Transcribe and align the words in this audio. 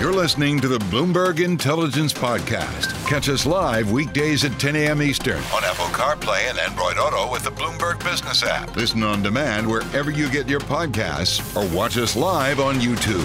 You're 0.00 0.14
listening 0.14 0.60
to 0.60 0.66
the 0.66 0.78
Bloomberg 0.78 1.44
Intelligence 1.44 2.14
Podcast. 2.14 3.06
Catch 3.06 3.28
us 3.28 3.44
live 3.44 3.92
weekdays 3.92 4.46
at 4.46 4.58
10 4.58 4.74
a.m. 4.74 5.02
Eastern 5.02 5.42
on 5.52 5.62
Apple 5.62 5.84
CarPlay 5.88 6.48
and 6.48 6.58
Android 6.58 6.96
Auto 6.96 7.30
with 7.30 7.44
the 7.44 7.50
Bloomberg 7.50 8.02
Business 8.02 8.42
app. 8.42 8.74
Listen 8.74 9.02
on 9.02 9.22
demand 9.22 9.68
wherever 9.68 10.10
you 10.10 10.30
get 10.30 10.48
your 10.48 10.60
podcasts 10.60 11.54
or 11.54 11.76
watch 11.76 11.98
us 11.98 12.16
live 12.16 12.60
on 12.60 12.76
YouTube. 12.76 13.20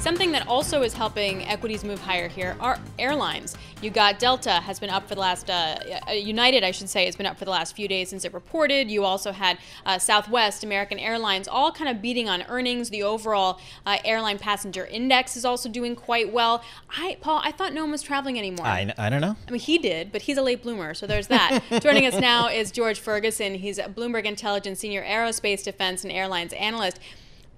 Something 0.00 0.30
that 0.30 0.46
also 0.46 0.82
is 0.82 0.94
helping 0.94 1.44
equities 1.48 1.82
move 1.82 2.00
higher 2.00 2.28
here 2.28 2.56
are 2.60 2.78
airlines. 2.96 3.56
You 3.84 3.90
got 3.90 4.18
Delta 4.18 4.62
has 4.62 4.80
been 4.80 4.88
up 4.88 5.06
for 5.06 5.14
the 5.14 5.20
last, 5.20 5.50
uh, 5.50 5.76
uh, 6.08 6.12
United, 6.12 6.64
I 6.64 6.70
should 6.70 6.88
say, 6.88 7.04
has 7.04 7.16
been 7.16 7.26
up 7.26 7.38
for 7.38 7.44
the 7.44 7.50
last 7.50 7.76
few 7.76 7.86
days 7.86 8.08
since 8.08 8.24
it 8.24 8.32
reported. 8.32 8.90
You 8.90 9.04
also 9.04 9.30
had 9.30 9.58
uh, 9.84 9.98
Southwest, 9.98 10.64
American 10.64 10.98
Airlines, 10.98 11.46
all 11.46 11.70
kind 11.70 11.94
of 11.94 12.00
beating 12.00 12.26
on 12.26 12.44
earnings. 12.48 12.88
The 12.88 13.02
overall 13.02 13.60
uh, 13.84 13.98
airline 14.02 14.38
passenger 14.38 14.86
index 14.86 15.36
is 15.36 15.44
also 15.44 15.68
doing 15.68 15.96
quite 15.96 16.32
well. 16.32 16.64
I, 16.96 17.18
Paul, 17.20 17.42
I 17.44 17.52
thought 17.52 17.74
no 17.74 17.82
one 17.82 17.90
was 17.90 18.00
traveling 18.00 18.38
anymore. 18.38 18.64
I, 18.64 18.90
I 18.96 19.10
don't 19.10 19.20
know. 19.20 19.36
I 19.46 19.50
mean, 19.50 19.60
he 19.60 19.76
did, 19.76 20.12
but 20.12 20.22
he's 20.22 20.38
a 20.38 20.42
late 20.42 20.62
bloomer, 20.62 20.94
so 20.94 21.06
there's 21.06 21.26
that. 21.26 21.60
Joining 21.82 22.06
us 22.06 22.18
now 22.18 22.48
is 22.48 22.70
George 22.70 22.98
Ferguson. 22.98 23.56
He's 23.56 23.76
a 23.76 23.90
Bloomberg 23.90 24.24
Intelligence 24.24 24.80
Senior 24.80 25.04
Aerospace 25.04 25.62
Defense 25.62 26.04
and 26.04 26.12
Airlines 26.12 26.54
Analyst. 26.54 27.00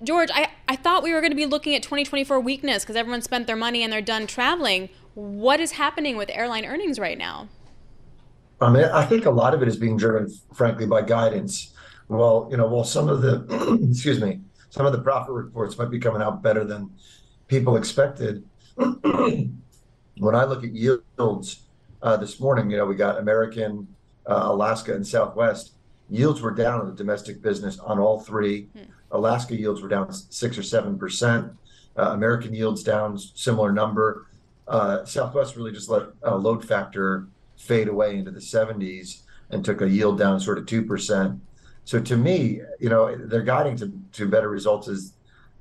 George, 0.03 0.31
I, 0.35 0.51
I 0.69 0.75
thought 0.75 1.05
we 1.05 1.13
were 1.15 1.21
going 1.21 1.31
to 1.31 1.37
be 1.37 1.47
looking 1.47 1.77
at 1.77 1.85
2024 1.85 2.41
weakness 2.41 2.83
because 2.83 2.97
everyone 2.97 3.23
spent 3.23 3.47
their 3.47 3.57
money 3.57 3.85
and 3.85 3.93
they're 3.93 4.03
done 4.03 4.27
traveling. 4.27 4.89
What 5.17 5.61
is 5.61 5.73
happening 5.73 6.19
with 6.19 6.29
airline 6.31 6.67
earnings 6.67 6.99
right 6.99 7.17
now? 7.17 7.49
I 8.61 8.71
mean, 8.71 8.85
I 8.85 9.03
think 9.03 9.25
a 9.25 9.31
lot 9.31 9.55
of 9.55 9.63
it 9.63 9.69
is 9.69 9.79
being 9.79 9.97
driven, 9.97 10.31
frankly, 10.53 10.85
by 10.85 11.01
guidance. 11.01 11.73
Well, 12.09 12.49
you 12.51 12.59
know, 12.59 12.67
well, 12.67 12.85
some 12.85 13.09
of 13.09 13.23
the, 13.23 13.89
excuse 13.91 14.21
me, 14.21 14.41
some 14.69 14.85
of 14.85 14.93
the 14.93 15.01
profit 15.01 15.33
reports 15.33 15.79
might 15.79 15.91
be 15.91 15.99
coming 15.99 16.21
out 16.21 16.43
better 16.43 16.65
than 16.65 16.91
people 17.49 17.79
expected. 17.79 18.45
when 18.75 19.55
I 20.21 20.45
look 20.45 20.63
at 20.63 20.75
yields 20.75 21.63
uh, 22.03 22.19
this 22.19 22.39
morning, 22.39 22.71
you 22.71 22.77
know, 22.77 22.85
we 22.85 22.95
got 22.95 23.19
American, 23.19 23.89
uh, 24.27 24.43
Alaska, 24.49 24.95
and 24.95 25.07
Southwest. 25.07 25.73
Yields 26.11 26.43
were 26.43 26.51
down 26.51 26.83
in 26.83 26.89
the 26.89 26.95
domestic 26.95 27.41
business 27.41 27.79
on 27.79 27.99
all 27.99 28.21
three. 28.21 28.69
Hmm. 28.77 28.91
Alaska 29.13 29.57
yields 29.57 29.81
were 29.81 29.89
down 29.89 30.13
six 30.13 30.59
or 30.59 30.63
seven 30.63 30.99
percent. 30.99 31.53
Uh, 31.97 32.11
American 32.11 32.53
yields 32.53 32.83
down 32.83 33.17
similar 33.17 33.73
number. 33.73 34.27
Uh, 34.69 35.05
Southwest 35.05 35.57
really 35.57 35.73
just 35.73 35.89
let 35.89 36.09
uh, 36.25 36.37
load 36.37 36.65
factor 36.65 37.29
fade 37.57 37.89
away 37.89 38.17
into 38.17 38.31
the 38.31 38.41
70s 38.41 39.23
and 39.51 39.65
took 39.65 39.81
a 39.81 39.89
yield 39.89 40.19
down 40.19 40.41
sort 40.41 40.59
of 40.59 40.67
two 40.67 40.85
percent. 40.85 41.41
So 41.85 42.01
to 42.01 42.17
me, 42.17 42.61
you 42.81 42.89
know, 42.89 43.17
they're 43.17 43.43
guiding 43.43 43.77
to, 43.77 43.93
to 44.13 44.29
better 44.29 44.49
results 44.49 44.89
as 44.89 45.13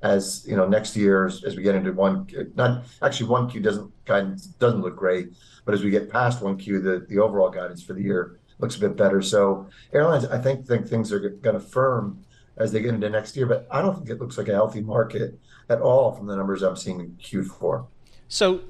as 0.02 0.44
you 0.46 0.56
know 0.56 0.68
next 0.68 0.94
year 0.94 1.26
as, 1.26 1.42
as 1.44 1.56
we 1.56 1.62
get 1.62 1.74
into 1.74 1.92
one 1.92 2.28
not 2.54 2.84
actually 3.00 3.28
one 3.28 3.48
Q 3.48 3.60
doesn't 3.60 3.90
guidance 4.04 4.46
doesn't 4.46 4.82
look 4.82 4.96
great, 4.96 5.28
but 5.64 5.74
as 5.74 5.82
we 5.82 5.90
get 5.90 6.10
past 6.10 6.42
one 6.42 6.56
Q, 6.56 6.80
the 6.80 7.06
the 7.08 7.18
overall 7.18 7.50
guidance 7.50 7.82
for 7.82 7.92
the 7.92 8.02
year 8.02 8.38
looks 8.58 8.76
a 8.76 8.80
bit 8.80 8.96
better. 8.96 9.22
So 9.22 9.68
airlines, 9.92 10.26
I 10.26 10.38
think 10.38 10.66
think 10.66 10.86
things 10.86 11.12
are 11.12 11.20
going 11.20 11.54
to 11.54 11.60
firm 11.60 12.24
as 12.56 12.72
they 12.72 12.80
get 12.80 12.94
into 12.94 13.08
next 13.08 13.36
year. 13.36 13.46
But 13.46 13.66
I 13.70 13.82
don't 13.82 13.96
think 13.96 14.10
it 14.10 14.20
looks 14.20 14.38
like 14.38 14.48
a 14.48 14.54
healthy 14.54 14.80
market 14.80 15.38
at 15.68 15.80
all 15.80 16.12
from 16.12 16.26
the 16.26 16.36
numbers 16.36 16.62
I'm 16.62 16.76
seeing 16.76 17.00
in 17.00 17.10
Q4. 17.22 17.86
So 18.28 18.60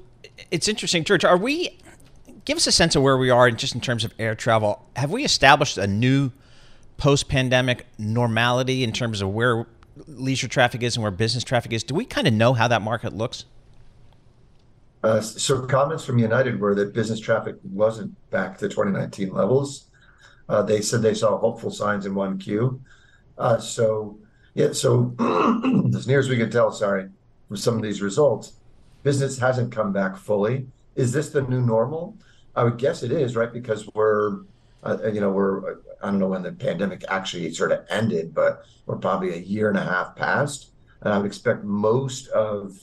it's 0.51 0.67
interesting, 0.67 1.03
George. 1.03 1.25
Are 1.25 1.37
we? 1.37 1.79
Give 2.45 2.57
us 2.57 2.67
a 2.67 2.71
sense 2.71 2.95
of 2.95 3.03
where 3.03 3.17
we 3.17 3.29
are 3.29 3.51
just 3.51 3.75
in 3.75 3.81
terms 3.81 4.05
of 4.05 4.13
air 4.17 4.33
travel. 4.33 4.85
Have 4.95 5.11
we 5.11 5.25
established 5.25 5.77
a 5.77 5.85
new 5.85 6.31
post-pandemic 6.95 7.85
normality 7.97 8.83
in 8.83 8.91
terms 8.91 9.21
of 9.21 9.29
where 9.33 9.67
leisure 10.07 10.47
traffic 10.47 10.81
is 10.81 10.95
and 10.95 11.03
where 11.03 11.11
business 11.11 11.43
traffic 11.43 11.73
is? 11.73 11.83
Do 11.83 11.93
we 11.93 12.05
kind 12.05 12.25
of 12.25 12.33
know 12.33 12.53
how 12.53 12.67
that 12.69 12.81
market 12.81 13.13
looks? 13.13 13.45
Uh, 15.03 15.21
so 15.21 15.65
comments 15.65 16.03
from 16.03 16.19
United 16.19 16.59
were 16.59 16.73
that 16.75 16.93
business 16.93 17.19
traffic 17.19 17.55
wasn't 17.63 18.13
back 18.31 18.57
to 18.57 18.67
2019 18.67 19.31
levels. 19.31 19.85
Uh, 20.49 20.61
they 20.61 20.81
said 20.81 21.01
they 21.01 21.13
saw 21.13 21.37
hopeful 21.37 21.69
signs 21.69 22.05
in 22.05 22.13
1Q. 22.13 22.79
Uh, 23.37 23.57
so, 23.57 24.17
yeah, 24.53 24.71
so 24.71 25.13
as 25.95 26.07
near 26.07 26.19
as 26.19 26.29
we 26.29 26.37
can 26.37 26.49
tell, 26.49 26.71
sorry, 26.71 27.09
from 27.47 27.57
some 27.57 27.75
of 27.75 27.81
these 27.81 28.01
results, 28.01 28.53
business 29.03 29.37
hasn't 29.37 29.71
come 29.71 29.93
back 29.93 30.17
fully. 30.17 30.67
Is 30.95 31.11
this 31.11 31.29
the 31.29 31.41
new 31.41 31.61
normal? 31.61 32.17
I 32.55 32.63
would 32.63 32.77
guess 32.77 33.03
it 33.03 33.11
is, 33.11 33.35
right? 33.35 33.51
Because 33.51 33.87
we're, 33.93 34.41
uh, 34.83 34.97
you 35.11 35.21
know, 35.21 35.31
we're, 35.31 35.77
I 36.01 36.07
don't 36.07 36.19
know 36.19 36.27
when 36.27 36.43
the 36.43 36.51
pandemic 36.51 37.03
actually 37.07 37.53
sort 37.53 37.71
of 37.71 37.85
ended, 37.89 38.33
but 38.33 38.63
we're 38.85 38.97
probably 38.97 39.33
a 39.33 39.37
year 39.37 39.69
and 39.69 39.77
a 39.77 39.83
half 39.83 40.15
past. 40.15 40.71
And 41.01 41.13
I 41.13 41.17
would 41.17 41.27
expect 41.27 41.63
most 41.63 42.27
of, 42.29 42.79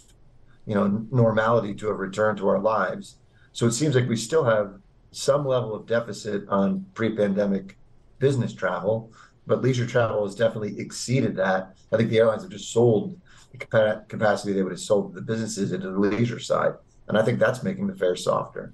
you 0.67 0.75
know, 0.75 1.07
normality 1.11 1.75
to 1.75 1.89
have 1.89 1.99
returned 1.99 2.39
to 2.39 2.49
our 2.49 2.61
lives. 2.61 3.17
So 3.53 3.67
it 3.67 3.73
seems 3.73 3.95
like 3.95 4.09
we 4.09 4.17
still 4.17 4.45
have 4.45 4.79
some 5.11 5.47
level 5.47 5.75
of 5.75 5.87
deficit 5.87 6.49
on 6.49 6.87
pre 6.95 7.15
pandemic 7.15 7.77
business 8.19 8.53
travel 8.53 9.13
but 9.47 9.63
leisure 9.63 9.87
travel 9.87 10.25
has 10.25 10.35
definitely 10.35 10.79
exceeded 10.79 11.37
that. 11.37 11.77
I 11.93 11.97
think 11.97 12.11
the 12.11 12.19
airlines 12.19 12.43
have 12.43 12.51
just 12.51 12.73
sold 12.73 13.21
capacity 13.59 14.53
they 14.53 14.63
would 14.63 14.73
have 14.73 14.81
sold 14.81 15.15
the 15.15 15.21
businesses 15.21 15.73
into 15.73 15.91
the 15.91 15.99
leisure 15.99 16.39
side, 16.39 16.75
and 17.09 17.19
I 17.19 17.23
think 17.23 17.39
that's 17.39 17.63
making 17.63 17.87
the 17.87 17.95
fare 17.95 18.17
softer. 18.17 18.73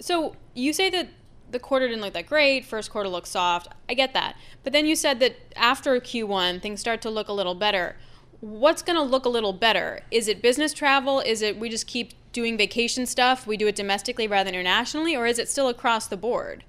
So 0.00 0.34
you 0.54 0.72
say 0.72 0.90
that 0.90 1.08
the 1.50 1.58
quarter 1.58 1.86
didn't 1.86 2.02
look 2.02 2.12
that 2.14 2.26
great. 2.26 2.64
First 2.64 2.90
quarter 2.90 3.08
looks 3.08 3.30
soft. 3.30 3.68
I 3.88 3.94
get 3.94 4.12
that, 4.14 4.36
but 4.62 4.72
then 4.72 4.86
you 4.86 4.96
said 4.96 5.20
that 5.20 5.36
after 5.56 5.98
Q1 6.00 6.60
things 6.62 6.80
start 6.80 7.00
to 7.02 7.10
look 7.10 7.28
a 7.28 7.32
little 7.32 7.54
better. 7.54 7.96
What's 8.40 8.82
going 8.82 8.96
to 8.96 9.02
look 9.02 9.24
a 9.24 9.30
little 9.30 9.54
better? 9.54 10.02
Is 10.10 10.28
it 10.28 10.42
business 10.42 10.74
travel? 10.74 11.20
Is 11.20 11.40
it 11.40 11.58
we 11.58 11.70
just 11.70 11.86
keep 11.86 12.12
doing 12.32 12.58
vacation 12.58 13.06
stuff? 13.06 13.46
We 13.46 13.56
do 13.56 13.66
it 13.66 13.74
domestically 13.74 14.28
rather 14.28 14.48
than 14.48 14.54
internationally, 14.54 15.16
or 15.16 15.26
is 15.26 15.38
it 15.38 15.48
still 15.48 15.68
across 15.68 16.06
the 16.06 16.18
board? 16.18 16.64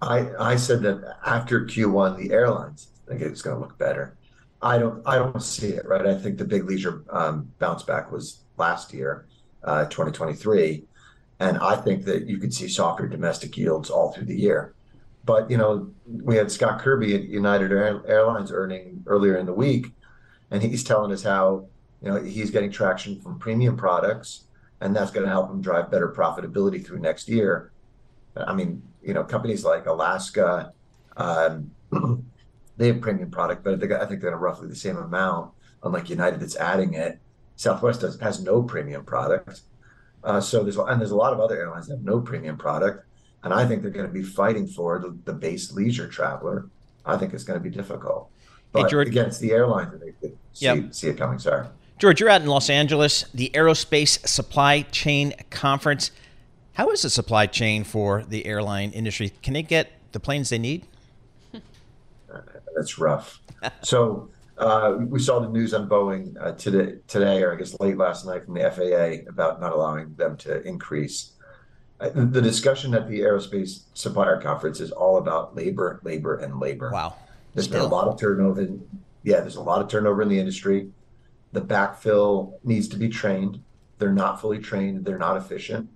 I, 0.00 0.28
I 0.38 0.56
said 0.56 0.82
that 0.82 1.18
after 1.26 1.64
Q1, 1.64 2.16
the 2.16 2.32
airlines 2.32 2.88
think 3.18 3.30
it's 3.30 3.42
going 3.42 3.56
to 3.56 3.60
look 3.60 3.78
better. 3.78 4.16
I 4.62 4.78
don't 4.78 5.02
I 5.06 5.16
don't 5.16 5.42
see 5.42 5.68
it 5.68 5.86
right. 5.86 6.06
I 6.06 6.16
think 6.16 6.38
the 6.38 6.44
big 6.44 6.64
leisure 6.64 7.04
um, 7.10 7.50
bounce 7.58 7.82
back 7.82 8.12
was 8.12 8.44
last 8.56 8.94
year, 8.94 9.26
uh, 9.64 9.86
2023, 9.86 10.84
and 11.40 11.58
I 11.58 11.76
think 11.76 12.04
that 12.04 12.26
you 12.26 12.38
could 12.38 12.54
see 12.54 12.68
softer 12.68 13.08
domestic 13.08 13.56
yields 13.56 13.90
all 13.90 14.12
through 14.12 14.26
the 14.26 14.38
year. 14.38 14.74
But 15.24 15.50
you 15.50 15.56
know, 15.56 15.90
we 16.06 16.36
had 16.36 16.50
Scott 16.50 16.80
Kirby 16.80 17.14
at 17.14 17.24
United 17.24 17.72
Airlines 17.72 18.52
earning 18.52 19.02
earlier 19.06 19.36
in 19.36 19.46
the 19.46 19.52
week, 19.52 19.86
and 20.50 20.62
he's 20.62 20.84
telling 20.84 21.12
us 21.12 21.22
how 21.22 21.66
you 22.00 22.08
know 22.08 22.22
he's 22.22 22.50
getting 22.52 22.70
traction 22.70 23.20
from 23.20 23.40
premium 23.40 23.76
products, 23.76 24.44
and 24.80 24.94
that's 24.94 25.10
going 25.10 25.26
to 25.26 25.30
help 25.30 25.50
him 25.50 25.60
drive 25.60 25.90
better 25.90 26.12
profitability 26.12 26.84
through 26.84 27.00
next 27.00 27.28
year. 27.28 27.72
I 28.36 28.54
mean, 28.54 28.82
you 29.02 29.12
know, 29.12 29.24
companies 29.24 29.64
like 29.64 29.86
Alaska, 29.86 30.72
um, 31.16 31.70
they 32.82 32.88
have 32.88 33.00
premium 33.00 33.30
product, 33.30 33.62
but 33.62 33.74
I 33.74 33.76
think, 33.78 33.92
I 33.92 34.06
think 34.06 34.20
they're 34.20 34.36
roughly 34.36 34.68
the 34.68 34.74
same 34.74 34.96
amount. 34.96 35.52
Unlike 35.84 36.10
United, 36.10 36.40
that's 36.40 36.56
adding 36.56 36.94
it. 36.94 37.18
Southwest 37.56 38.00
does, 38.00 38.18
has 38.20 38.42
no 38.42 38.62
premium 38.62 39.04
product. 39.04 39.62
Uh, 40.24 40.40
so 40.40 40.62
there's 40.62 40.76
and 40.76 41.00
there's 41.00 41.10
a 41.10 41.16
lot 41.16 41.32
of 41.32 41.40
other 41.40 41.56
airlines 41.56 41.86
that 41.86 41.96
have 41.96 42.04
no 42.04 42.20
premium 42.20 42.56
product, 42.56 43.04
and 43.42 43.52
I 43.52 43.66
think 43.66 43.82
they're 43.82 43.90
going 43.90 44.06
to 44.06 44.12
be 44.12 44.22
fighting 44.22 44.66
for 44.66 44.98
the, 44.98 45.16
the 45.24 45.32
base 45.32 45.72
leisure 45.72 46.08
traveler. 46.08 46.68
I 47.04 47.16
think 47.16 47.34
it's 47.34 47.44
going 47.44 47.58
to 47.58 47.62
be 47.62 47.70
difficult. 47.70 48.30
But 48.72 48.84
hey, 48.84 48.90
George, 48.90 49.08
again, 49.08 49.26
it's 49.26 49.38
the 49.38 49.52
airlines 49.52 49.92
that 49.92 50.00
they 50.00 50.28
see, 50.52 50.64
yep. 50.64 50.94
see 50.94 51.08
it 51.08 51.16
coming. 51.18 51.38
Sorry. 51.38 51.66
George, 51.98 52.20
you're 52.20 52.30
out 52.30 52.42
in 52.42 52.48
Los 52.48 52.70
Angeles, 52.70 53.26
the 53.34 53.50
Aerospace 53.54 54.26
Supply 54.26 54.82
Chain 54.82 55.34
Conference. 55.50 56.10
How 56.74 56.90
is 56.90 57.02
the 57.02 57.10
supply 57.10 57.46
chain 57.46 57.84
for 57.84 58.24
the 58.24 58.46
airline 58.46 58.90
industry? 58.92 59.30
Can 59.42 59.54
they 59.54 59.62
get 59.62 59.92
the 60.12 60.20
planes 60.20 60.48
they 60.48 60.58
need? 60.58 60.86
That's 62.74 62.98
rough. 62.98 63.40
so 63.82 64.30
uh, 64.58 64.96
we 64.98 65.18
saw 65.18 65.40
the 65.40 65.48
news 65.48 65.74
on 65.74 65.88
Boeing 65.88 66.36
uh, 66.40 66.52
today, 66.52 66.98
today, 67.08 67.42
or 67.42 67.52
I 67.52 67.56
guess 67.56 67.78
late 67.80 67.96
last 67.96 68.26
night 68.26 68.44
from 68.44 68.54
the 68.54 68.70
FAA 68.70 69.28
about 69.28 69.60
not 69.60 69.72
allowing 69.72 70.14
them 70.14 70.36
to 70.38 70.62
increase. 70.62 71.32
Uh, 72.00 72.10
the 72.14 72.42
discussion 72.42 72.94
at 72.94 73.08
the 73.08 73.20
Aerospace 73.20 73.84
Supplier 73.94 74.40
Conference 74.40 74.80
is 74.80 74.90
all 74.90 75.18
about 75.18 75.54
labor, 75.54 76.00
labor, 76.02 76.36
and 76.36 76.58
labor. 76.58 76.90
Wow. 76.92 77.14
There's 77.54 77.66
Still. 77.66 77.82
been 77.82 77.90
a 77.90 77.94
lot 77.94 78.08
of 78.08 78.18
turnover. 78.18 78.62
In, 78.62 78.88
yeah, 79.22 79.40
there's 79.40 79.56
a 79.56 79.62
lot 79.62 79.80
of 79.82 79.88
turnover 79.88 80.22
in 80.22 80.28
the 80.28 80.38
industry. 80.38 80.90
The 81.52 81.60
backfill 81.60 82.54
needs 82.64 82.88
to 82.88 82.96
be 82.96 83.08
trained. 83.08 83.62
They're 83.98 84.12
not 84.12 84.40
fully 84.40 84.58
trained. 84.58 85.04
They're 85.04 85.18
not 85.18 85.36
efficient, 85.36 85.88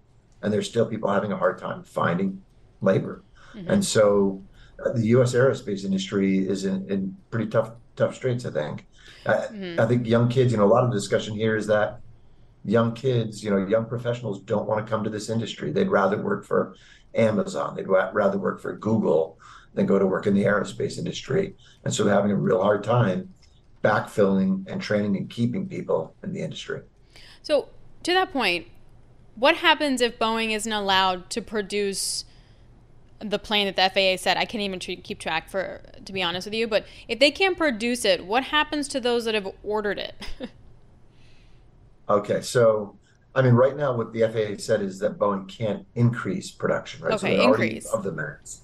and 0.43 0.53
there's 0.53 0.69
still 0.69 0.87
people 0.87 1.11
having 1.11 1.33
a 1.33 1.37
hard 1.37 1.59
time 1.59 1.83
finding 1.83 2.43
labor. 2.81 3.23
Mm-hmm. 3.55 3.71
And 3.71 3.85
so, 3.85 4.43
the 4.95 5.07
U.S. 5.09 5.35
aerospace 5.35 5.85
industry 5.85 6.39
is 6.39 6.65
in, 6.65 6.89
in 6.91 7.17
pretty 7.31 7.49
tough 7.49 7.73
tough 7.97 8.15
straits. 8.15 8.45
I 8.45 8.51
think. 8.51 8.87
Mm-hmm. 9.25 9.81
I, 9.81 9.85
I 9.85 9.87
think 9.87 10.07
young 10.07 10.29
kids. 10.29 10.53
You 10.53 10.59
know, 10.59 10.65
a 10.65 10.73
lot 10.73 10.85
of 10.85 10.93
discussion 10.93 11.35
here 11.35 11.57
is 11.57 11.67
that 11.67 12.01
young 12.65 12.95
kids, 12.95 13.43
you 13.43 13.51
know, 13.51 13.65
young 13.67 13.87
professionals 13.87 14.41
don't 14.43 14.67
want 14.67 14.85
to 14.85 14.91
come 14.91 15.05
to 15.05 15.11
this 15.11 15.31
industry. 15.31 15.71
They'd 15.71 15.89
rather 15.89 16.21
work 16.21 16.45
for 16.45 16.75
Amazon. 17.15 17.77
They'd 17.77 17.89
rather 17.89 18.39
work 18.39 18.61
for 18.61 18.77
Google 18.77 19.39
than 19.75 19.87
go 19.87 19.99
to 19.99 20.07
work 20.07 20.27
in 20.27 20.35
the 20.35 20.45
aerospace 20.45 20.99
industry. 20.99 21.55
And 21.85 21.95
so 21.95 22.03
they're 22.03 22.15
having 22.15 22.33
a 22.33 22.37
real 22.37 22.61
hard 22.61 22.83
time 22.83 23.33
backfilling 23.85 24.67
and 24.67 24.83
training 24.83 25.17
and 25.17 25.31
keeping 25.31 25.69
people 25.69 26.15
in 26.25 26.33
the 26.33 26.41
industry. 26.41 26.81
So, 27.43 27.69
to 28.03 28.13
that 28.13 28.33
point, 28.33 28.67
what 29.37 29.57
happens 29.57 30.01
if 30.01 30.19
Boeing 30.19 30.55
isn't 30.55 30.73
allowed 30.73 31.31
to 31.31 31.43
produce 31.43 32.25
the 33.21 33.39
plane 33.39 33.67
that 33.67 33.77
the 33.77 33.89
FAA 33.89 34.21
said 34.23 34.37
I 34.37 34.45
can't 34.45 34.63
even 34.63 34.79
keep 34.79 35.19
track 35.19 35.49
for 35.49 35.83
to 36.05 36.13
be 36.13 36.23
honest 36.23 36.47
with 36.47 36.55
you, 36.55 36.67
but 36.67 36.87
if 37.09 37.19
they 37.19 37.31
can't 37.31 37.57
produce 37.57 38.05
it, 38.05 38.25
what 38.25 38.45
happens 38.45 38.89
to 38.89 39.01
those 39.01 39.25
that 39.25 39.35
have 39.35 39.49
ordered 39.63 39.99
it? 39.99 40.15
okay, 42.09 42.41
so 42.41 42.97
I 43.37 43.43
mean, 43.43 43.53
right 43.53 43.77
now, 43.77 43.95
what 43.95 44.15
the 44.15 44.23
FAA 44.23 44.59
said 44.59 44.81
is 44.81 44.99
that 45.01 45.19
Boeing 45.19 45.47
can't 45.47 45.87
increase 45.95 46.51
production, 46.51 47.03
right? 47.03 47.13
Okay, 47.15 47.37
so 47.37 47.43
increase 47.43 47.87
of 47.87 48.03
the 48.03 48.13
max. 48.13 48.63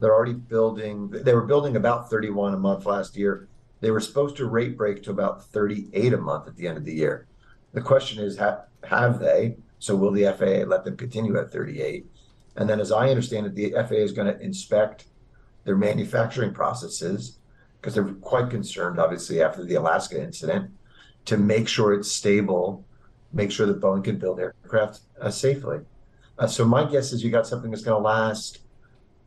They're 0.00 0.14
already 0.14 0.32
building. 0.32 1.10
They 1.10 1.34
were 1.34 1.44
building 1.44 1.76
about 1.76 2.08
31 2.08 2.54
a 2.54 2.56
month 2.56 2.86
last 2.86 3.14
year. 3.16 3.46
They 3.80 3.90
were 3.90 4.00
supposed 4.00 4.36
to 4.38 4.46
rate 4.46 4.76
break 4.76 5.02
to 5.02 5.10
about 5.10 5.44
38 5.44 6.14
a 6.14 6.16
month 6.16 6.48
at 6.48 6.56
the 6.56 6.66
end 6.66 6.78
of 6.78 6.84
the 6.86 6.94
year. 6.94 7.26
The 7.74 7.82
question 7.82 8.24
is, 8.24 8.38
have, 8.38 8.64
have 8.84 9.18
they? 9.18 9.56
So 9.78 9.94
will 9.94 10.12
the 10.12 10.24
FAA 10.24 10.66
let 10.66 10.84
them 10.84 10.96
continue 10.96 11.38
at 11.38 11.52
38? 11.52 12.06
And 12.56 12.68
then, 12.68 12.80
as 12.80 12.92
I 12.92 13.10
understand 13.10 13.46
it, 13.46 13.54
the 13.54 13.72
FAA 13.72 13.96
is 13.96 14.12
going 14.12 14.32
to 14.32 14.40
inspect 14.40 15.04
their 15.64 15.76
manufacturing 15.76 16.52
processes 16.54 17.38
because 17.80 17.94
they're 17.94 18.14
quite 18.14 18.50
concerned, 18.50 18.98
obviously, 18.98 19.42
after 19.42 19.64
the 19.64 19.74
Alaska 19.74 20.22
incident, 20.22 20.70
to 21.26 21.36
make 21.36 21.68
sure 21.68 21.92
it's 21.92 22.10
stable, 22.10 22.84
make 23.32 23.50
sure 23.50 23.66
that 23.66 23.80
Boeing 23.80 24.04
can 24.04 24.18
build 24.18 24.40
aircraft 24.40 25.00
uh, 25.20 25.30
safely. 25.30 25.80
Uh, 26.38 26.46
so 26.46 26.64
my 26.64 26.84
guess 26.84 27.12
is 27.12 27.22
you 27.22 27.30
got 27.30 27.46
something 27.46 27.70
that's 27.70 27.82
going 27.82 28.00
to 28.00 28.04
last 28.04 28.60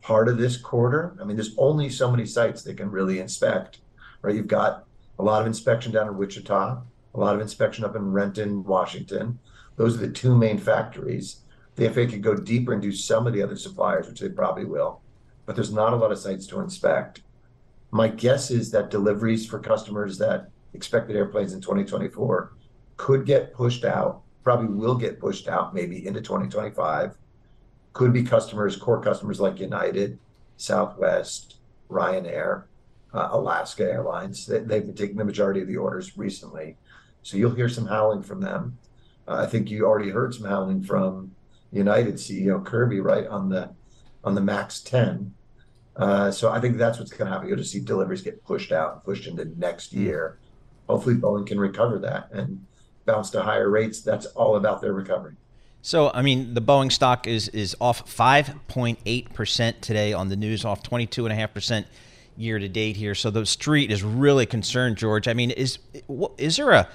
part 0.00 0.28
of 0.28 0.38
this 0.38 0.56
quarter. 0.56 1.16
I 1.20 1.24
mean, 1.24 1.36
there's 1.36 1.56
only 1.58 1.88
so 1.88 2.10
many 2.10 2.26
sites 2.26 2.62
they 2.62 2.74
can 2.74 2.90
really 2.90 3.20
inspect, 3.20 3.78
right? 4.22 4.34
You've 4.34 4.46
got 4.46 4.86
a 5.18 5.22
lot 5.22 5.40
of 5.40 5.46
inspection 5.46 5.92
down 5.92 6.08
in 6.08 6.16
Wichita, 6.16 6.82
a 7.14 7.18
lot 7.18 7.34
of 7.34 7.40
inspection 7.40 7.84
up 7.84 7.96
in 7.96 8.12
Renton, 8.12 8.64
Washington. 8.64 9.38
Those 9.76 9.96
are 9.96 10.06
the 10.06 10.12
two 10.12 10.36
main 10.36 10.58
factories. 10.58 11.40
The 11.76 11.88
FAA 11.88 12.10
could 12.10 12.22
go 12.22 12.34
deeper 12.34 12.72
and 12.72 12.82
do 12.82 12.92
some 12.92 13.26
of 13.26 13.32
the 13.32 13.42
other 13.42 13.56
suppliers, 13.56 14.08
which 14.08 14.20
they 14.20 14.28
probably 14.28 14.64
will, 14.64 15.00
but 15.46 15.54
there's 15.54 15.72
not 15.72 15.92
a 15.92 15.96
lot 15.96 16.12
of 16.12 16.18
sites 16.18 16.46
to 16.48 16.60
inspect. 16.60 17.22
My 17.90 18.08
guess 18.08 18.50
is 18.50 18.70
that 18.72 18.90
deliveries 18.90 19.46
for 19.46 19.58
customers 19.58 20.18
that 20.18 20.50
expected 20.74 21.16
airplanes 21.16 21.52
in 21.52 21.60
2024 21.60 22.52
could 22.96 23.24
get 23.24 23.54
pushed 23.54 23.84
out, 23.84 24.22
probably 24.44 24.68
will 24.68 24.94
get 24.94 25.18
pushed 25.18 25.48
out 25.48 25.74
maybe 25.74 26.06
into 26.06 26.20
2025 26.20 27.16
could 27.92 28.12
be 28.12 28.22
customers, 28.22 28.76
core 28.76 29.02
customers 29.02 29.40
like 29.40 29.60
United, 29.60 30.18
Southwest, 30.56 31.56
Ryanair, 31.90 32.64
uh, 33.12 33.28
Alaska 33.32 33.84
Airlines. 33.84 34.46
They, 34.46 34.58
have 34.58 34.68
been 34.68 34.94
taking 34.94 35.16
the 35.16 35.24
majority 35.24 35.60
of 35.60 35.68
the 35.68 35.76
orders 35.76 36.16
recently. 36.16 36.76
So 37.22 37.36
you'll 37.36 37.54
hear 37.54 37.68
some 37.68 37.86
howling 37.86 38.22
from 38.22 38.40
them. 38.40 38.78
Uh, 39.26 39.36
I 39.36 39.46
think 39.46 39.70
you 39.70 39.86
already 39.86 40.10
heard 40.10 40.34
some 40.34 40.48
howling 40.48 40.82
from 40.84 41.34
United 41.72 42.14
CEO 42.14 42.64
Kirby, 42.64 43.00
right, 43.00 43.26
on 43.26 43.48
the 43.48 43.70
on 44.24 44.34
the 44.34 44.40
MAX 44.40 44.80
10. 44.80 45.34
Uh, 45.96 46.30
so 46.30 46.50
I 46.50 46.60
think 46.60 46.76
that's 46.76 46.98
what's 46.98 47.10
going 47.10 47.26
to 47.26 47.32
happen. 47.32 47.48
You'll 47.48 47.58
just 47.58 47.72
see 47.72 47.80
deliveries 47.80 48.22
get 48.22 48.44
pushed 48.44 48.72
out, 48.72 48.94
and 48.94 49.04
pushed 49.04 49.26
into 49.26 49.46
next 49.58 49.92
hmm. 49.92 50.02
year. 50.02 50.38
Hopefully, 50.88 51.16
Boeing 51.16 51.46
can 51.46 51.58
recover 51.58 51.98
that 52.00 52.30
and 52.32 52.64
bounce 53.06 53.30
to 53.30 53.42
higher 53.42 53.70
rates. 53.70 54.00
That's 54.00 54.26
all 54.26 54.56
about 54.56 54.80
their 54.80 54.92
recovery. 54.92 55.34
So, 55.82 56.10
I 56.12 56.22
mean, 56.22 56.54
the 56.54 56.60
Boeing 56.60 56.92
stock 56.92 57.26
is 57.26 57.48
is 57.48 57.76
off 57.80 58.04
5.8% 58.06 59.80
today 59.80 60.12
on 60.12 60.28
the 60.28 60.36
news, 60.36 60.64
off 60.64 60.82
22.5% 60.82 61.84
year 62.36 62.58
to 62.58 62.68
date 62.68 62.96
here. 62.96 63.14
So 63.14 63.30
the 63.30 63.46
street 63.46 63.90
is 63.90 64.02
really 64.02 64.46
concerned, 64.46 64.96
George. 64.96 65.28
I 65.28 65.34
mean, 65.34 65.50
is 65.50 65.78
is 66.38 66.56
there 66.56 66.70
a 66.70 66.88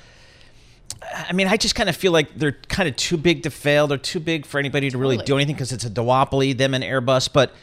I 1.01 1.33
mean, 1.33 1.47
I 1.47 1.57
just 1.57 1.75
kind 1.75 1.89
of 1.89 1.95
feel 1.95 2.11
like 2.11 2.35
they're 2.35 2.57
kind 2.69 2.89
of 2.89 2.95
too 2.95 3.17
big 3.17 3.43
to 3.43 3.49
fail. 3.49 3.87
They're 3.87 3.97
too 3.97 4.19
big 4.19 4.45
for 4.45 4.59
anybody 4.59 4.89
to 4.89 4.97
really 4.97 5.17
do 5.17 5.35
anything 5.35 5.55
because 5.55 5.71
it's 5.71 5.85
a 5.85 5.89
duopoly, 5.89 6.57
them 6.57 6.73
and 6.73 6.83
Airbus. 6.83 7.31
But 7.31 7.53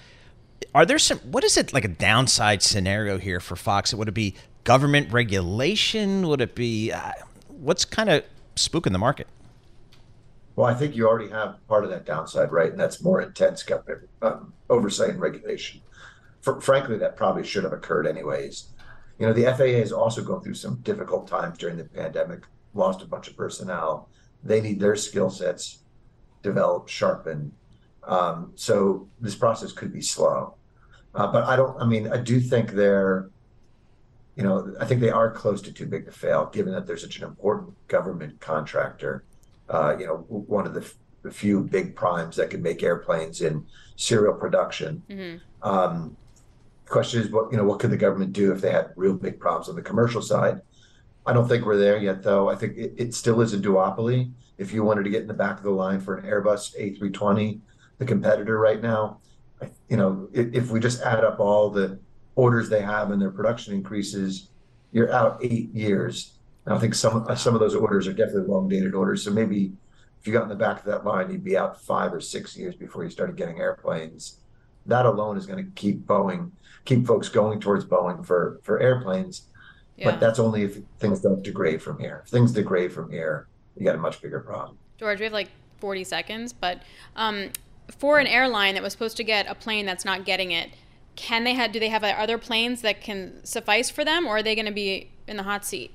are 0.74 0.86
there 0.86 0.98
some, 0.98 1.18
what 1.18 1.44
is 1.44 1.56
it 1.56 1.72
like 1.72 1.84
a 1.84 1.88
downside 1.88 2.62
scenario 2.62 3.18
here 3.18 3.40
for 3.40 3.56
Fox? 3.56 3.92
It 3.92 3.96
would 3.96 4.08
it 4.08 4.14
be 4.14 4.34
government 4.64 5.12
regulation? 5.12 6.28
Would 6.28 6.40
it 6.40 6.54
be, 6.54 6.92
uh, 6.92 7.12
what's 7.48 7.84
kind 7.84 8.08
of 8.08 8.24
spooking 8.56 8.92
the 8.92 8.98
market? 8.98 9.26
Well, 10.56 10.66
I 10.66 10.74
think 10.74 10.94
you 10.94 11.08
already 11.08 11.30
have 11.30 11.66
part 11.66 11.84
of 11.84 11.90
that 11.90 12.04
downside, 12.04 12.52
right? 12.52 12.70
And 12.70 12.78
that's 12.78 13.02
more 13.02 13.22
intense 13.22 13.62
government 13.62 14.08
um, 14.20 14.52
oversight 14.68 15.10
and 15.10 15.20
regulation. 15.20 15.80
For, 16.42 16.60
frankly, 16.60 16.98
that 16.98 17.16
probably 17.16 17.44
should 17.44 17.64
have 17.64 17.72
occurred 17.72 18.06
anyways. 18.06 18.66
You 19.18 19.26
know, 19.26 19.32
the 19.32 19.44
FAA 19.44 19.80
is 19.80 19.92
also 19.92 20.22
going 20.22 20.42
through 20.42 20.54
some 20.54 20.76
difficult 20.82 21.28
times 21.28 21.56
during 21.56 21.76
the 21.76 21.84
pandemic, 21.84 22.42
lost 22.74 23.02
a 23.02 23.06
bunch 23.06 23.28
of 23.28 23.36
personnel. 23.36 24.08
They 24.42 24.60
need 24.60 24.80
their 24.80 24.96
skill 24.96 25.30
sets 25.30 25.80
developed, 26.42 26.90
sharpened. 26.90 27.52
Um, 28.04 28.52
so 28.54 29.08
this 29.20 29.34
process 29.34 29.72
could 29.72 29.92
be 29.92 30.02
slow. 30.02 30.56
Uh, 31.14 31.30
but 31.30 31.44
I 31.44 31.56
don't, 31.56 31.80
I 31.80 31.86
mean, 31.86 32.08
I 32.08 32.16
do 32.16 32.40
think 32.40 32.72
they're, 32.72 33.30
you 34.34 34.42
know, 34.42 34.74
I 34.80 34.86
think 34.86 35.00
they 35.00 35.10
are 35.10 35.30
close 35.30 35.60
to 35.62 35.72
too 35.72 35.86
big 35.86 36.06
to 36.06 36.12
fail, 36.12 36.46
given 36.46 36.72
that 36.72 36.86
they're 36.86 36.96
such 36.96 37.18
an 37.18 37.24
important 37.24 37.74
government 37.88 38.40
contractor 38.40 39.24
uh, 39.72 39.96
you 39.98 40.06
know, 40.06 40.24
one 40.28 40.66
of 40.66 40.74
the, 40.74 40.80
f- 40.80 40.94
the, 41.22 41.30
few 41.30 41.60
big 41.60 41.96
primes 41.96 42.36
that 42.36 42.50
can 42.50 42.62
make 42.62 42.82
airplanes 42.82 43.40
in 43.40 43.64
serial 43.96 44.34
production. 44.34 45.02
Mm-hmm. 45.08 45.68
Um, 45.68 46.16
question 46.86 47.22
is, 47.22 47.30
what 47.30 47.50
you 47.50 47.56
know, 47.56 47.64
what 47.64 47.80
could 47.80 47.90
the 47.90 47.96
government 47.96 48.32
do 48.32 48.52
if 48.52 48.60
they 48.60 48.70
had 48.70 48.92
real 48.96 49.14
big 49.14 49.40
problems 49.40 49.68
on 49.68 49.76
the 49.76 49.82
commercial 49.82 50.20
side? 50.20 50.60
I 51.24 51.32
don't 51.32 51.48
think 51.48 51.64
we're 51.64 51.76
there 51.76 51.98
yet, 51.98 52.22
though. 52.22 52.48
I 52.48 52.56
think 52.56 52.76
it, 52.76 52.94
it 52.96 53.14
still 53.14 53.40
is 53.40 53.54
a 53.54 53.58
duopoly. 53.58 54.32
If 54.58 54.72
you 54.72 54.84
wanted 54.84 55.04
to 55.04 55.10
get 55.10 55.22
in 55.22 55.28
the 55.28 55.34
back 55.34 55.58
of 55.58 55.64
the 55.64 55.70
line 55.70 56.00
for 56.00 56.16
an 56.16 56.26
Airbus 56.26 56.76
A320, 56.78 57.60
the 57.98 58.04
competitor 58.04 58.58
right 58.58 58.82
now, 58.82 59.20
you 59.88 59.96
know, 59.96 60.28
if, 60.32 60.52
if 60.52 60.70
we 60.70 60.80
just 60.80 61.02
add 61.02 61.24
up 61.24 61.38
all 61.38 61.70
the 61.70 61.98
orders 62.34 62.68
they 62.68 62.82
have 62.82 63.10
and 63.10 63.22
their 63.22 63.30
production 63.30 63.74
increases, 63.74 64.48
you're 64.90 65.12
out 65.12 65.38
eight 65.42 65.72
years 65.72 66.38
I 66.66 66.78
think 66.78 66.94
some 66.94 67.26
some 67.36 67.54
of 67.54 67.60
those 67.60 67.74
orders 67.74 68.06
are 68.06 68.12
definitely 68.12 68.48
long 68.48 68.68
dated 68.68 68.94
orders. 68.94 69.24
So 69.24 69.30
maybe 69.30 69.72
if 70.20 70.26
you 70.26 70.32
got 70.32 70.44
in 70.44 70.48
the 70.48 70.54
back 70.54 70.78
of 70.78 70.84
that 70.84 71.04
line, 71.04 71.30
you'd 71.30 71.44
be 71.44 71.56
out 71.56 71.82
five 71.82 72.12
or 72.12 72.20
six 72.20 72.56
years 72.56 72.76
before 72.76 73.02
you 73.02 73.10
started 73.10 73.36
getting 73.36 73.58
airplanes. 73.58 74.38
That 74.86 75.06
alone 75.06 75.36
is 75.36 75.46
going 75.46 75.64
to 75.64 75.70
keep 75.72 76.06
Boeing, 76.06 76.50
keep 76.84 77.06
folks 77.06 77.28
going 77.28 77.60
towards 77.60 77.84
Boeing 77.84 78.24
for 78.24 78.60
for 78.62 78.78
airplanes. 78.80 79.48
Yeah. 79.96 80.10
But 80.10 80.20
that's 80.20 80.38
only 80.38 80.62
if 80.62 80.78
things 80.98 81.20
don't 81.20 81.42
degrade 81.42 81.82
from 81.82 81.98
here. 81.98 82.22
If 82.24 82.30
things 82.30 82.52
degrade 82.52 82.92
from 82.92 83.10
here, 83.10 83.46
you 83.76 83.84
got 83.84 83.94
a 83.94 83.98
much 83.98 84.20
bigger 84.20 84.40
problem. 84.40 84.78
George, 84.98 85.18
we 85.18 85.24
have 85.24 85.32
like 85.32 85.50
40 85.80 86.04
seconds, 86.04 86.52
but 86.52 86.82
um, 87.16 87.50
for 87.98 88.18
an 88.18 88.26
airline 88.26 88.74
that 88.74 88.82
was 88.82 88.92
supposed 88.92 89.16
to 89.18 89.24
get 89.24 89.46
a 89.48 89.54
plane 89.54 89.86
that's 89.86 90.04
not 90.04 90.24
getting 90.24 90.50
it, 90.50 90.70
can 91.16 91.44
they 91.44 91.54
have? 91.54 91.72
Do 91.72 91.80
they 91.80 91.90
have 91.90 92.04
other 92.04 92.38
planes 92.38 92.80
that 92.82 93.00
can 93.00 93.44
suffice 93.44 93.90
for 93.90 94.04
them, 94.04 94.26
or 94.26 94.38
are 94.38 94.42
they 94.42 94.54
going 94.54 94.66
to 94.66 94.72
be 94.72 95.10
in 95.26 95.36
the 95.36 95.42
hot 95.42 95.64
seat? 95.64 95.92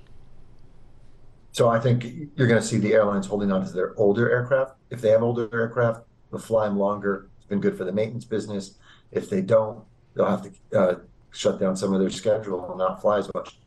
So 1.53 1.69
I 1.69 1.79
think 1.79 2.05
you're 2.35 2.47
going 2.47 2.61
to 2.61 2.65
see 2.65 2.77
the 2.77 2.93
airlines 2.93 3.25
holding 3.25 3.51
on 3.51 3.65
to 3.65 3.73
their 3.73 3.93
older 3.97 4.29
aircraft. 4.29 4.75
If 4.91 5.01
they 5.01 5.09
have 5.09 5.23
older 5.23 5.49
aircraft, 5.51 6.01
they'll 6.29 6.39
fly 6.39 6.67
them 6.67 6.77
longer. 6.77 7.29
It's 7.37 7.47
been 7.47 7.59
good 7.59 7.75
for 7.75 7.83
the 7.83 7.91
maintenance 7.91 8.25
business. 8.25 8.75
If 9.11 9.27
they 9.27 9.41
don't, 9.41 9.83
they'll 10.13 10.27
have 10.27 10.43
to 10.43 10.79
uh, 10.79 10.95
shut 11.31 11.59
down 11.59 11.75
some 11.75 11.93
of 11.93 11.99
their 11.99 12.11
schedule 12.11 12.69
and 12.69 12.77
not 12.77 13.01
fly 13.01 13.17
as 13.17 13.31
much. 13.33 13.57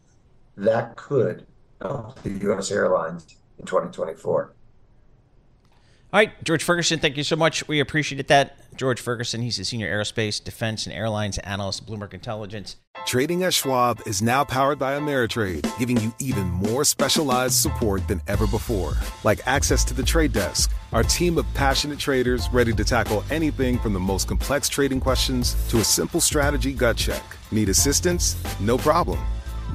That 0.56 0.96
could 0.96 1.46
know, 1.80 2.14
the 2.22 2.30
U.S. 2.30 2.70
airlines 2.70 3.36
in 3.58 3.66
2024. 3.66 4.54
All 6.12 6.18
right, 6.18 6.42
George 6.42 6.64
Ferguson, 6.64 6.98
thank 6.98 7.16
you 7.16 7.22
so 7.22 7.36
much. 7.36 7.66
We 7.68 7.78
appreciate 7.78 8.26
that. 8.28 8.56
George 8.76 9.00
Ferguson, 9.00 9.42
he's 9.42 9.60
a 9.60 9.64
senior 9.64 9.88
aerospace, 9.88 10.42
defense, 10.42 10.86
and 10.86 10.94
airlines 10.94 11.38
analyst 11.38 11.82
at 11.82 11.88
Bloomberg 11.88 12.14
Intelligence. 12.14 12.76
Trading 13.06 13.44
at 13.44 13.54
Schwab 13.54 14.00
is 14.06 14.20
now 14.20 14.42
powered 14.42 14.78
by 14.78 14.98
Ameritrade, 14.98 15.70
giving 15.78 16.00
you 16.00 16.12
even 16.18 16.48
more 16.48 16.84
specialized 16.84 17.54
support 17.54 18.08
than 18.08 18.20
ever 18.26 18.48
before, 18.48 18.94
like 19.22 19.46
access 19.46 19.84
to 19.84 19.94
the 19.94 20.02
trade 20.02 20.32
desk, 20.32 20.72
our 20.92 21.04
team 21.04 21.38
of 21.38 21.46
passionate 21.54 22.00
traders 22.00 22.48
ready 22.52 22.72
to 22.72 22.84
tackle 22.84 23.22
anything 23.30 23.78
from 23.78 23.92
the 23.92 24.00
most 24.00 24.26
complex 24.26 24.68
trading 24.68 24.98
questions 24.98 25.54
to 25.68 25.78
a 25.78 25.84
simple 25.84 26.20
strategy 26.20 26.72
gut 26.72 26.96
check. 26.96 27.22
Need 27.52 27.68
assistance? 27.68 28.34
No 28.58 28.76
problem. 28.78 29.20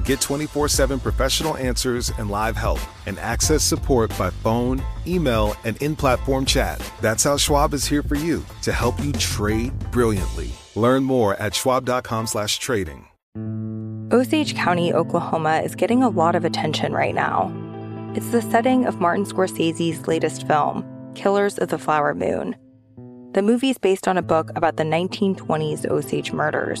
Get 0.04 0.20
24 0.20 0.68
7 0.68 1.00
professional 1.00 1.56
answers 1.56 2.10
and 2.18 2.30
live 2.30 2.56
help, 2.56 2.80
and 3.06 3.18
access 3.18 3.62
support 3.62 4.16
by 4.18 4.30
phone, 4.30 4.82
email, 5.06 5.56
and 5.64 5.76
in 5.82 5.96
platform 5.96 6.44
chat. 6.44 6.80
That's 7.00 7.24
how 7.24 7.36
Schwab 7.36 7.74
is 7.74 7.86
here 7.86 8.02
for 8.02 8.14
you 8.14 8.44
to 8.62 8.72
help 8.72 9.02
you 9.04 9.12
trade 9.12 9.72
brilliantly. 9.90 10.50
Learn 10.74 11.04
more 11.04 11.34
at 11.36 11.54
schwab.com/slash 11.54 12.58
trading. 12.58 13.06
Osage 14.12 14.54
County, 14.54 14.92
Oklahoma 14.92 15.62
is 15.64 15.74
getting 15.74 16.02
a 16.02 16.08
lot 16.08 16.36
of 16.36 16.44
attention 16.44 16.92
right 16.92 17.14
now. 17.14 17.52
It's 18.14 18.28
the 18.28 18.40
setting 18.40 18.86
of 18.86 19.00
Martin 19.00 19.24
Scorsese's 19.24 20.06
latest 20.06 20.46
film, 20.46 20.84
Killers 21.14 21.58
of 21.58 21.68
the 21.70 21.78
Flower 21.78 22.14
Moon. 22.14 22.54
The 23.32 23.42
movie's 23.42 23.76
based 23.78 24.06
on 24.06 24.16
a 24.16 24.22
book 24.22 24.50
about 24.54 24.76
the 24.76 24.84
1920s 24.84 25.84
Osage 25.90 26.32
murders 26.32 26.80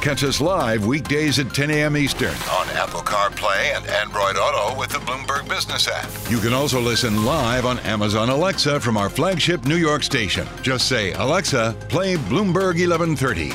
Catch 0.00 0.22
us 0.22 0.40
live 0.40 0.86
weekdays 0.86 1.40
at 1.40 1.52
10 1.52 1.70
a.m. 1.72 1.96
Eastern 1.96 2.34
on 2.52 2.68
Apple 2.70 3.00
CarPlay 3.00 3.76
and 3.76 3.84
Android 3.88 4.36
Auto 4.36 4.78
with 4.78 4.90
the 4.90 4.98
Bloomberg 4.98 5.48
Business 5.48 5.88
app. 5.88 6.08
You 6.30 6.38
can 6.38 6.52
also 6.52 6.80
listen 6.80 7.24
live 7.24 7.66
on 7.66 7.80
Amazon 7.80 8.28
Alexa 8.30 8.78
from 8.78 8.96
our 8.96 9.08
flagship 9.08 9.64
New 9.64 9.76
York 9.76 10.04
station. 10.04 10.46
Just 10.62 10.88
say, 10.88 11.12
Alexa, 11.14 11.74
play 11.88 12.14
Bloomberg 12.14 12.78
1130. 12.78 13.50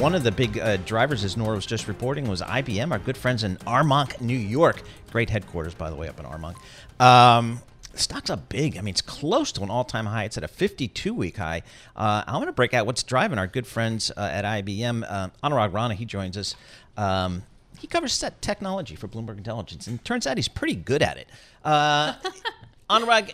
One 0.00 0.14
of 0.14 0.22
the 0.22 0.30
big 0.30 0.56
uh, 0.58 0.76
drivers, 0.78 1.24
as 1.24 1.36
Nora 1.36 1.56
was 1.56 1.66
just 1.66 1.88
reporting, 1.88 2.28
was 2.28 2.40
IBM, 2.40 2.92
our 2.92 3.00
good 3.00 3.16
friends 3.16 3.42
in 3.42 3.56
Armonk, 3.66 4.20
New 4.20 4.38
York. 4.38 4.82
Great 5.10 5.30
headquarters, 5.30 5.74
by 5.74 5.90
the 5.90 5.96
way, 5.96 6.08
up 6.08 6.20
in 6.20 6.26
Armonk. 6.26 6.54
Um, 7.00 7.60
the 7.96 8.02
stock's 8.02 8.30
up 8.30 8.48
big. 8.48 8.76
I 8.76 8.80
mean, 8.80 8.92
it's 8.92 9.00
close 9.00 9.50
to 9.52 9.62
an 9.62 9.70
all-time 9.70 10.06
high. 10.06 10.24
It's 10.24 10.36
at 10.36 10.44
a 10.44 10.48
52-week 10.48 11.36
high. 11.36 11.62
Uh, 11.96 12.22
I 12.26 12.36
want 12.36 12.46
to 12.46 12.52
break 12.52 12.74
out 12.74 12.86
what's 12.86 13.02
driving 13.02 13.38
our 13.38 13.46
good 13.46 13.66
friends 13.66 14.10
uh, 14.16 14.20
at 14.20 14.44
IBM. 14.44 15.04
Uh, 15.08 15.28
Anurag 15.42 15.72
Rana, 15.72 15.94
he 15.94 16.04
joins 16.04 16.36
us. 16.36 16.54
Um, 16.96 17.42
he 17.78 17.86
covers 17.86 18.12
set 18.12 18.40
technology 18.40 18.96
for 18.96 19.08
Bloomberg 19.08 19.38
Intelligence, 19.38 19.86
and 19.86 20.02
turns 20.04 20.26
out 20.26 20.36
he's 20.36 20.48
pretty 20.48 20.74
good 20.74 21.02
at 21.02 21.16
it. 21.16 21.28
Uh, 21.64 22.14
Anurag, 22.90 23.32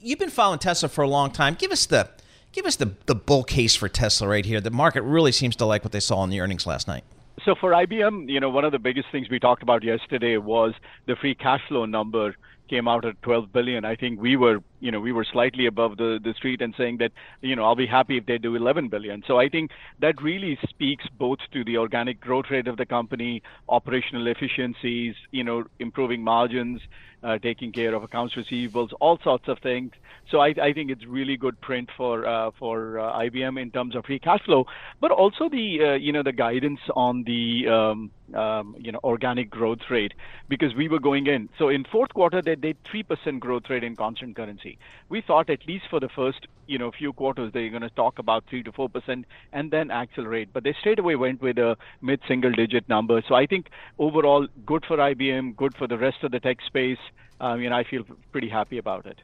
you've 0.00 0.18
been 0.18 0.30
following 0.30 0.58
Tesla 0.58 0.88
for 0.88 1.02
a 1.02 1.08
long 1.08 1.30
time. 1.30 1.54
Give 1.54 1.72
us 1.72 1.86
the 1.86 2.10
give 2.52 2.66
us 2.66 2.76
the 2.76 2.92
the 3.06 3.14
bull 3.14 3.44
case 3.44 3.74
for 3.74 3.88
Tesla 3.88 4.28
right 4.28 4.44
here. 4.44 4.60
The 4.60 4.70
market 4.70 5.02
really 5.02 5.32
seems 5.32 5.56
to 5.56 5.64
like 5.64 5.84
what 5.84 5.92
they 5.92 6.00
saw 6.00 6.22
in 6.24 6.30
the 6.30 6.40
earnings 6.40 6.66
last 6.66 6.86
night. 6.86 7.04
So 7.44 7.54
for 7.60 7.72
IBM, 7.72 8.30
you 8.30 8.40
know, 8.40 8.50
one 8.50 8.64
of 8.64 8.72
the 8.72 8.78
biggest 8.78 9.08
things 9.12 9.28
we 9.30 9.38
talked 9.38 9.62
about 9.62 9.84
yesterday 9.84 10.36
was 10.36 10.72
the 11.06 11.16
free 11.16 11.34
cash 11.34 11.60
flow 11.68 11.84
number 11.84 12.34
came 12.68 12.88
out 12.88 13.04
at 13.04 13.20
12 13.22 13.52
billion. 13.52 13.84
I 13.84 13.94
think 13.94 14.20
we 14.20 14.36
were, 14.36 14.60
you 14.86 14.92
know, 14.92 15.00
we 15.00 15.10
were 15.10 15.24
slightly 15.24 15.66
above 15.66 15.96
the, 15.96 16.20
the 16.22 16.32
street 16.34 16.62
and 16.62 16.72
saying 16.78 16.98
that, 16.98 17.10
you 17.40 17.56
know, 17.56 17.64
I'll 17.64 17.74
be 17.74 17.88
happy 17.88 18.16
if 18.18 18.26
they 18.26 18.38
do 18.38 18.54
11 18.54 18.86
billion. 18.88 19.24
So 19.26 19.36
I 19.36 19.48
think 19.48 19.72
that 19.98 20.22
really 20.22 20.56
speaks 20.68 21.04
both 21.18 21.40
to 21.54 21.64
the 21.64 21.76
organic 21.78 22.20
growth 22.20 22.46
rate 22.52 22.68
of 22.68 22.76
the 22.76 22.86
company, 22.86 23.42
operational 23.68 24.28
efficiencies, 24.28 25.16
you 25.32 25.42
know, 25.42 25.64
improving 25.80 26.22
margins, 26.22 26.80
uh, 27.24 27.36
taking 27.38 27.72
care 27.72 27.94
of 27.94 28.04
accounts 28.04 28.36
receivables, 28.36 28.90
all 29.00 29.18
sorts 29.24 29.48
of 29.48 29.58
things. 29.58 29.90
So 30.30 30.38
I, 30.38 30.54
I 30.62 30.72
think 30.72 30.92
it's 30.92 31.04
really 31.04 31.36
good 31.36 31.60
print 31.60 31.90
for 31.96 32.24
uh, 32.24 32.52
for 32.56 33.00
uh, 33.00 33.12
IBM 33.24 33.60
in 33.60 33.72
terms 33.72 33.96
of 33.96 34.04
free 34.04 34.20
cash 34.20 34.42
flow, 34.44 34.66
but 35.00 35.10
also 35.10 35.48
the 35.48 35.78
uh, 35.80 35.92
you 35.94 36.12
know 36.12 36.22
the 36.22 36.32
guidance 36.32 36.80
on 36.94 37.24
the 37.24 37.66
um, 37.68 38.10
um, 38.34 38.74
you 38.78 38.92
know 38.92 39.00
organic 39.04 39.50
growth 39.50 39.90
rate 39.90 40.12
because 40.48 40.74
we 40.74 40.88
were 40.88 40.98
going 40.98 41.26
in. 41.26 41.48
So 41.58 41.68
in 41.68 41.84
fourth 41.84 42.12
quarter 42.14 42.42
they 42.42 42.56
did 42.56 42.76
three 42.90 43.02
percent 43.02 43.40
growth 43.40 43.64
rate 43.68 43.84
in 43.84 43.96
constant 43.96 44.36
currency. 44.36 44.78
We 45.08 45.20
thought 45.20 45.50
at 45.50 45.66
least 45.66 45.84
for 45.90 46.00
the 46.00 46.08
first 46.08 46.46
you 46.66 46.78
know 46.78 46.90
few 46.90 47.12
quarters 47.12 47.52
they're 47.52 47.70
going 47.70 47.82
to 47.82 47.90
talk 47.90 48.18
about 48.18 48.44
three 48.48 48.62
to 48.62 48.72
four 48.72 48.88
percent 48.88 49.26
and 49.52 49.70
then 49.70 49.90
accelerate, 49.90 50.52
but 50.52 50.64
they 50.64 50.74
straight 50.80 50.98
away 50.98 51.16
went 51.16 51.40
with 51.40 51.58
a 51.58 51.76
mid 52.00 52.20
single 52.26 52.52
digit 52.52 52.88
number. 52.88 53.22
So 53.28 53.34
I 53.34 53.46
think 53.46 53.68
overall 53.98 54.46
good 54.64 54.84
for 54.86 54.96
IBM, 54.96 55.56
good 55.56 55.76
for 55.76 55.86
the 55.86 55.98
rest 55.98 56.22
of 56.22 56.32
the 56.32 56.40
tech 56.40 56.58
space. 56.66 56.98
Um, 57.40 57.60
you 57.60 57.70
know 57.70 57.76
I 57.76 57.84
feel 57.84 58.04
pretty 58.32 58.48
happy 58.48 58.78
about 58.78 59.06
it. 59.06 59.20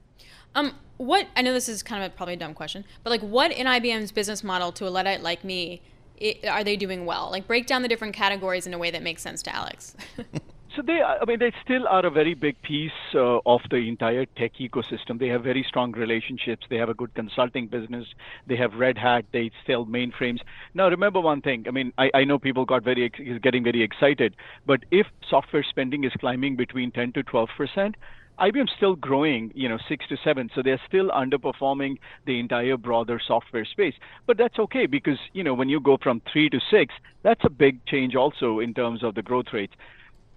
Um, 0.55 0.75
what 0.99 1.29
I 1.35 1.43
know 1.43 1.53
this 1.53 1.69
is 1.69 1.83
kind 1.83 2.05
of 2.05 2.13
a, 2.13 2.15
probably 2.15 2.35
a 2.35 2.39
dumb 2.39 2.55
question, 2.55 2.85
but 3.03 3.11
like, 3.11 3.23
what 3.23 3.51
in 3.51 3.67
IBM's 3.67 4.13
business 4.13 4.45
model 4.45 4.71
to 4.73 4.87
a 4.87 4.91
luddite 4.91 5.23
like 5.23 5.45
me 5.45 5.83
it, 6.19 6.47
are 6.47 6.65
they 6.65 6.77
doing 6.77 7.07
well? 7.07 7.29
Like, 7.31 7.47
break 7.47 7.67
down 7.67 7.83
the 7.83 7.89
different 7.89 8.15
categories 8.15 8.67
in 8.67 8.75
a 8.75 8.79
way 8.79 8.91
that 8.91 9.03
makes 9.03 9.23
sense 9.23 9.43
to 9.43 9.55
Alex. 9.55 9.97
So 10.75 10.81
they, 10.81 11.03
I 11.03 11.23
mean, 11.27 11.39
they 11.39 11.53
still 11.63 11.87
are 11.87 12.07
a 12.07 12.11
very 12.11 12.33
big 12.33 12.61
piece 12.63 12.93
uh, 13.15 13.41
of 13.45 13.61
the 13.71 13.77
entire 13.77 14.25
tech 14.25 14.53
ecosystem. 14.59 15.19
They 15.19 15.29
have 15.29 15.43
very 15.43 15.63
strong 15.69 15.93
relationships. 15.93 16.67
They 16.71 16.77
have 16.77 16.89
a 16.89 16.95
good 16.95 17.15
consulting 17.15 17.67
business. 17.67 18.07
They 18.47 18.57
have 18.57 18.73
Red 18.75 18.97
Hat. 18.97 19.27
They 19.33 19.51
sell 19.67 19.85
mainframes. 19.85 20.41
Now, 20.73 20.89
remember 20.89 21.21
one 21.21 21.43
thing. 21.43 21.67
I 21.69 21.73
mean, 21.73 21.93
I, 21.99 22.11
I 22.15 22.25
know 22.25 22.39
people 22.39 22.65
got 22.65 22.85
very 22.85 23.11
getting 23.43 23.65
very 23.65 23.83
excited, 23.83 24.35
but 24.65 24.81
if 24.91 25.07
software 25.29 25.63
spending 25.69 26.05
is 26.05 26.13
climbing 26.19 26.57
between 26.57 26.91
10 26.91 27.13
to 27.13 27.23
12 27.23 27.51
percent, 27.55 27.97
IBM's 28.43 28.73
still 28.77 28.97
growing, 28.97 29.53
you 29.55 29.69
know, 29.69 29.79
six 29.89 30.05
to 30.09 30.17
seven, 30.25 30.51
so 30.53 30.63
they're 30.63 30.81
still 30.89 31.11
underperforming 31.11 31.99
the 32.27 32.41
entire 32.41 32.77
broader 32.77 33.21
software 33.25 33.65
space. 33.65 33.95
But 34.27 34.37
that's 34.37 34.59
okay 34.59 34.87
because, 34.87 35.19
you 35.33 35.45
know, 35.45 35.55
when 35.55 35.69
you 35.69 35.79
go 35.79 35.97
from 35.97 36.21
three 36.33 36.51
to 36.51 36.59
six, 36.69 36.93
that's 37.23 37.45
a 37.45 37.51
big 37.51 37.87
change 37.87 38.17
also 38.17 38.59
in 38.59 38.75
terms 38.75 39.05
of 39.05 39.15
the 39.15 39.23
growth 39.23 39.53
rates. 39.53 39.75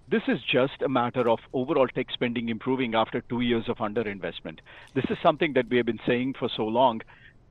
This 0.08 0.22
is 0.28 0.38
just 0.48 0.82
a 0.82 0.88
matter 0.88 1.28
of 1.28 1.40
overall 1.52 1.88
tech 1.88 2.06
spending 2.12 2.48
improving 2.48 2.94
after 2.94 3.22
two 3.22 3.40
years 3.40 3.68
of 3.68 3.78
underinvestment. 3.78 4.60
This 4.94 5.06
is 5.10 5.18
something 5.20 5.54
that 5.54 5.68
we 5.68 5.76
have 5.78 5.86
been 5.86 5.98
saying 6.06 6.34
for 6.38 6.48
so 6.56 6.64
long. 6.64 7.00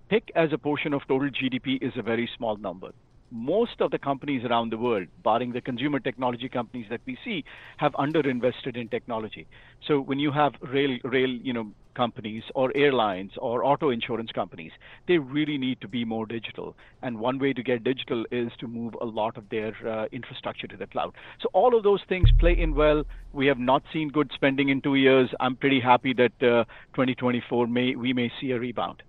Tech 0.10 0.24
as 0.36 0.54
a 0.54 0.58
portion 0.58 0.94
of 0.94 1.02
total 1.06 1.30
GDP 1.32 1.84
is 1.84 1.92
a 1.98 2.02
very 2.02 2.30
small 2.38 2.56
number 2.56 2.92
most 3.32 3.82
of 3.82 3.92
the 3.92 4.00
companies 4.00 4.44
around 4.44 4.72
the 4.72 4.78
world, 4.78 5.08
barring 5.24 5.52
the 5.52 5.62
consumer 5.62 6.00
technology 6.00 6.50
companies 6.50 6.88
that 6.90 7.02
we 7.06 7.18
see, 7.24 7.44
have 7.78 7.94
underinvested 7.94 8.78
in 8.78 8.88
technology. 8.88 9.48
So 9.88 10.00
when 10.00 10.20
you 10.20 10.32
have 10.32 10.54
rail, 10.62 10.98
rail, 11.04 11.30
you 11.30 11.54
know, 11.54 11.72
companies 11.96 12.44
or 12.54 12.72
airlines 12.76 13.32
or 13.38 13.64
auto 13.64 13.90
insurance 13.90 14.32
companies, 14.32 14.72
they 15.08 15.18
really 15.18 15.58
need 15.58 15.82
to 15.82 15.88
be 15.88 16.06
more 16.06 16.26
digital. 16.26 16.76
And 17.02 17.20
one 17.20 17.40
way 17.40 17.54
to 17.54 17.64
get 17.64 17.84
digital 17.84 18.26
is 18.32 18.52
to 18.60 18.68
move 18.68 18.96
a 19.02 19.06
lot 19.06 19.38
of 19.38 19.50
their 19.50 19.74
uh, 19.88 20.06
infrastructure 20.12 20.68
to 20.68 20.78
the 20.78 20.88
cloud. 20.88 21.14
So 21.42 21.50
all 21.54 21.76
of 21.76 21.84
those 21.84 22.02
things 22.08 22.30
play 22.40 22.58
in 22.60 22.76
well. 22.76 23.06
We 23.34 23.48
have 23.48 23.60
not 23.60 23.84
seen 23.92 24.10
good 24.10 24.32
spending 24.34 24.70
in 24.70 24.82
two 24.82 24.96
years. 24.96 25.30
I'm 25.40 25.56
pretty 25.56 25.80
happy 25.80 26.14
that 26.14 26.34
uh, 26.44 26.66
2024 26.94 27.68
may 27.68 27.96
we 27.96 28.14
may 28.14 28.32
see 28.40 28.52
a 28.52 28.60
rebound. 28.60 29.02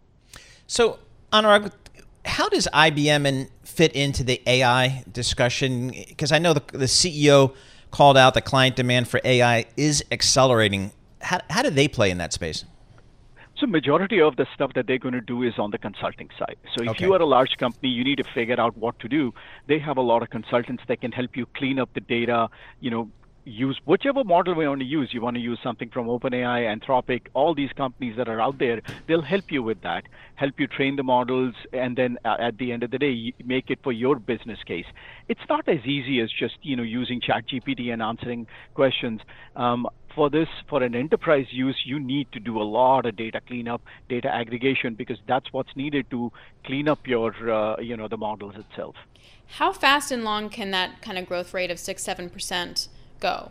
So 0.66 0.98
Anurag, 1.32 1.72
how 2.26 2.48
does 2.48 2.68
IBM 2.74 3.26
and 3.26 3.48
fit 3.62 3.92
into 3.92 4.24
the 4.24 4.42
AI 4.46 5.04
discussion? 5.10 5.92
Because 6.08 6.32
I 6.32 6.38
know 6.38 6.52
the, 6.52 6.62
the 6.72 6.86
CEO 6.86 7.54
called 7.90 8.16
out 8.16 8.34
the 8.34 8.42
client 8.42 8.76
demand 8.76 9.08
for 9.08 9.20
AI 9.24 9.64
is 9.76 10.04
accelerating. 10.10 10.92
How, 11.22 11.40
how 11.50 11.62
do 11.62 11.70
they 11.70 11.88
play 11.88 12.10
in 12.10 12.18
that 12.18 12.32
space? 12.32 12.64
So 13.58 13.66
majority 13.66 14.20
of 14.20 14.36
the 14.36 14.46
stuff 14.54 14.72
that 14.74 14.86
they're 14.86 14.98
going 14.98 15.14
to 15.14 15.20
do 15.22 15.42
is 15.42 15.58
on 15.58 15.70
the 15.70 15.78
consulting 15.78 16.28
side. 16.38 16.56
So 16.74 16.82
if 16.82 16.90
Okay. 16.90 17.06
you 17.06 17.14
are 17.14 17.22
a 17.22 17.26
large 17.26 17.56
company, 17.56 17.88
you 17.88 18.04
need 18.04 18.18
to 18.18 18.24
figure 18.34 18.60
out 18.60 18.76
what 18.76 18.98
to 19.00 19.08
do. 19.08 19.32
They 19.66 19.78
have 19.78 19.96
a 19.96 20.02
lot 20.02 20.22
of 20.22 20.28
consultants 20.28 20.82
that 20.88 21.00
can 21.00 21.10
help 21.12 21.36
you 21.36 21.46
clean 21.54 21.78
up 21.78 21.88
the 21.94 22.00
data, 22.00 22.50
you 22.80 22.90
know, 22.90 23.08
use 23.46 23.80
whichever 23.84 24.24
model 24.24 24.54
we 24.54 24.66
want 24.66 24.80
to 24.80 24.86
use. 24.86 25.10
You 25.12 25.20
want 25.20 25.36
to 25.36 25.40
use 25.40 25.58
something 25.62 25.88
from 25.88 26.06
OpenAI, 26.08 26.66
Anthropic, 26.66 27.22
all 27.32 27.54
these 27.54 27.70
companies 27.72 28.16
that 28.16 28.28
are 28.28 28.40
out 28.40 28.58
there, 28.58 28.82
they'll 29.06 29.22
help 29.22 29.50
you 29.50 29.62
with 29.62 29.80
that, 29.82 30.04
help 30.34 30.58
you 30.58 30.66
train 30.66 30.96
the 30.96 31.04
models, 31.04 31.54
and 31.72 31.96
then 31.96 32.18
uh, 32.24 32.36
at 32.40 32.58
the 32.58 32.72
end 32.72 32.82
of 32.82 32.90
the 32.90 32.98
day, 32.98 33.32
make 33.44 33.70
it 33.70 33.78
for 33.82 33.92
your 33.92 34.16
business 34.16 34.58
case. 34.64 34.86
It's 35.28 35.40
not 35.48 35.68
as 35.68 35.84
easy 35.86 36.20
as 36.20 36.30
just 36.30 36.56
you 36.62 36.76
know 36.76 36.82
using 36.82 37.20
ChatGPT 37.20 37.92
and 37.92 38.02
answering 38.02 38.46
questions. 38.74 39.20
Um, 39.54 39.86
for 40.14 40.30
this, 40.30 40.48
for 40.68 40.82
an 40.82 40.94
enterprise 40.94 41.46
use, 41.50 41.76
you 41.84 42.00
need 42.00 42.32
to 42.32 42.40
do 42.40 42.60
a 42.60 42.64
lot 42.64 43.04
of 43.04 43.16
data 43.16 43.38
cleanup, 43.46 43.82
data 44.08 44.34
aggregation, 44.34 44.94
because 44.94 45.18
that's 45.28 45.52
what's 45.52 45.76
needed 45.76 46.08
to 46.10 46.32
clean 46.64 46.88
up 46.88 47.06
your, 47.06 47.34
uh, 47.52 47.78
you 47.80 47.98
know, 47.98 48.08
the 48.08 48.16
models 48.16 48.54
itself. 48.56 48.96
How 49.46 49.74
fast 49.74 50.10
and 50.10 50.24
long 50.24 50.48
can 50.48 50.70
that 50.70 51.02
kind 51.02 51.18
of 51.18 51.26
growth 51.26 51.52
rate 51.52 51.70
of 51.70 51.78
six, 51.78 52.02
seven 52.02 52.30
percent 52.30 52.88
go? 53.20 53.50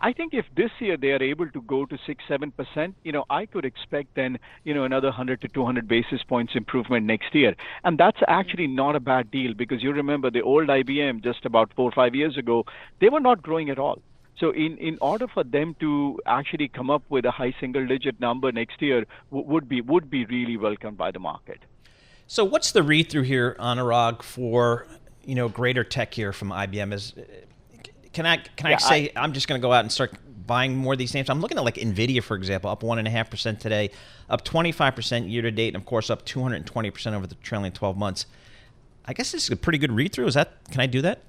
I 0.00 0.12
think 0.12 0.34
if 0.34 0.44
this 0.54 0.70
year 0.80 0.98
they 0.98 1.12
are 1.12 1.22
able 1.22 1.48
to 1.50 1.62
go 1.62 1.86
to 1.86 1.96
six, 2.06 2.22
seven 2.28 2.50
percent, 2.50 2.94
you 3.04 3.12
know, 3.12 3.24
I 3.30 3.46
could 3.46 3.64
expect 3.64 4.08
then, 4.14 4.38
you 4.64 4.74
know, 4.74 4.84
another 4.84 5.08
100 5.08 5.40
to 5.40 5.48
200 5.48 5.88
basis 5.88 6.22
points 6.22 6.52
improvement 6.54 7.06
next 7.06 7.34
year, 7.34 7.54
and 7.84 7.96
that's 7.96 8.20
actually 8.28 8.66
not 8.66 8.96
a 8.96 9.00
bad 9.00 9.30
deal 9.30 9.54
because 9.54 9.82
you 9.82 9.92
remember 9.92 10.30
the 10.30 10.42
old 10.42 10.68
IBM 10.68 11.22
just 11.24 11.46
about 11.46 11.72
four 11.74 11.88
or 11.88 11.92
five 11.92 12.14
years 12.14 12.36
ago, 12.36 12.64
they 13.00 13.08
were 13.08 13.20
not 13.20 13.42
growing 13.42 13.70
at 13.70 13.78
all. 13.78 14.02
So 14.38 14.50
in, 14.50 14.76
in 14.78 14.98
order 15.00 15.26
for 15.28 15.44
them 15.44 15.76
to 15.80 16.18
actually 16.26 16.68
come 16.68 16.90
up 16.90 17.02
with 17.08 17.24
a 17.24 17.30
high 17.30 17.54
single 17.60 17.86
digit 17.86 18.20
number 18.20 18.50
next 18.52 18.82
year 18.82 19.06
w- 19.30 19.48
would 19.48 19.68
be 19.68 19.80
would 19.80 20.10
be 20.10 20.24
really 20.26 20.56
welcomed 20.56 20.98
by 20.98 21.12
the 21.12 21.20
market. 21.20 21.60
So 22.26 22.44
what's 22.44 22.72
the 22.72 22.82
read 22.82 23.10
through 23.10 23.22
here, 23.22 23.56
Anurag, 23.60 24.22
for 24.22 24.86
you 25.24 25.34
know 25.34 25.48
greater 25.48 25.84
tech 25.84 26.14
here 26.14 26.32
from 26.32 26.50
IBM? 26.50 26.92
Is 26.92 27.14
can 28.14 28.24
I 28.26 28.36
can 28.38 28.66
I 28.66 28.70
Yeah, 28.70 28.76
say 28.78 29.12
I, 29.14 29.24
am 29.24 29.32
just 29.32 29.48
going 29.48 29.60
to 29.60 29.62
go 29.62 29.72
out 29.72 29.80
and 29.80 29.92
start 29.92 30.14
buying 30.46 30.76
more 30.76 30.94
of 30.94 30.98
these 30.98 31.12
names? 31.12 31.28
I'm 31.28 31.40
looking 31.40 31.58
at 31.58 31.64
like 31.64 31.76
Nvidia, 31.76 32.22
for 32.22 32.36
example, 32.36 32.70
up 32.70 32.82
one 32.82 32.98
and 32.98 33.06
a 33.06 33.10
half 33.10 33.28
percent 33.28 33.60
today, 33.60 33.90
up 34.30 34.44
25 34.44 34.94
percent 34.94 35.28
year 35.28 35.42
to 35.42 35.50
date, 35.50 35.74
and 35.74 35.76
of 35.76 35.84
course 35.84 36.08
up 36.08 36.24
220 36.24 36.90
percent 36.90 37.14
over 37.14 37.26
the 37.26 37.34
trailing 37.36 37.72
12 37.72 37.96
months. 37.96 38.26
I 39.06 39.12
guess 39.12 39.32
this 39.32 39.44
is 39.44 39.50
a 39.50 39.56
pretty 39.56 39.78
good 39.78 39.92
read 39.92 40.12
through. 40.12 40.26
Is 40.26 40.34
that? 40.34 40.52
Can 40.70 40.80
I 40.80 40.86
do 40.86 41.02
that? 41.02 41.20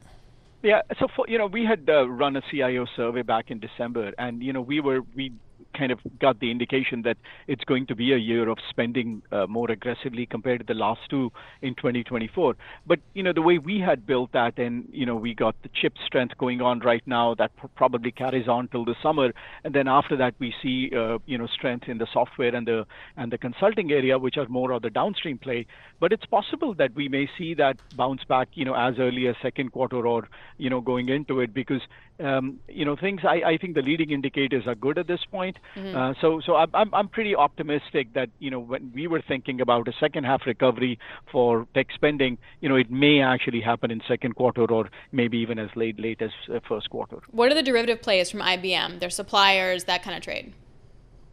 Yeah, 0.63 0.81
so 0.97 1.07
for, 1.15 1.25
you 1.27 1.37
know, 1.37 1.45
we 1.45 1.63
had 1.63 1.87
uh, 1.87 2.07
run 2.07 2.35
a 2.35 2.41
CIO 2.49 2.87
survey 2.95 3.21
back 3.21 3.51
in 3.51 3.59
December, 3.59 4.13
and 4.17 4.41
you 4.41 4.53
know, 4.53 4.61
we 4.61 4.79
were 4.79 5.01
we 5.13 5.31
kind 5.77 5.91
of 5.91 5.99
got 6.19 6.39
the 6.39 6.51
indication 6.51 7.01
that 7.03 7.17
it's 7.47 7.63
going 7.63 7.85
to 7.87 7.95
be 7.95 8.13
a 8.13 8.17
year 8.17 8.49
of 8.49 8.57
spending 8.69 9.21
uh, 9.31 9.45
more 9.47 9.69
aggressively 9.69 10.25
compared 10.25 10.59
to 10.59 10.65
the 10.65 10.73
last 10.73 11.01
two 11.09 11.31
in 11.61 11.75
2024. 11.75 12.55
But 12.85 12.99
you 13.13 13.23
know, 13.23 13.33
the 13.33 13.41
way 13.41 13.57
we 13.57 13.79
had 13.79 14.05
built 14.05 14.31
that, 14.33 14.57
and 14.57 14.87
you 14.91 15.05
know, 15.05 15.15
we 15.15 15.33
got 15.33 15.55
the 15.63 15.69
chip 15.73 15.93
strength 16.05 16.37
going 16.37 16.61
on 16.61 16.79
right 16.79 17.03
now 17.05 17.35
that 17.35 17.55
pr- 17.55 17.67
probably 17.75 18.11
carries 18.11 18.47
on 18.47 18.67
till 18.69 18.85
the 18.85 18.95
summer, 19.01 19.31
and 19.63 19.73
then 19.73 19.87
after 19.87 20.15
that 20.17 20.33
we 20.39 20.53
see 20.61 20.91
uh, 20.95 21.17
you 21.25 21.37
know 21.37 21.47
strength 21.47 21.87
in 21.87 21.97
the 21.97 22.07
software 22.11 22.55
and 22.55 22.67
the 22.67 22.85
and 23.17 23.31
the 23.31 23.37
consulting 23.37 23.91
area, 23.91 24.17
which 24.17 24.37
are 24.37 24.47
more 24.47 24.71
of 24.71 24.81
the 24.81 24.89
downstream 24.89 25.37
play. 25.37 25.65
But 25.99 26.11
it's 26.11 26.25
possible 26.25 26.73
that 26.75 26.93
we 26.95 27.07
may 27.07 27.29
see 27.37 27.53
that 27.55 27.77
bounce 27.95 28.23
back, 28.23 28.49
you 28.53 28.65
know, 28.65 28.75
as 28.75 28.95
early 28.99 29.27
as 29.27 29.35
second 29.41 29.71
quarter 29.71 30.05
or 30.07 30.27
you 30.57 30.69
know 30.69 30.81
going 30.81 31.09
into 31.09 31.39
it 31.39 31.53
because 31.53 31.81
um, 32.19 32.59
you 32.67 32.85
know 32.85 32.95
things. 32.95 33.21
I, 33.23 33.41
I 33.51 33.57
think 33.57 33.75
the 33.75 33.81
leading 33.81 34.11
indicators 34.11 34.67
are 34.67 34.75
good 34.75 34.97
at 34.97 35.07
this 35.07 35.21
point. 35.31 35.57
Mhm. 35.75 35.95
Uh, 35.95 36.13
so 36.21 36.41
so 36.45 36.55
I'm, 36.55 36.69
I'm 36.73 36.93
I'm 36.93 37.07
pretty 37.07 37.35
optimistic 37.35 38.13
that 38.13 38.29
you 38.39 38.49
know 38.49 38.59
when 38.59 38.91
we 38.93 39.07
were 39.07 39.21
thinking 39.27 39.61
about 39.61 39.87
a 39.87 39.93
second 39.99 40.25
half 40.25 40.45
recovery 40.45 40.99
for 41.31 41.67
tech 41.73 41.87
spending, 41.93 42.37
you 42.61 42.69
know, 42.69 42.75
it 42.75 42.89
may 42.89 43.21
actually 43.21 43.61
happen 43.61 43.91
in 43.91 44.01
second 44.07 44.35
quarter 44.35 44.65
or 44.71 44.89
maybe 45.11 45.37
even 45.37 45.59
as 45.59 45.69
late 45.75 45.99
late 45.99 46.21
as 46.21 46.31
uh, 46.53 46.59
first 46.67 46.89
quarter. 46.89 47.17
What 47.31 47.51
are 47.51 47.55
the 47.55 47.63
derivative 47.63 48.01
plays 48.01 48.31
from 48.31 48.41
IBM? 48.41 48.99
Their 48.99 49.09
suppliers, 49.09 49.85
that 49.85 50.03
kind 50.03 50.15
of 50.15 50.23
trade. 50.23 50.53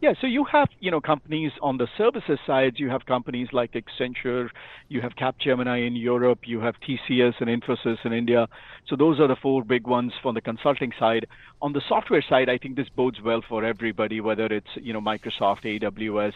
Yeah, 0.03 0.11
so 0.19 0.27
you 0.27 0.43
have, 0.51 0.67
you 0.81 0.91
know, 0.91 0.99
companies 0.99 1.53
on 1.61 1.77
the 1.77 1.87
services 1.97 2.37
side, 2.45 2.73
you 2.75 2.89
have 2.89 3.05
companies 3.05 3.47
like 3.53 3.71
Accenture, 3.71 4.49
you 4.89 4.99
have 4.99 5.13
Capgemini 5.13 5.87
in 5.87 5.95
Europe, 5.95 6.39
you 6.43 6.59
have 6.59 6.75
TCS 6.85 7.35
and 7.39 7.47
Infosys 7.47 8.03
in 8.03 8.11
India. 8.11 8.49
So 8.89 8.97
those 8.97 9.21
are 9.21 9.29
the 9.29 9.37
four 9.41 9.63
big 9.63 9.87
ones 9.87 10.11
from 10.21 10.35
the 10.35 10.41
consulting 10.41 10.91
side. 10.99 11.25
On 11.61 11.71
the 11.71 11.79
software 11.87 12.21
side, 12.27 12.49
I 12.49 12.57
think 12.57 12.75
this 12.75 12.89
bodes 12.89 13.21
well 13.23 13.41
for 13.47 13.63
everybody, 13.63 14.19
whether 14.19 14.47
it's, 14.47 14.67
you 14.75 14.91
know, 14.91 14.99
Microsoft, 14.99 15.63
AWS, 15.63 16.33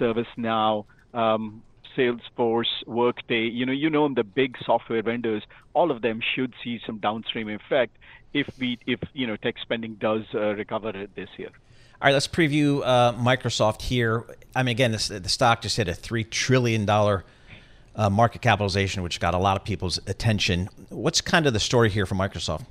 ServiceNow, 0.00 0.86
um, 1.12 1.62
Salesforce, 1.94 2.86
Workday, 2.86 3.48
you 3.48 3.66
know, 3.66 3.72
you 3.72 3.90
know 3.90 4.08
the 4.14 4.24
big 4.24 4.56
software 4.64 5.02
vendors, 5.02 5.42
all 5.74 5.90
of 5.90 6.00
them 6.00 6.20
should 6.34 6.54
see 6.64 6.80
some 6.86 6.96
downstream 7.00 7.50
effect 7.50 7.98
if 8.32 8.46
we, 8.58 8.78
if 8.86 9.00
you 9.12 9.26
know, 9.26 9.36
tech 9.36 9.56
spending 9.60 9.96
does 9.96 10.22
uh, 10.34 10.54
recover 10.54 11.06
this 11.14 11.28
year. 11.36 11.50
All 12.02 12.06
right, 12.06 12.14
let's 12.14 12.28
preview 12.28 12.80
uh, 12.82 13.12
Microsoft 13.12 13.82
here. 13.82 14.24
I 14.56 14.62
mean, 14.62 14.72
again, 14.72 14.92
this, 14.92 15.08
the 15.08 15.28
stock 15.28 15.60
just 15.60 15.76
hit 15.76 15.86
a 15.86 15.92
three 15.92 16.24
trillion 16.24 16.86
dollar 16.86 17.26
uh, 17.94 18.08
market 18.08 18.40
capitalization, 18.40 19.02
which 19.02 19.20
got 19.20 19.34
a 19.34 19.38
lot 19.38 19.58
of 19.58 19.64
people's 19.64 19.98
attention. 20.06 20.70
What's 20.88 21.20
kind 21.20 21.46
of 21.46 21.52
the 21.52 21.60
story 21.60 21.90
here 21.90 22.06
for 22.06 22.14
Microsoft? 22.14 22.64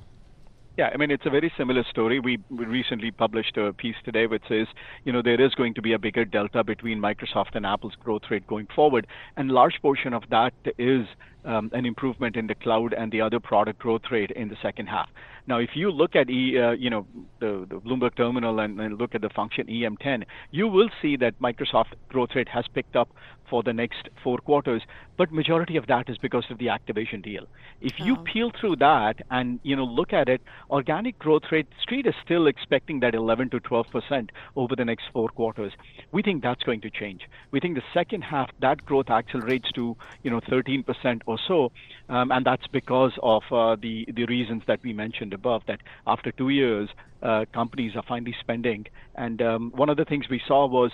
Yeah, 0.76 0.90
I 0.92 0.96
mean, 0.96 1.12
it's 1.12 1.26
a 1.26 1.30
very 1.30 1.52
similar 1.56 1.84
story. 1.84 2.18
We, 2.18 2.38
we 2.50 2.64
recently 2.64 3.12
published 3.12 3.56
a 3.56 3.72
piece 3.72 3.94
today 4.04 4.26
which 4.26 4.42
says, 4.48 4.66
you 5.04 5.12
know, 5.12 5.22
there 5.22 5.40
is 5.40 5.54
going 5.54 5.74
to 5.74 5.82
be 5.82 5.92
a 5.92 5.98
bigger 6.00 6.24
delta 6.24 6.64
between 6.64 6.98
Microsoft 7.00 7.54
and 7.54 7.64
Apple's 7.64 7.94
growth 8.02 8.22
rate 8.30 8.48
going 8.48 8.66
forward. 8.74 9.06
And 9.36 9.52
large 9.52 9.80
portion 9.80 10.12
of 10.12 10.24
that 10.30 10.54
is 10.76 11.06
um, 11.44 11.70
an 11.72 11.86
improvement 11.86 12.34
in 12.34 12.48
the 12.48 12.56
cloud 12.56 12.94
and 12.94 13.12
the 13.12 13.20
other 13.20 13.38
product 13.38 13.78
growth 13.78 14.10
rate 14.10 14.32
in 14.32 14.48
the 14.48 14.56
second 14.60 14.88
half. 14.88 15.08
Now, 15.50 15.58
if 15.58 15.70
you 15.74 15.90
look 15.90 16.14
at 16.14 16.30
e, 16.30 16.56
uh, 16.56 16.70
you 16.84 16.90
know 16.90 17.04
the, 17.40 17.66
the 17.68 17.80
Bloomberg 17.80 18.14
terminal 18.16 18.60
and, 18.60 18.80
and 18.80 18.96
look 18.96 19.16
at 19.16 19.20
the 19.20 19.30
function 19.30 19.66
EM10, 19.66 20.22
you 20.52 20.68
will 20.68 20.90
see 21.02 21.16
that 21.16 21.40
Microsoft 21.40 21.92
growth 22.08 22.30
rate 22.36 22.48
has 22.48 22.64
picked 22.72 22.94
up 22.94 23.08
for 23.50 23.64
the 23.64 23.72
next 23.72 24.08
four 24.22 24.38
quarters, 24.38 24.80
but 25.18 25.32
majority 25.32 25.76
of 25.76 25.88
that 25.88 26.08
is 26.08 26.16
because 26.18 26.44
of 26.50 26.58
the 26.58 26.66
Activision 26.66 27.20
deal. 27.20 27.46
If 27.80 27.98
you 27.98 28.14
Oh. 28.16 28.22
peel 28.32 28.52
through 28.58 28.76
that 28.76 29.16
and 29.30 29.58
you 29.64 29.74
know 29.74 29.84
look 29.84 30.12
at 30.12 30.28
it, 30.28 30.40
organic 30.70 31.18
growth 31.18 31.42
rate, 31.50 31.66
Street 31.82 32.06
is 32.06 32.14
still 32.24 32.46
expecting 32.46 33.00
that 33.00 33.16
11 33.16 33.50
to 33.50 33.58
12 33.58 33.86
percent 33.90 34.30
over 34.54 34.76
the 34.76 34.84
next 34.84 35.06
four 35.12 35.28
quarters. 35.30 35.72
We 36.12 36.22
think 36.22 36.44
that's 36.44 36.62
going 36.62 36.80
to 36.82 36.90
change. 36.90 37.22
We 37.50 37.58
think 37.58 37.74
the 37.74 37.88
second 37.92 38.22
half 38.22 38.50
that 38.60 38.84
growth 38.84 39.10
accelerates 39.10 39.72
to 39.72 39.96
you 40.22 40.30
know 40.30 40.40
13 40.48 40.84
percent 40.84 41.22
or 41.26 41.38
so, 41.48 41.72
um, 42.08 42.30
and 42.30 42.46
that's 42.46 42.68
because 42.68 43.18
of 43.24 43.42
uh, 43.50 43.74
the 43.82 44.06
the 44.14 44.26
reasons 44.26 44.62
that 44.68 44.78
we 44.84 44.92
mentioned 44.92 45.34
above. 45.40 45.62
That 45.70 45.80
after 46.06 46.30
two 46.40 46.50
years, 46.60 46.88
uh, 47.22 47.44
companies 47.60 47.92
are 47.96 48.06
finally 48.12 48.36
spending, 48.44 48.82
and 49.24 49.40
um, 49.50 49.62
one 49.82 49.88
of 49.92 49.96
the 50.00 50.06
things 50.10 50.24
we 50.28 50.40
saw 50.50 50.60
was 50.66 50.90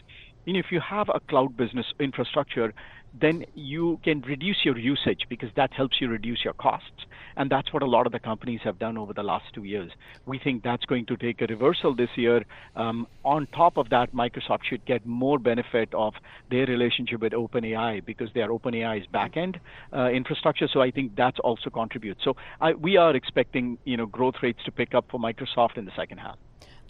you 0.46 0.52
know, 0.52 0.60
if 0.60 0.70
you 0.70 0.80
have 0.80 1.08
a 1.12 1.20
cloud 1.28 1.56
business 1.56 1.86
infrastructure, 1.98 2.72
then 3.20 3.44
you 3.54 3.98
can 4.04 4.20
reduce 4.22 4.64
your 4.64 4.78
usage 4.78 5.26
because 5.28 5.48
that 5.56 5.72
helps 5.72 6.00
you 6.00 6.08
reduce 6.08 6.44
your 6.44 6.52
costs. 6.54 7.06
And 7.36 7.50
that's 7.50 7.72
what 7.72 7.82
a 7.82 7.86
lot 7.86 8.06
of 8.06 8.12
the 8.12 8.18
companies 8.18 8.60
have 8.64 8.78
done 8.78 8.96
over 8.98 9.12
the 9.12 9.22
last 9.22 9.46
two 9.54 9.64
years. 9.64 9.90
We 10.26 10.38
think 10.38 10.62
that's 10.62 10.84
going 10.84 11.06
to 11.06 11.16
take 11.16 11.40
a 11.40 11.46
reversal 11.46 11.94
this 11.94 12.10
year. 12.16 12.44
Um, 12.74 13.06
on 13.24 13.46
top 13.48 13.76
of 13.76 13.88
that, 13.90 14.14
Microsoft 14.14 14.64
should 14.68 14.84
get 14.86 15.06
more 15.06 15.38
benefit 15.38 15.92
of 15.94 16.14
their 16.50 16.66
relationship 16.66 17.20
with 17.20 17.32
OpenAI 17.32 18.04
because 18.04 18.28
they 18.34 18.40
are 18.40 18.48
OpenAI's 18.48 19.06
backend 19.12 19.58
uh, 19.92 20.08
infrastructure. 20.10 20.68
So 20.72 20.80
I 20.80 20.90
think 20.90 21.16
that's 21.16 21.38
also 21.40 21.70
contributes. 21.70 22.22
So 22.24 22.36
I, 22.60 22.72
we 22.72 22.96
are 22.96 23.14
expecting 23.14 23.78
you 23.84 23.96
know 23.96 24.06
growth 24.06 24.36
rates 24.42 24.60
to 24.64 24.72
pick 24.72 24.94
up 24.94 25.06
for 25.10 25.18
Microsoft 25.20 25.76
in 25.76 25.84
the 25.84 25.92
second 25.96 26.18
half. 26.18 26.36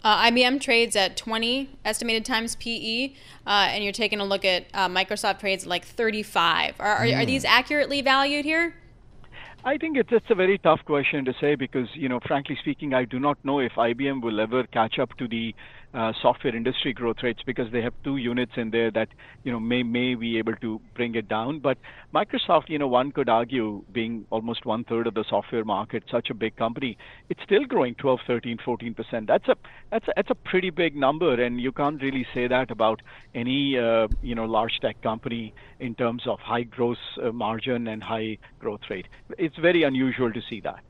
Uh, 0.03 0.29
IBM 0.29 0.61
trades 0.61 0.95
at 0.95 1.17
20 1.17 1.69
estimated 1.83 2.23
times 2.23 2.55
PE, 2.55 3.13
uh, 3.45 3.67
and 3.71 3.83
you're 3.83 3.91
taking 3.91 4.19
a 4.19 4.25
look 4.25 4.45
at 4.45 4.65
uh, 4.73 4.87
Microsoft 4.87 5.39
trades 5.39 5.63
at 5.63 5.69
like 5.69 5.83
35. 5.85 6.75
Are, 6.79 6.85
are, 6.85 6.95
are 7.01 7.05
Mm. 7.05 7.25
these 7.25 7.43
accurately 7.45 8.01
valued 8.01 8.45
here? 8.45 8.75
I 9.65 9.77
think 9.77 9.97
it's, 9.97 10.09
it's 10.11 10.29
a 10.29 10.35
very 10.35 10.59
tough 10.59 10.79
question 10.85 11.25
to 11.25 11.33
say 11.41 11.55
because, 11.55 11.87
you 11.93 12.07
know, 12.07 12.19
frankly 12.25 12.55
speaking, 12.61 12.93
I 12.93 13.03
do 13.05 13.19
not 13.19 13.37
know 13.43 13.59
if 13.59 13.73
IBM 13.73 14.21
will 14.21 14.39
ever 14.39 14.63
catch 14.67 14.97
up 14.99 15.17
to 15.17 15.27
the 15.27 15.53
uh, 15.93 16.11
software 16.21 16.55
industry 16.55 16.93
growth 16.93 17.17
rates 17.23 17.41
because 17.45 17.71
they 17.71 17.81
have 17.81 17.93
two 18.03 18.17
units 18.17 18.51
in 18.57 18.69
there 18.71 18.91
that, 18.91 19.07
you 19.43 19.51
know, 19.51 19.59
may 19.59 19.83
may 19.83 20.15
be 20.15 20.37
able 20.37 20.55
to 20.57 20.81
bring 20.95 21.15
it 21.15 21.27
down. 21.27 21.59
But 21.59 21.77
Microsoft, 22.13 22.69
you 22.69 22.77
know, 22.77 22.87
one 22.87 23.11
could 23.11 23.29
argue, 23.29 23.83
being 23.91 24.25
almost 24.29 24.65
one 24.65 24.83
third 24.83 25.07
of 25.07 25.13
the 25.13 25.23
software 25.29 25.63
market, 25.63 26.03
such 26.11 26.29
a 26.29 26.33
big 26.33 26.55
company, 26.55 26.97
it's 27.29 27.41
still 27.43 27.65
growing 27.65 27.95
12, 27.95 28.19
13, 28.27 28.57
14 28.63 28.93
percent. 28.93 29.27
That's 29.27 29.47
a 29.47 29.55
that's 29.89 30.07
a, 30.07 30.13
that's 30.15 30.29
a 30.29 30.35
pretty 30.35 30.69
big 30.69 30.95
number, 30.95 31.41
and 31.41 31.59
you 31.59 31.71
can't 31.71 32.01
really 32.01 32.27
say 32.33 32.47
that 32.47 32.69
about 32.69 33.01
any 33.33 33.77
uh, 33.77 34.07
you 34.21 34.35
know 34.35 34.45
large 34.45 34.79
tech 34.81 35.01
company 35.01 35.53
in 35.79 35.95
terms 35.95 36.23
of 36.27 36.39
high 36.39 36.63
gross 36.63 36.97
uh, 37.23 37.31
margin 37.31 37.87
and 37.87 38.03
high 38.03 38.37
growth 38.59 38.81
rate. 38.89 39.07
It's 39.37 39.57
very 39.57 39.83
unusual 39.83 40.31
to 40.33 40.41
see 40.49 40.61
that. 40.61 40.83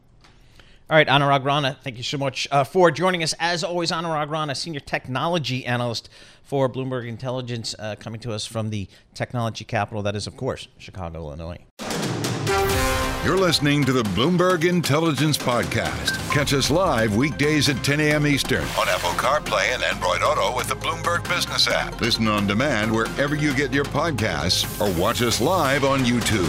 All 0.89 0.95
right, 0.95 1.08
Anurag 1.08 1.43
Rana, 1.43 1.78
thank 1.84 1.97
you 1.97 2.04
so 2.04 2.17
much 2.17 2.47
uh, 2.50 2.63
for 2.63 2.91
joining 2.91 3.21
us. 3.21 3.34
As 3.41 3.62
always, 3.62 3.91
Anurag 3.91 4.30
Rana, 4.30 4.56
senior 4.56 4.80
technology 4.80 5.65
analyst 5.65 6.08
for 6.43 6.69
Bloomberg 6.69 7.10
Intelligence, 7.10 7.76
uh, 7.78 7.95
coming 8.00 8.21
to 8.21 8.32
us 8.32 8.45
from 8.45 8.69
the 8.69 8.88
technology 9.13 9.65
capital 9.65 10.02
that 10.04 10.15
is, 10.15 10.28
of 10.28 10.38
course, 10.38 10.69
Chicago, 10.78 11.19
Illinois. 11.26 11.60
You're 13.26 13.38
listening 13.38 13.84
to 13.84 13.91
the 13.91 14.04
Bloomberg 14.04 14.63
Intelligence 14.63 15.38
Podcast. 15.38 16.15
Catch 16.32 16.54
us 16.54 16.71
live 16.71 17.17
weekdays 17.17 17.67
at 17.67 17.84
10 17.84 18.00
a.m. 18.00 18.26
Eastern 18.26 18.63
on 18.80 18.88
Apple 18.88 19.10
CarPlay 19.10 19.73
and 19.73 19.84
Android 19.84 20.21
Auto 20.21 20.56
with 20.56 20.69
the 20.69 20.76
Bloomberg 20.76 21.28
Business 21.28 21.67
app. 21.67 22.00
Listen 22.00 22.30
on 22.30 22.47
demand 22.47 22.93
wherever 22.93 23.36
you 23.36 23.54
get 23.54 23.73
your 23.73 23.84
podcasts 23.84 24.63
or 24.80 24.97
watch 24.97 25.21
us 25.21 25.41
live 25.41 25.84
on 25.84 26.06
YouTube. 26.06 26.47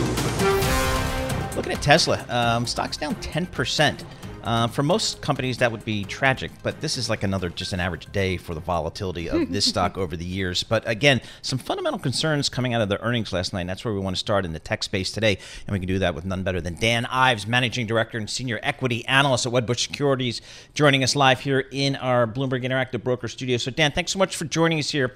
Looking 1.56 1.72
at 1.72 1.82
Tesla, 1.82 2.24
um, 2.28 2.66
stock's 2.66 2.96
down 2.96 3.16
10%. 3.16 4.04
Uh, 4.44 4.66
for 4.68 4.82
most 4.82 5.20
companies, 5.20 5.58
that 5.58 5.70
would 5.70 5.84
be 5.84 6.04
tragic, 6.04 6.50
but 6.62 6.80
this 6.80 6.96
is 6.96 7.10
like 7.10 7.22
another 7.22 7.48
just 7.48 7.72
an 7.72 7.80
average 7.80 8.10
day 8.12 8.36
for 8.36 8.54
the 8.54 8.60
volatility 8.60 9.28
of 9.28 9.50
this 9.52 9.64
stock 9.68 9.98
over 9.98 10.16
the 10.16 10.24
years. 10.24 10.62
But 10.62 10.88
again, 10.88 11.20
some 11.42 11.58
fundamental 11.58 11.98
concerns 11.98 12.48
coming 12.48 12.72
out 12.72 12.80
of 12.80 12.88
the 12.88 13.00
earnings 13.02 13.32
last 13.32 13.52
night. 13.52 13.62
And 13.62 13.70
that's 13.70 13.84
where 13.84 13.92
we 13.92 14.00
want 14.00 14.14
to 14.16 14.20
start 14.20 14.44
in 14.44 14.52
the 14.52 14.58
tech 14.58 14.82
space 14.82 15.10
today, 15.10 15.38
and 15.66 15.72
we 15.72 15.78
can 15.78 15.88
do 15.88 15.98
that 15.98 16.14
with 16.14 16.24
none 16.24 16.42
better 16.42 16.60
than 16.60 16.74
Dan 16.76 17.06
Ives, 17.06 17.46
managing 17.46 17.86
director 17.86 18.16
and 18.16 18.30
senior 18.30 18.60
equity 18.62 19.04
analyst 19.06 19.46
at 19.46 19.52
Wedbush 19.52 19.80
Securities, 19.80 20.40
joining 20.74 21.02
us 21.02 21.16
live 21.16 21.40
here 21.40 21.64
in 21.72 21.96
our 21.96 22.26
Bloomberg 22.26 22.64
Interactive 22.64 23.02
Broker 23.02 23.28
studio. 23.28 23.56
So, 23.56 23.70
Dan, 23.70 23.92
thanks 23.92 24.12
so 24.12 24.18
much 24.18 24.36
for 24.36 24.44
joining 24.44 24.78
us 24.78 24.90
here 24.90 25.14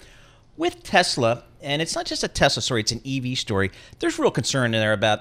with 0.57 0.83
Tesla. 0.83 1.45
And 1.61 1.81
it's 1.81 1.95
not 1.95 2.07
just 2.07 2.25
a 2.25 2.29
Tesla 2.29 2.61
story; 2.61 2.81
it's 2.81 2.93
an 2.93 3.01
EV 3.07 3.39
story. 3.39 3.71
There's 4.01 4.19
real 4.19 4.33
concern 4.33 4.75
in 4.75 4.81
there 4.81 4.93
about 4.93 5.21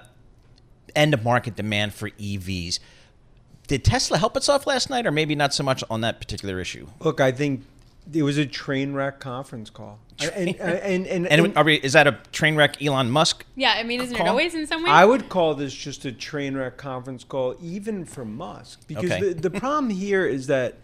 end 0.95 1.13
of 1.13 1.23
market 1.23 1.55
demand 1.55 1.93
for 1.93 2.09
EVs 2.09 2.79
did 3.71 3.85
Tesla 3.85 4.17
help 4.17 4.35
itself 4.35 4.67
last 4.67 4.89
night, 4.89 5.07
or 5.07 5.11
maybe 5.11 5.33
not 5.33 5.53
so 5.53 5.63
much 5.63 5.81
on 5.89 6.01
that 6.01 6.19
particular 6.19 6.59
issue? 6.59 6.87
Look, 6.99 7.21
I 7.21 7.31
think 7.31 7.63
it 8.11 8.21
was 8.21 8.37
a 8.37 8.45
train 8.45 8.91
wreck 8.91 9.21
conference 9.21 9.69
call. 9.69 9.97
and, 10.19 10.57
and, 10.59 11.07
and, 11.07 11.27
and, 11.29 11.55
and 11.55 11.65
we, 11.65 11.75
is 11.75 11.93
that 11.93 12.05
a 12.05 12.19
train 12.33 12.57
wreck 12.57 12.81
Elon 12.83 13.09
Musk? 13.09 13.45
Yeah, 13.55 13.75
I 13.77 13.83
mean, 13.83 14.01
isn't 14.01 14.17
call? 14.17 14.25
it 14.25 14.29
always 14.29 14.55
in 14.55 14.67
some 14.67 14.83
way? 14.83 14.89
I 14.89 15.05
would 15.05 15.29
call 15.29 15.55
this 15.55 15.73
just 15.73 16.03
a 16.03 16.11
train 16.11 16.57
wreck 16.57 16.75
conference 16.75 17.23
call, 17.23 17.55
even 17.61 18.03
for 18.03 18.25
Musk, 18.25 18.85
because 18.89 19.09
okay. 19.09 19.31
the, 19.31 19.35
the 19.35 19.49
problem 19.49 19.89
here 19.89 20.25
is 20.25 20.47
that 20.47 20.75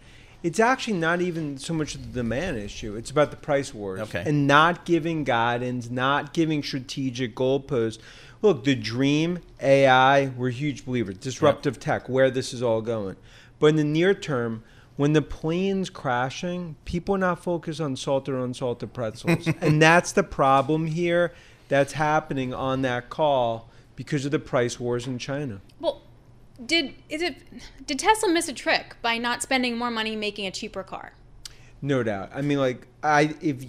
it's 0.42 0.58
actually 0.58 0.96
not 0.96 1.20
even 1.20 1.58
so 1.58 1.74
much 1.74 1.92
the 1.92 1.98
demand 1.98 2.56
issue. 2.56 2.96
It's 2.96 3.10
about 3.10 3.30
the 3.30 3.36
price 3.36 3.74
wars 3.74 4.00
okay. 4.00 4.22
and 4.24 4.46
not 4.46 4.86
giving 4.86 5.24
guidance, 5.24 5.90
not 5.90 6.32
giving 6.32 6.62
strategic 6.62 7.34
goalposts 7.34 7.98
look, 8.42 8.64
the 8.64 8.74
dream, 8.74 9.40
AI, 9.60 10.26
we're 10.28 10.50
huge 10.50 10.84
believers. 10.84 11.18
Disruptive 11.18 11.74
yep. 11.76 11.82
tech, 11.82 12.08
where 12.08 12.30
this 12.30 12.52
is 12.52 12.62
all 12.62 12.80
going. 12.80 13.16
But 13.58 13.68
in 13.68 13.76
the 13.76 13.84
near 13.84 14.14
term, 14.14 14.62
when 14.96 15.12
the 15.12 15.22
plane's 15.22 15.90
crashing, 15.90 16.76
people 16.84 17.14
are 17.14 17.18
not 17.18 17.42
focused 17.42 17.80
on 17.80 17.96
salted 17.96 18.34
or 18.34 18.44
unsalted 18.44 18.92
pretzels. 18.92 19.48
and 19.60 19.80
that's 19.80 20.12
the 20.12 20.22
problem 20.22 20.86
here 20.86 21.32
that's 21.68 21.92
happening 21.92 22.52
on 22.52 22.82
that 22.82 23.08
call 23.10 23.70
because 23.94 24.24
of 24.24 24.30
the 24.30 24.38
price 24.38 24.80
wars 24.80 25.06
in 25.06 25.18
China. 25.18 25.60
Well, 25.80 26.02
did 26.64 26.94
is 27.08 27.22
it 27.22 27.36
did 27.86 27.98
Tesla 27.98 28.28
miss 28.28 28.48
a 28.48 28.52
trick 28.52 28.96
by 29.00 29.18
not 29.18 29.42
spending 29.42 29.76
more 29.76 29.90
money 29.90 30.16
making 30.16 30.46
a 30.46 30.50
cheaper 30.50 30.82
car? 30.82 31.12
No 31.80 32.02
doubt. 32.02 32.30
I 32.34 32.42
mean 32.42 32.58
like 32.58 32.86
I 33.02 33.34
if 33.40 33.66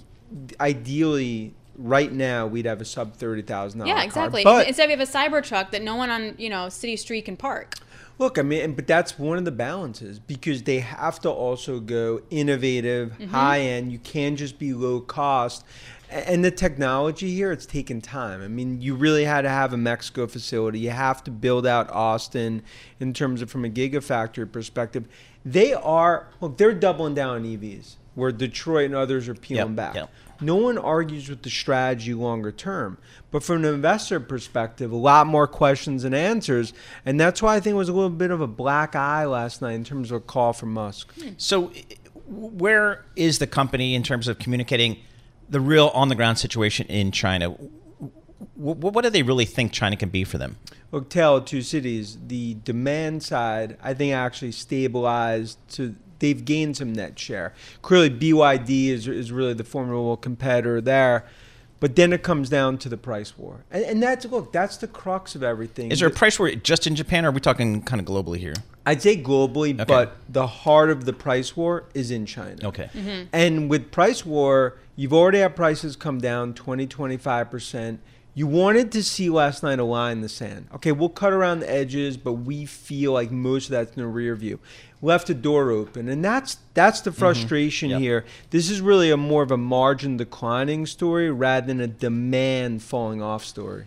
ideally 0.59 1.53
right 1.79 2.11
now 2.11 2.45
we'd 2.45 2.65
have 2.65 2.81
a 2.81 2.85
sub 2.85 3.15
thirty 3.15 3.41
thousand 3.41 3.79
dollars. 3.79 3.95
Yeah, 3.95 4.03
exactly. 4.03 4.43
Car. 4.43 4.59
But 4.59 4.67
Instead, 4.67 4.87
we 4.87 4.91
have 4.91 4.99
a 4.99 5.11
Cybertruck 5.11 5.71
that 5.71 5.81
no 5.81 5.95
one 5.95 6.09
on 6.09 6.35
you 6.37 6.49
know 6.49 6.69
city 6.69 6.95
street 6.95 7.25
can 7.25 7.37
park. 7.37 7.75
Look, 8.17 8.37
I 8.37 8.41
mean, 8.41 8.73
but 8.73 8.85
that's 8.85 9.17
one 9.17 9.37
of 9.37 9.45
the 9.45 9.51
balances 9.51 10.19
because 10.19 10.63
they 10.63 10.79
have 10.79 11.21
to 11.21 11.29
also 11.29 11.79
go 11.79 12.21
innovative, 12.29 13.13
mm-hmm. 13.13 13.31
high 13.31 13.61
end. 13.61 13.93
You 13.93 13.99
can't 13.99 14.37
just 14.37 14.59
be 14.59 14.73
low 14.73 14.99
cost. 14.99 15.63
And 16.11 16.43
the 16.43 16.51
technology 16.51 17.33
here, 17.33 17.51
it's 17.51 17.65
taken 17.67 18.01
time. 18.01 18.41
I 18.41 18.47
mean, 18.47 18.81
you 18.81 18.95
really 18.95 19.23
had 19.23 19.43
to 19.43 19.49
have 19.49 19.73
a 19.73 19.77
Mexico 19.77 20.27
facility. 20.27 20.79
You 20.79 20.89
have 20.89 21.23
to 21.25 21.31
build 21.31 21.65
out 21.65 21.89
Austin 21.91 22.63
in 22.99 23.13
terms 23.13 23.41
of 23.41 23.49
from 23.49 23.63
a 23.63 23.69
gigafactory 23.69 24.51
perspective. 24.51 25.07
They 25.45 25.73
are, 25.73 26.27
look, 26.41 26.57
they're 26.57 26.73
doubling 26.73 27.13
down 27.13 27.29
on 27.35 27.43
EVs 27.43 27.95
where 28.15 28.31
Detroit 28.31 28.87
and 28.87 28.95
others 28.95 29.29
are 29.29 29.35
peeling 29.35 29.69
yep, 29.69 29.75
back. 29.75 29.95
Yep. 29.95 30.11
No 30.41 30.55
one 30.55 30.77
argues 30.77 31.29
with 31.29 31.43
the 31.43 31.49
strategy 31.49 32.13
longer 32.13 32.51
term. 32.51 32.97
But 33.31 33.43
from 33.43 33.57
an 33.57 33.73
investor 33.73 34.19
perspective, 34.19 34.91
a 34.91 34.95
lot 34.95 35.27
more 35.27 35.47
questions 35.47 36.03
and 36.03 36.15
answers. 36.15 36.73
And 37.05 37.19
that's 37.19 37.41
why 37.41 37.55
I 37.55 37.59
think 37.59 37.73
it 37.73 37.77
was 37.77 37.89
a 37.89 37.93
little 37.93 38.09
bit 38.09 38.31
of 38.31 38.41
a 38.41 38.47
black 38.47 38.95
eye 38.95 39.25
last 39.25 39.61
night 39.61 39.73
in 39.73 39.83
terms 39.83 40.11
of 40.11 40.17
a 40.17 40.19
call 40.21 40.53
from 40.53 40.73
Musk. 40.73 41.13
So, 41.37 41.71
where 42.27 43.05
is 43.15 43.39
the 43.39 43.47
company 43.47 43.95
in 43.95 44.03
terms 44.03 44.27
of 44.27 44.39
communicating 44.39 44.97
the 45.49 45.59
real 45.59 45.87
on 45.93 46.09
the 46.09 46.15
ground 46.15 46.37
situation 46.37 46.87
in 46.87 47.11
China? 47.11 47.55
What 48.55 49.03
do 49.03 49.09
they 49.09 49.23
really 49.23 49.45
think 49.45 49.71
China 49.71 49.95
can 49.95 50.09
be 50.09 50.23
for 50.23 50.37
them? 50.37 50.57
Look, 50.91 51.09
tale 51.09 51.37
of 51.37 51.45
two 51.45 51.61
cities. 51.61 52.17
The 52.27 52.55
demand 52.63 53.23
side, 53.23 53.77
I 53.81 53.93
think, 53.93 54.13
actually 54.13 54.51
stabilized 54.51 55.57
to 55.75 55.95
they've 56.19 56.43
gained 56.43 56.77
some 56.77 56.93
net 56.93 57.17
share. 57.17 57.53
Clearly, 57.81 58.09
BYD 58.09 58.87
is, 58.87 59.07
is 59.07 59.31
really 59.31 59.53
the 59.53 59.63
formidable 59.63 60.17
competitor 60.17 60.81
there. 60.81 61.25
But 61.79 61.95
then 61.95 62.11
it 62.11 62.23
comes 62.23 62.49
down 62.49 62.77
to 62.79 62.89
the 62.89 62.97
price 62.97 63.37
war, 63.37 63.63
and, 63.71 63.85
and 63.85 64.03
that's 64.03 64.25
look, 64.25 64.51
that's 64.51 64.75
the 64.75 64.87
crux 64.87 65.33
of 65.33 65.43
everything. 65.43 65.91
Is 65.91 66.01
there 66.01 66.09
a 66.09 66.11
price 66.11 66.37
war 66.37 66.51
just 66.51 66.85
in 66.85 66.93
Japan, 66.93 67.23
or 67.23 67.29
are 67.29 67.31
we 67.31 67.39
talking 67.39 67.81
kind 67.83 68.01
of 68.01 68.05
globally 68.05 68.37
here? 68.37 68.55
I'd 68.85 69.01
say 69.01 69.15
globally, 69.15 69.73
okay. 69.75 69.85
but 69.85 70.17
the 70.27 70.45
heart 70.45 70.89
of 70.89 71.05
the 71.05 71.13
price 71.13 71.55
war 71.55 71.85
is 71.93 72.11
in 72.11 72.25
China. 72.25 72.57
Okay. 72.67 72.89
Mm-hmm. 72.93 73.23
And 73.31 73.69
with 73.69 73.91
price 73.91 74.25
war, 74.25 74.77
you've 74.97 75.13
already 75.13 75.39
had 75.39 75.55
prices 75.55 75.95
come 75.95 76.19
down 76.19 76.53
20, 76.53 76.85
25 76.85 77.49
percent 77.49 78.01
you 78.39 78.47
wanted 78.47 78.91
to 78.93 79.03
see 79.03 79.29
last 79.29 79.63
night 79.63 79.79
a 79.79 79.83
line 79.83 80.13
in 80.13 80.21
the 80.21 80.29
sand. 80.29 80.67
Okay, 80.75 80.93
we'll 80.93 81.09
cut 81.09 81.33
around 81.33 81.59
the 81.59 81.69
edges, 81.69 82.15
but 82.15 82.33
we 82.33 82.65
feel 82.65 83.11
like 83.11 83.31
most 83.31 83.65
of 83.65 83.71
that's 83.71 83.95
in 83.97 84.01
the 84.01 84.07
rear 84.07 84.33
view. 84.33 84.59
Left 85.01 85.29
a 85.29 85.33
door 85.33 85.71
open, 85.71 86.09
and 86.09 86.23
that's 86.23 86.57
that's 86.73 87.01
the 87.01 87.09
mm-hmm. 87.09 87.19
frustration 87.19 87.89
mm-hmm. 87.89 87.99
yep. 87.99 88.01
here. 88.01 88.25
This 88.49 88.69
is 88.69 88.81
really 88.81 89.11
a 89.11 89.17
more 89.17 89.43
of 89.43 89.51
a 89.51 89.57
margin 89.57 90.17
declining 90.17 90.85
story 90.85 91.31
rather 91.31 91.67
than 91.67 91.79
a 91.79 91.87
demand 91.87 92.83
falling 92.83 93.21
off 93.21 93.45
story. 93.45 93.85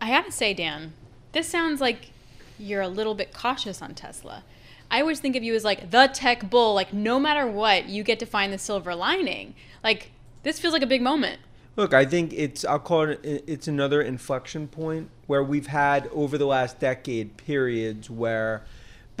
I 0.00 0.10
gotta 0.10 0.30
say, 0.30 0.54
Dan, 0.54 0.92
this 1.32 1.48
sounds 1.48 1.80
like 1.80 2.10
you're 2.58 2.82
a 2.82 2.88
little 2.88 3.14
bit 3.14 3.34
cautious 3.34 3.82
on 3.82 3.94
Tesla. 3.94 4.44
I 4.90 5.00
always 5.00 5.20
think 5.20 5.36
of 5.36 5.42
you 5.42 5.54
as 5.54 5.64
like 5.64 5.90
the 5.90 6.10
tech 6.12 6.50
bull. 6.50 6.74
Like 6.74 6.92
no 6.92 7.18
matter 7.18 7.46
what, 7.46 7.88
you 7.88 8.02
get 8.02 8.18
to 8.20 8.26
find 8.26 8.52
the 8.52 8.58
silver 8.58 8.94
lining. 8.94 9.54
Like 9.82 10.10
this 10.42 10.58
feels 10.58 10.72
like 10.72 10.82
a 10.82 10.86
big 10.86 11.02
moment. 11.02 11.40
Look, 11.76 11.94
I 11.94 12.04
think 12.04 12.32
it's 12.32 12.64
I'll 12.64 12.78
call 12.78 13.04
it 13.04 13.20
it's 13.24 13.68
another 13.68 14.02
inflection 14.02 14.68
point 14.68 15.10
where 15.26 15.42
we've 15.42 15.68
had 15.68 16.08
over 16.12 16.36
the 16.36 16.46
last 16.46 16.78
decade 16.78 17.36
periods 17.36 18.10
where 18.10 18.64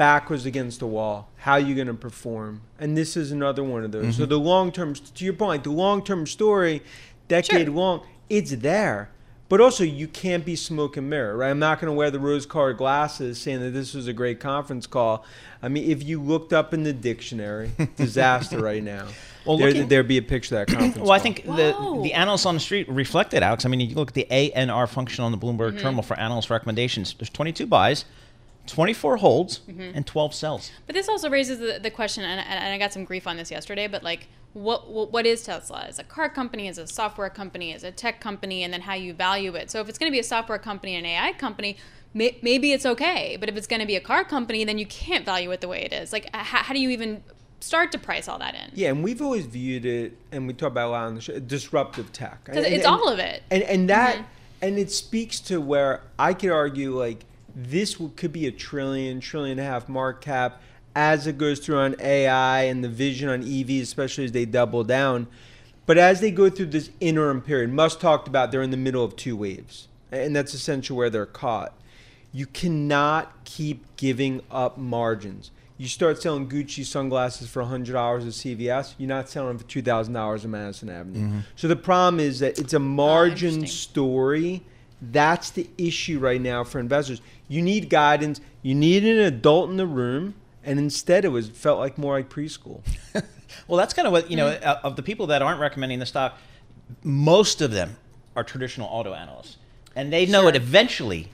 back 0.00 0.30
was 0.30 0.46
against 0.46 0.80
the 0.80 0.86
wall. 0.86 1.28
How 1.36 1.52
are 1.52 1.60
you 1.60 1.74
going 1.74 1.86
to 1.86 1.92
perform? 1.92 2.62
And 2.78 2.96
this 2.96 3.18
is 3.18 3.32
another 3.32 3.62
one 3.62 3.84
of 3.84 3.92
those. 3.92 4.14
Mm-hmm. 4.14 4.22
So 4.22 4.24
the 4.24 4.38
long 4.38 4.72
term, 4.72 4.94
to 4.94 5.24
your 5.26 5.34
point, 5.34 5.62
the 5.62 5.72
long 5.72 6.02
term 6.02 6.26
story, 6.26 6.80
decade 7.28 7.66
sure. 7.66 7.74
long, 7.74 8.06
it's 8.30 8.52
there. 8.52 9.10
But 9.50 9.60
also, 9.60 9.84
you 9.84 10.08
can't 10.08 10.42
be 10.42 10.56
smoke 10.56 10.96
and 10.96 11.10
mirror, 11.10 11.36
right? 11.36 11.50
I'm 11.50 11.58
not 11.58 11.80
going 11.80 11.88
to 11.88 11.92
wear 11.92 12.10
the 12.10 12.18
rose 12.18 12.46
colored 12.46 12.78
glasses 12.78 13.38
saying 13.38 13.60
that 13.60 13.72
this 13.72 13.92
was 13.92 14.06
a 14.06 14.14
great 14.14 14.40
conference 14.40 14.86
call. 14.86 15.22
I 15.62 15.68
mean, 15.68 15.90
if 15.90 16.02
you 16.02 16.22
looked 16.22 16.54
up 16.54 16.72
in 16.72 16.82
the 16.82 16.94
dictionary, 16.94 17.72
disaster 17.96 18.58
right 18.58 18.82
now. 18.82 19.06
Well, 19.44 19.58
there, 19.58 19.66
looking, 19.66 19.88
there'd 19.88 20.08
be 20.08 20.16
a 20.16 20.22
picture 20.22 20.58
of 20.58 20.66
that 20.66 20.74
conference. 20.74 20.96
well, 20.96 21.06
call. 21.06 21.12
I 21.12 21.18
think 21.18 21.44
the 21.44 22.00
the 22.02 22.14
analysts 22.14 22.46
on 22.46 22.54
the 22.54 22.60
street 22.60 22.88
reflected, 22.88 23.42
Alex. 23.42 23.66
I 23.66 23.68
mean, 23.68 23.80
you 23.80 23.94
look 23.96 24.08
at 24.08 24.14
the 24.14 24.26
ANR 24.30 24.88
function 24.88 25.24
on 25.24 25.30
the 25.32 25.38
Bloomberg 25.38 25.72
mm-hmm. 25.72 25.78
terminal 25.78 26.02
for 26.02 26.18
analyst 26.18 26.48
recommendations. 26.48 27.12
There's 27.18 27.28
22 27.28 27.66
buys, 27.66 28.06
24 28.70 29.18
holds, 29.18 29.60
mm-hmm. 29.60 29.92
and 29.94 30.06
12 30.06 30.34
sells. 30.34 30.70
But 30.86 30.94
this 30.94 31.08
also 31.08 31.28
raises 31.28 31.58
the, 31.58 31.78
the 31.82 31.90
question, 31.90 32.24
and, 32.24 32.40
and 32.40 32.72
I 32.72 32.78
got 32.78 32.92
some 32.92 33.04
grief 33.04 33.26
on 33.26 33.36
this 33.36 33.50
yesterday, 33.50 33.86
but 33.86 34.02
like, 34.02 34.28
what, 34.52 34.90
what, 34.90 35.12
what 35.12 35.26
is 35.26 35.44
Tesla? 35.44 35.86
Is 35.88 35.98
a 35.98 36.04
car 36.04 36.28
company? 36.28 36.66
Is 36.66 36.78
a 36.78 36.86
software 36.86 37.30
company? 37.30 37.72
Is 37.72 37.84
a 37.84 37.92
tech 37.92 38.20
company? 38.20 38.64
And 38.64 38.72
then 38.72 38.80
how 38.80 38.94
you 38.94 39.14
value 39.14 39.54
it. 39.54 39.70
So 39.70 39.80
if 39.80 39.88
it's 39.88 39.98
going 39.98 40.10
to 40.10 40.14
be 40.14 40.18
a 40.18 40.24
software 40.24 40.58
company 40.58 40.96
and 40.96 41.06
an 41.06 41.12
AI 41.12 41.32
company, 41.34 41.76
may, 42.14 42.36
maybe 42.42 42.72
it's 42.72 42.86
okay. 42.86 43.36
But 43.38 43.48
if 43.48 43.56
it's 43.56 43.66
going 43.66 43.80
to 43.80 43.86
be 43.86 43.96
a 43.96 44.00
car 44.00 44.24
company, 44.24 44.64
then 44.64 44.78
you 44.78 44.86
can't 44.86 45.24
value 45.24 45.50
it 45.52 45.60
the 45.60 45.68
way 45.68 45.82
it 45.82 45.92
is. 45.92 46.12
Like, 46.12 46.34
how, 46.34 46.64
how 46.64 46.74
do 46.74 46.80
you 46.80 46.90
even 46.90 47.22
start 47.60 47.92
to 47.92 47.98
price 47.98 48.28
all 48.28 48.38
that 48.38 48.54
in? 48.54 48.70
Yeah, 48.74 48.90
and 48.90 49.04
we've 49.04 49.22
always 49.22 49.46
viewed 49.46 49.84
it, 49.84 50.16
and 50.32 50.46
we 50.46 50.54
talk 50.54 50.72
about 50.72 50.88
a 50.88 50.90
lot 50.90 51.06
on 51.06 51.14
the 51.14 51.20
show, 51.20 51.38
disruptive 51.38 52.12
tech. 52.12 52.48
And, 52.48 52.58
it's 52.58 52.84
and, 52.84 52.86
all 52.86 53.08
of 53.08 53.18
it. 53.18 53.42
And 53.50 53.62
and 53.62 53.88
that 53.90 54.16
mm-hmm. 54.16 54.24
and 54.62 54.78
it 54.78 54.90
speaks 54.90 55.40
to 55.40 55.60
where 55.60 56.02
I 56.18 56.34
could 56.34 56.50
argue 56.50 56.98
like 56.98 57.24
this 57.54 57.96
could 58.16 58.32
be 58.32 58.46
a 58.46 58.52
trillion, 58.52 59.20
trillion 59.20 59.58
and 59.58 59.66
a 59.66 59.70
half 59.70 59.88
market 59.88 60.24
cap 60.24 60.60
as 60.94 61.26
it 61.26 61.38
goes 61.38 61.60
through 61.60 61.78
on 61.78 61.96
AI 62.00 62.62
and 62.62 62.82
the 62.82 62.88
vision 62.88 63.28
on 63.28 63.42
EVs, 63.42 63.82
especially 63.82 64.24
as 64.24 64.32
they 64.32 64.44
double 64.44 64.84
down. 64.84 65.26
But 65.86 65.98
as 65.98 66.20
they 66.20 66.30
go 66.30 66.50
through 66.50 66.66
this 66.66 66.90
interim 67.00 67.42
period, 67.42 67.72
Musk 67.72 68.00
talked 68.00 68.28
about 68.28 68.52
they're 68.52 68.62
in 68.62 68.70
the 68.70 68.76
middle 68.76 69.04
of 69.04 69.16
two 69.16 69.36
waves, 69.36 69.88
and 70.12 70.34
that's 70.34 70.54
essentially 70.54 70.96
where 70.96 71.10
they're 71.10 71.26
caught. 71.26 71.74
You 72.32 72.46
cannot 72.46 73.44
keep 73.44 73.84
giving 73.96 74.40
up 74.50 74.78
margins. 74.78 75.50
You 75.78 75.88
start 75.88 76.20
selling 76.20 76.48
Gucci 76.48 76.84
sunglasses 76.84 77.48
for 77.48 77.62
$100 77.62 77.88
at 77.88 78.26
CVS, 78.26 78.94
you're 78.98 79.08
not 79.08 79.28
selling 79.28 79.56
them 79.56 79.58
for 79.58 79.64
$2,000 79.64 80.44
in 80.44 80.50
Madison 80.50 80.90
Avenue. 80.90 81.26
Mm-hmm. 81.26 81.38
So 81.56 81.68
the 81.68 81.76
problem 81.76 82.20
is 82.20 82.40
that 82.40 82.58
it's 82.58 82.74
a 82.74 82.78
margin 82.78 83.66
story. 83.66 84.62
That's 85.00 85.50
the 85.50 85.68
issue 85.78 86.18
right 86.18 86.40
now 86.40 86.64
for 86.64 86.78
investors. 86.78 87.22
You 87.50 87.60
need 87.62 87.90
guidance. 87.90 88.40
You 88.62 88.74
need 88.74 89.04
an 89.04 89.18
adult 89.18 89.68
in 89.70 89.76
the 89.76 89.86
room, 89.86 90.34
and 90.64 90.78
instead 90.78 91.24
it 91.24 91.28
was 91.28 91.48
felt 91.48 91.78
like 91.80 91.98
more 91.98 92.14
like 92.14 92.30
preschool. 92.30 92.80
Well, 93.66 93.78
that's 93.78 93.92
kind 93.94 94.06
of 94.06 94.12
what 94.12 94.30
you 94.30 94.36
know. 94.36 94.46
uh, 94.46 94.80
Of 94.84 94.94
the 94.96 95.02
people 95.02 95.26
that 95.28 95.42
aren't 95.42 95.60
recommending 95.60 95.98
the 95.98 96.06
stock, 96.06 96.38
most 97.02 97.60
of 97.60 97.72
them 97.72 97.96
are 98.36 98.44
traditional 98.44 98.86
auto 98.88 99.12
analysts, 99.12 99.56
and 99.96 100.12
they 100.12 100.24
know 100.24 100.46
it 100.46 100.54
eventually. 100.56 101.28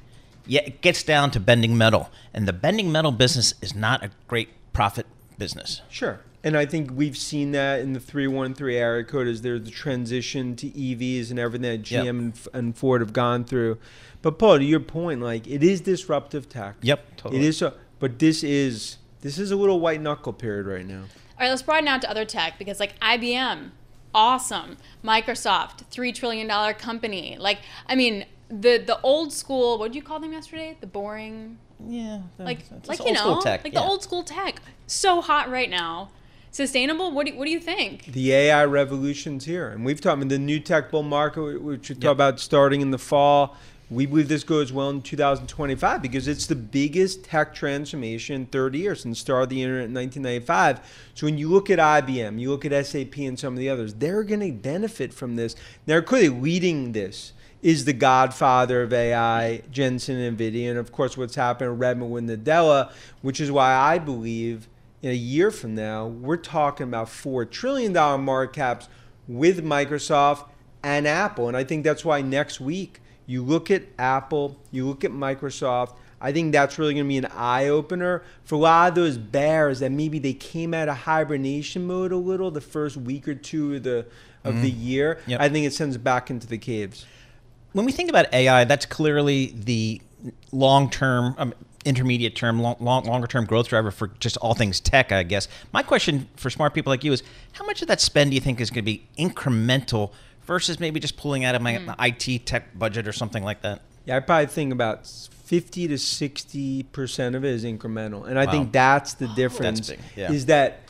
Yeah, 0.46 0.62
it 0.64 0.80
gets 0.80 1.02
down 1.02 1.30
to 1.32 1.40
bending 1.40 1.76
metal, 1.76 2.10
and 2.32 2.48
the 2.48 2.52
bending 2.54 2.90
metal 2.90 3.10
business 3.12 3.54
is 3.60 3.74
not 3.74 4.02
a 4.02 4.10
great 4.28 4.48
profit 4.72 5.06
business. 5.38 5.82
Sure. 5.90 6.20
And 6.46 6.56
I 6.56 6.64
think 6.64 6.92
we've 6.94 7.16
seen 7.16 7.50
that 7.52 7.80
in 7.80 7.92
the 7.92 7.98
313 7.98 8.76
area 8.76 9.02
code 9.02 9.26
as 9.26 9.42
there's 9.42 9.64
the 9.64 9.70
transition 9.72 10.54
to 10.54 10.68
EVs 10.68 11.30
and 11.30 11.40
everything 11.40 11.62
that 11.62 11.82
GM 11.82 12.04
Yep. 12.04 12.06
and, 12.06 12.48
and 12.52 12.76
Ford 12.76 13.00
have 13.00 13.12
gone 13.12 13.42
through. 13.42 13.78
But 14.22 14.38
Paul, 14.38 14.58
to 14.58 14.64
your 14.64 14.78
point, 14.78 15.20
like 15.20 15.48
it 15.48 15.64
is 15.64 15.80
disruptive 15.80 16.48
tech. 16.48 16.76
Yep, 16.82 17.16
totally. 17.16 17.42
It 17.42 17.48
is, 17.48 17.58
so, 17.58 17.74
but 17.98 18.20
this 18.20 18.44
is 18.44 18.98
this 19.22 19.38
is 19.38 19.50
a 19.50 19.56
little 19.56 19.80
white 19.80 20.00
knuckle 20.00 20.32
period 20.32 20.66
right 20.66 20.86
now. 20.86 21.00
All 21.00 21.40
right, 21.40 21.48
let's 21.48 21.62
broaden 21.62 21.88
out 21.88 22.00
to 22.02 22.10
other 22.10 22.24
tech 22.24 22.60
because, 22.60 22.78
like, 22.78 22.96
IBM, 23.00 23.70
awesome. 24.14 24.76
Microsoft, 25.02 25.84
$3 25.90 26.14
trillion 26.14 26.74
company. 26.74 27.36
Like, 27.40 27.58
I 27.88 27.96
mean, 27.96 28.24
the 28.48 28.78
the 28.78 29.00
old 29.02 29.32
school, 29.32 29.78
what 29.78 29.88
did 29.88 29.96
you 29.96 30.02
call 30.02 30.20
them 30.20 30.32
yesterday? 30.32 30.76
The 30.80 30.86
boring. 30.86 31.58
Yeah. 31.84 32.20
Like, 32.38 32.60
like 32.86 33.04
you 33.04 33.12
know, 33.12 33.40
tech, 33.40 33.64
like 33.64 33.72
yeah. 33.72 33.80
the 33.80 33.86
old 33.86 34.04
school 34.04 34.22
tech. 34.22 34.62
So 34.86 35.20
hot 35.20 35.50
right 35.50 35.68
now. 35.68 36.10
Sustainable? 36.50 37.12
What 37.12 37.26
do, 37.26 37.36
what 37.36 37.44
do 37.44 37.50
you 37.50 37.60
think? 37.60 38.06
The 38.06 38.32
AI 38.32 38.64
revolution's 38.64 39.44
here, 39.44 39.68
and 39.68 39.84
we've 39.84 40.00
talked 40.00 40.18
about 40.18 40.30
the 40.30 40.38
new 40.38 40.58
tech 40.58 40.90
bull 40.90 41.02
market, 41.02 41.60
which 41.62 41.90
we 41.90 41.94
talk 41.96 42.12
about 42.12 42.40
starting 42.40 42.80
in 42.80 42.90
the 42.90 42.98
fall. 42.98 43.56
We 43.88 44.06
believe 44.06 44.28
this 44.28 44.42
goes 44.42 44.72
well 44.72 44.90
in 44.90 45.02
2025 45.02 46.02
because 46.02 46.26
it's 46.26 46.46
the 46.46 46.56
biggest 46.56 47.24
tech 47.24 47.54
transformation 47.54 48.34
in 48.34 48.46
30 48.46 48.78
years 48.78 49.02
since 49.02 49.18
the 49.18 49.20
start 49.20 49.44
of 49.44 49.48
the 49.50 49.62
internet 49.62 49.84
in 49.84 49.94
1995. 49.94 51.12
So 51.14 51.26
when 51.26 51.38
you 51.38 51.48
look 51.48 51.70
at 51.70 51.78
IBM, 51.78 52.40
you 52.40 52.50
look 52.50 52.64
at 52.64 52.86
SAP 52.86 53.16
and 53.18 53.38
some 53.38 53.52
of 53.52 53.60
the 53.60 53.68
others, 53.68 53.94
they're 53.94 54.24
going 54.24 54.40
to 54.40 54.50
benefit 54.50 55.14
from 55.14 55.36
this. 55.36 55.54
They're 55.84 56.02
clearly 56.02 56.30
leading 56.30 56.92
this. 56.92 57.32
Is 57.62 57.84
the 57.84 57.94
godfather 57.94 58.82
of 58.82 58.92
AI, 58.92 59.62
Jensen 59.72 60.16
and 60.16 60.38
NVIDIA, 60.38 60.68
and 60.68 60.78
of 60.78 60.92
course 60.92 61.16
what's 61.16 61.34
happened 61.34 61.72
at 61.72 61.78
Redmond 61.78 62.12
with 62.12 62.28
Nadella, 62.28 62.92
which 63.22 63.40
is 63.40 63.50
why 63.50 63.74
I 63.74 63.98
believe 63.98 64.68
in 65.06 65.12
a 65.12 65.14
year 65.14 65.52
from 65.52 65.76
now, 65.76 66.04
we're 66.08 66.36
talking 66.36 66.82
about 66.84 67.06
$4 67.06 67.48
trillion 67.48 67.92
market 68.24 68.52
caps 68.56 68.88
with 69.28 69.64
Microsoft 69.64 70.48
and 70.82 71.06
Apple. 71.06 71.46
And 71.46 71.56
I 71.56 71.62
think 71.62 71.84
that's 71.84 72.04
why 72.04 72.22
next 72.22 72.60
week 72.60 73.00
you 73.24 73.44
look 73.44 73.70
at 73.70 73.84
Apple, 74.00 74.58
you 74.72 74.84
look 74.84 75.04
at 75.04 75.12
Microsoft. 75.12 75.94
I 76.20 76.32
think 76.32 76.50
that's 76.52 76.76
really 76.76 76.94
going 76.94 77.04
to 77.04 77.08
be 77.08 77.18
an 77.18 77.26
eye 77.26 77.68
opener 77.68 78.24
for 78.42 78.56
a 78.56 78.58
lot 78.58 78.88
of 78.88 78.94
those 78.96 79.16
bears 79.16 79.78
that 79.78 79.92
maybe 79.92 80.18
they 80.18 80.32
came 80.32 80.74
out 80.74 80.88
of 80.88 80.96
hibernation 80.96 81.86
mode 81.86 82.10
a 82.10 82.16
little 82.16 82.50
the 82.50 82.60
first 82.60 82.96
week 82.96 83.28
or 83.28 83.34
two 83.34 83.76
of 83.76 83.84
the 83.84 84.06
of 84.42 84.60
the 84.62 84.70
Mhm. 84.72 84.84
year. 84.84 85.18
Yep. 85.26 85.40
I 85.40 85.48
think 85.48 85.66
it 85.66 85.72
sends 85.72 85.96
back 85.98 86.30
into 86.30 86.46
the 86.46 86.58
caves. 86.58 87.04
when 87.72 87.84
we 87.84 87.92
think 87.92 88.08
about 88.08 88.32
AI, 88.32 88.64
that's 88.64 88.86
clearly 88.86 89.52
the 89.54 90.00
long 90.50 90.88
term, 90.88 91.34
um, 91.36 91.52
intermediate 91.86 92.34
term, 92.36 92.60
long, 92.60 92.76
long, 92.80 93.04
longer 93.04 93.26
term 93.26 93.46
growth 93.46 93.68
driver 93.68 93.90
for 93.90 94.08
just 94.20 94.36
all 94.38 94.52
things 94.54 94.80
tech, 94.80 95.12
I 95.12 95.22
guess. 95.22 95.48
My 95.72 95.82
question 95.82 96.28
for 96.36 96.50
smart 96.50 96.74
people 96.74 96.90
like 96.90 97.04
you 97.04 97.12
is 97.12 97.22
how 97.52 97.64
much 97.64 97.80
of 97.80 97.88
that 97.88 98.00
spend 98.00 98.30
do 98.30 98.34
you 98.34 98.40
think 98.40 98.60
is 98.60 98.68
going 98.70 98.84
to 98.84 98.90
be 98.90 99.06
incremental 99.18 100.10
versus 100.44 100.78
maybe 100.78 101.00
just 101.00 101.16
pulling 101.16 101.44
out 101.44 101.54
of 101.54 101.62
my 101.62 101.76
Hmm. 101.76 101.90
IT 102.00 102.44
tech 102.46 102.76
budget 102.78 103.08
or 103.08 103.12
something 103.12 103.42
like 103.44 103.62
that? 103.62 103.80
Yeah, 104.04 104.16
I 104.16 104.20
probably 104.20 104.46
think 104.46 104.72
about 104.72 105.06
50 105.06 105.88
to 105.88 105.94
60% 105.94 107.34
of 107.34 107.44
it 107.44 107.50
is 107.50 107.64
incremental. 107.64 108.26
And 108.28 108.38
I 108.38 108.44
Wow. 108.44 108.50
think 108.52 108.72
that's 108.72 109.14
the 109.14 109.28
difference. 109.28 109.90
big, 109.90 109.98
yeah. 110.16 110.30
Is 110.32 110.46
that 110.46 110.80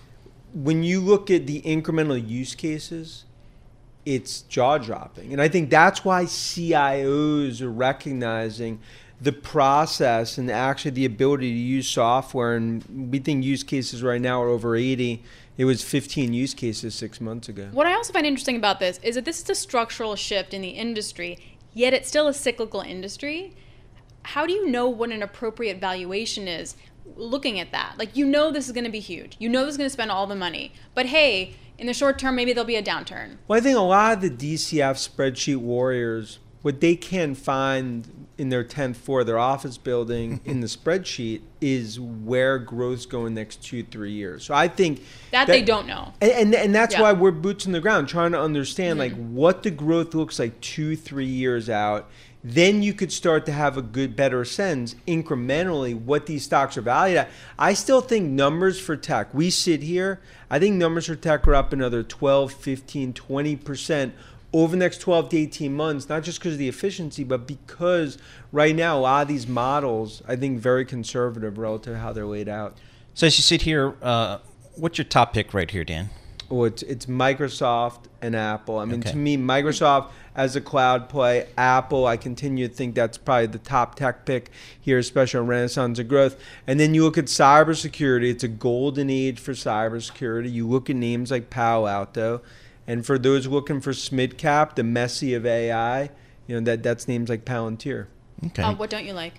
when 0.54 0.82
you 0.82 1.00
look 1.00 1.30
at 1.30 1.46
the 1.46 1.61
incremental 1.62 2.26
use 2.26 2.54
cases, 2.54 3.24
it's 4.06 4.42
jaw 4.42 4.78
dropping. 4.78 5.32
And 5.32 5.42
I 5.42 5.48
think 5.48 5.68
that's 5.68 6.04
why 6.04 6.24
CIOs 6.24 7.61
are 7.61 7.70
recognizing 7.70 8.78
the 9.20 9.33
process 9.33 10.37
and 10.38 10.50
actually 10.50 10.90
the 10.90 11.05
ability 11.05 11.50
to 11.50 11.59
use 11.59 11.88
software. 11.88 12.55
And 12.55 13.11
we 13.11 13.18
think 13.18 13.44
use 13.44 13.62
cases 13.62 14.02
right 14.02 14.20
now 14.20 14.42
are 14.42 14.48
over 14.48 14.76
80. 14.76 15.22
It 15.57 15.64
was 15.64 15.83
15 15.83 16.33
use 16.33 16.52
cases 16.52 16.94
six 16.94 17.20
months 17.20 17.48
ago. 17.48 17.68
What 17.72 17.87
I 17.87 17.94
also 17.94 18.12
find 18.12 18.26
interesting 18.26 18.57
about 18.57 18.79
this 18.79 19.00
is 19.02 19.14
that 19.14 19.24
this 19.24 19.40
is 19.40 19.48
a 19.48 19.55
structural 19.55 20.14
shift 20.16 20.52
in 20.52 20.61
the 20.61 20.70
industry, 20.70 21.38
yet 21.72 21.94
it's 21.94 22.09
still 22.09 22.29
a 22.29 22.35
cyclical 22.35 22.83
industry. 22.83 23.55
How 24.22 24.44
do 24.44 24.52
you 24.52 24.68
know 24.68 24.88
what 24.88 25.11
an 25.11 25.22
appropriate 25.22 25.81
valuation 25.81 26.46
is 26.46 26.76
looking 27.14 27.59
at 27.59 27.72
that? 27.72 27.94
Like, 27.96 28.16
you 28.16 28.26
know, 28.26 28.50
this 28.50 28.66
is 28.66 28.72
going 28.72 28.85
to 28.85 28.90
be 28.90 29.00
huge. 29.00 29.37
You 29.38 29.48
know, 29.48 29.64
this 29.64 29.72
is 29.72 29.79
going 29.79 29.87
to 29.87 29.92
spend 29.92 30.11
all 30.11 30.26
the 30.26 30.35
money. 30.35 30.72
But 30.94 31.07
hey, 31.07 31.55
in 31.79 31.87
the 31.87 31.94
short 31.94 32.18
term, 32.18 32.37
maybe 32.37 32.52
there'll 32.52 32.66
be 32.66 32.76
a 32.76 32.83
downturn. 32.83 33.37
Well, 33.48 33.59
I 33.59 33.62
think 33.62 33.79
a 33.79 33.83
lot 33.83 34.12
of 34.12 34.20
the 34.20 34.55
DCF 34.55 35.09
spreadsheet 35.09 35.57
warriors, 35.57 36.38
what 36.62 36.81
they 36.81 36.96
can 36.96 37.35
find 37.35 38.26
in 38.38 38.51
their 38.51 38.62
10th 38.64 38.96
floor 38.96 39.20
of 39.20 39.27
their 39.27 39.38
office 39.38 39.79
building 39.79 40.40
in 40.44 40.61
the 40.61 40.66
spreadsheet 40.66 41.40
is 41.61 41.99
where 41.99 42.59
growth's 42.59 43.07
going 43.07 43.35
next 43.35 43.62
two, 43.62 43.83
three 43.83 44.12
years. 44.12 44.44
So 44.44 44.55
I 44.55 44.68
think 44.68 45.03
That 45.33 45.46
they 45.46 45.62
don't 45.62 45.87
know. 45.87 46.12
And, 46.20 46.33
and, 46.33 46.55
and 46.55 46.75
that's 46.75 46.94
Yeah. 46.94 47.03
why 47.03 47.12
we're 47.12 47.31
boots 47.31 47.66
on 47.66 47.72
the 47.72 47.81
ground 47.81 48.09
trying 48.09 48.33
to 48.33 48.40
understand 48.40 48.99
like 48.99 49.12
Mhm. 49.14 49.31
what 49.31 49.62
the 49.62 49.70
growth 49.70 50.14
looks 50.14 50.38
like 50.38 50.61
two, 50.61 50.96
three 50.96 51.25
years 51.27 51.70
out. 51.70 52.09
Then 52.44 52.81
you 52.83 52.92
could 52.92 53.11
start 53.11 53.44
to 53.46 53.53
have 53.53 53.77
a 53.77 53.83
good, 53.83 54.14
better 54.14 54.44
sense 54.44 54.94
incrementally 55.09 55.99
what 55.99 56.27
these 56.27 56.44
stocks 56.44 56.77
are 56.77 56.83
valued 56.83 57.18
at. 57.18 57.29
I 57.59 57.75
still 57.75 58.01
think 58.01 58.29
numbers 58.31 58.79
for 58.79 58.96
tech, 58.96 59.33
we 59.35 59.51
sit 59.51 59.83
here, 59.83 60.20
I 60.49 60.61
think 60.61 60.77
numbers 60.77 61.07
for 61.07 61.16
tech 61.16 61.49
are 61.49 61.55
up 61.57 61.72
another 61.72 62.05
12, 62.05 62.53
15, 62.53 63.12
20% 63.14 64.12
over 64.62 64.71
the 64.71 64.79
next 64.79 64.99
12 64.99 65.29
to 65.31 65.37
18 65.37 65.75
months, 65.75 66.09
not 66.09 66.23
just 66.23 66.38
because 66.38 66.55
of 66.55 66.59
the 66.59 66.69
efficiency, 66.69 67.25
but 67.25 67.47
because 67.47 68.16
right 68.53 68.75
now 68.75 68.99
a 68.99 69.01
lot 69.01 69.23
of 69.23 69.29
these 69.29 69.47
models, 69.47 70.23
I 70.27 70.37
think, 70.37 70.61
very 70.61 70.85
conservative 70.85 71.59
relative 71.59 71.95
to 71.95 71.99
how 71.99 72.12
they're 72.12 72.27
laid 72.27 72.49
out. 72.49 72.77
So 73.14 73.27
as 73.27 73.37
you 73.38 73.42
sit 73.42 73.62
here, 73.62 73.95
uh, 74.01 74.38
what's 74.75 74.97
your 74.99 75.05
top 75.05 75.35
pick 75.35 75.53
right 75.53 75.71
here, 75.71 75.85
Dan? 75.85 76.09
Well, 76.49 76.64
it's, 76.66 76.83
it's 76.85 77.07
Microsoft 77.07 78.05
and 78.23 78.37
Apple. 78.37 78.79
I 78.79 78.85
mean, 78.85 79.01
Okay. 79.01 79.11
to 79.11 79.16
me, 79.16 79.37
Microsoft 79.37 80.11
as 80.35 80.55
a 80.57 80.61
cloud 80.61 81.09
play, 81.09 81.49
Apple, 81.59 82.07
I 82.07 82.16
continue 82.16 82.69
to 82.69 82.73
think 82.73 82.95
that's 82.95 83.19
probably 83.19 83.47
the 83.47 83.59
top 83.59 83.97
tech 83.97 84.25
pick 84.25 84.51
here, 84.81 84.99
especially 84.99 85.40
on 85.40 85.49
Renaissance 85.49 85.99
of 85.99 86.09
growth. 86.09 86.37
And 86.66 86.79
then 86.79 86.95
you 86.95 87.03
look 87.05 87.19
at 87.19 87.25
cybersecurity, 87.25 88.31
it's 88.31 88.45
a 88.45 88.49
golden 88.49 89.11
age 89.11 89.40
for 89.40 89.53
cybersecurity. 89.53 90.51
You 90.53 90.69
look 90.69 90.88
at 90.88 90.97
names 90.97 91.31
like 91.31 91.51
Palo 91.51 91.87
Alto. 91.87 92.42
And 92.87 93.05
for 93.05 93.18
those 93.18 93.46
looking 93.46 93.81
for 93.81 93.92
mid 94.12 94.38
cap, 94.38 94.77
the 94.77 94.83
Messi 94.83 95.37
of 95.37 95.44
AI, 95.44 96.11
you 96.46 96.55
know, 96.55 96.61
that 96.64 96.83
that's 96.83 97.09
names 97.09 97.29
like 97.29 97.44
Palantir. 97.44 98.07
Okay. 98.46 98.62
Uh, 98.62 98.75
what 98.75 98.90
don't 98.90 99.05
you 99.05 99.12
like? 99.12 99.35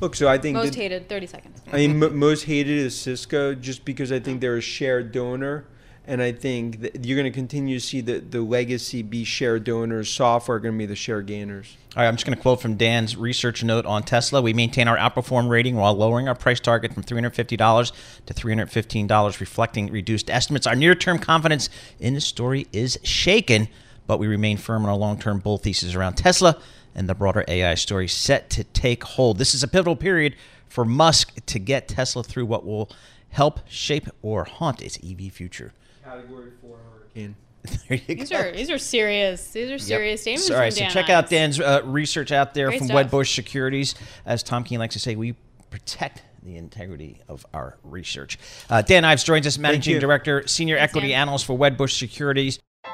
Look, 0.00 0.14
so 0.14 0.28
I 0.28 0.36
think 0.36 0.56
Most 0.56 0.72
that- 0.72 0.74
hated, 0.74 1.08
30 1.08 1.26
seconds. 1.26 1.62
I 1.72 1.76
mean, 1.76 2.02
m- 2.02 2.18
most 2.18 2.44
hated 2.44 2.76
is 2.76 2.94
Cisco, 2.94 3.54
just 3.54 3.84
because 3.86 4.12
I 4.12 4.20
think 4.20 4.42
they're 4.42 4.58
a 4.58 4.60
shared 4.60 5.10
donor, 5.10 5.64
and 6.06 6.22
I 6.22 6.32
think 6.32 6.80
that 6.80 7.04
you're 7.04 7.16
going 7.16 7.30
to 7.30 7.34
continue 7.34 7.78
to 7.78 7.84
see 7.84 8.00
the, 8.00 8.20
the 8.20 8.40
legacy 8.40 9.02
be 9.02 9.24
share 9.24 9.58
donors. 9.58 10.08
Software 10.08 10.56
are 10.56 10.60
going 10.60 10.74
to 10.74 10.78
be 10.78 10.86
the 10.86 10.94
share 10.94 11.20
gainers. 11.20 11.76
All 11.96 12.02
right, 12.02 12.08
I'm 12.08 12.14
just 12.14 12.24
going 12.24 12.36
to 12.36 12.42
quote 12.42 12.60
from 12.60 12.76
Dan's 12.76 13.16
research 13.16 13.64
note 13.64 13.86
on 13.86 14.02
Tesla. 14.04 14.40
We 14.40 14.52
maintain 14.52 14.86
our 14.86 14.96
outperform 14.96 15.48
rating 15.48 15.74
while 15.74 15.94
lowering 15.94 16.28
our 16.28 16.34
price 16.34 16.60
target 16.60 16.92
from 16.92 17.02
$350 17.02 17.92
to 18.26 18.34
$315, 18.34 19.40
reflecting 19.40 19.90
reduced 19.90 20.30
estimates. 20.30 20.66
Our 20.66 20.76
near 20.76 20.94
term 20.94 21.18
confidence 21.18 21.68
in 21.98 22.14
the 22.14 22.20
story 22.20 22.68
is 22.72 22.98
shaken, 23.02 23.68
but 24.06 24.18
we 24.18 24.28
remain 24.28 24.58
firm 24.58 24.84
on 24.84 24.90
our 24.90 24.96
long 24.96 25.18
term 25.18 25.40
bull 25.40 25.58
thesis 25.58 25.94
around 25.94 26.14
Tesla 26.14 26.60
and 26.94 27.08
the 27.08 27.14
broader 27.14 27.44
AI 27.48 27.74
story 27.74 28.08
set 28.08 28.48
to 28.50 28.64
take 28.64 29.02
hold. 29.02 29.38
This 29.38 29.54
is 29.54 29.62
a 29.62 29.68
pivotal 29.68 29.96
period 29.96 30.36
for 30.68 30.84
Musk 30.84 31.34
to 31.46 31.58
get 31.58 31.88
Tesla 31.88 32.22
through 32.22 32.46
what 32.46 32.64
will 32.64 32.90
help 33.30 33.60
shape 33.68 34.08
or 34.22 34.44
haunt 34.44 34.80
its 34.80 34.98
EV 35.04 35.32
future. 35.32 35.72
Category 36.06 36.52
four 36.60 36.78
hurricane. 36.92 37.34
There 37.88 37.98
you 38.06 38.14
These 38.14 38.30
go. 38.30 38.36
are 38.38 38.52
these 38.52 38.70
are 38.70 38.78
serious. 38.78 39.48
These 39.50 39.72
are 39.72 39.78
serious 39.78 40.20
statements. 40.22 40.50
All 40.50 40.56
right, 40.56 40.72
so 40.72 40.80
Dan 40.80 40.90
check 40.92 41.06
Ives. 41.06 41.10
out 41.10 41.30
Dan's 41.30 41.58
uh, 41.60 41.80
research 41.84 42.30
out 42.30 42.54
there 42.54 42.68
Great 42.68 42.78
from 42.78 42.86
stuff. 42.88 43.10
Wedbush 43.10 43.34
Securities. 43.34 43.96
As 44.24 44.44
Tom 44.44 44.62
Keene 44.62 44.78
likes 44.78 44.94
to 44.94 45.00
say, 45.00 45.16
we 45.16 45.34
protect 45.70 46.22
the 46.44 46.56
integrity 46.56 47.20
of 47.26 47.44
our 47.52 47.76
research. 47.82 48.38
Uh, 48.70 48.82
Dan 48.82 49.04
Ives 49.04 49.24
joins 49.24 49.48
us, 49.48 49.58
Managing. 49.58 49.98
Director, 49.98 50.46
Senior 50.46 50.76
Thanks, 50.78 50.92
Equity 50.92 51.08
Dan. 51.08 51.22
Analyst 51.22 51.44
for 51.44 51.58
Wedbush 51.58 51.98
Securities. 51.98 52.60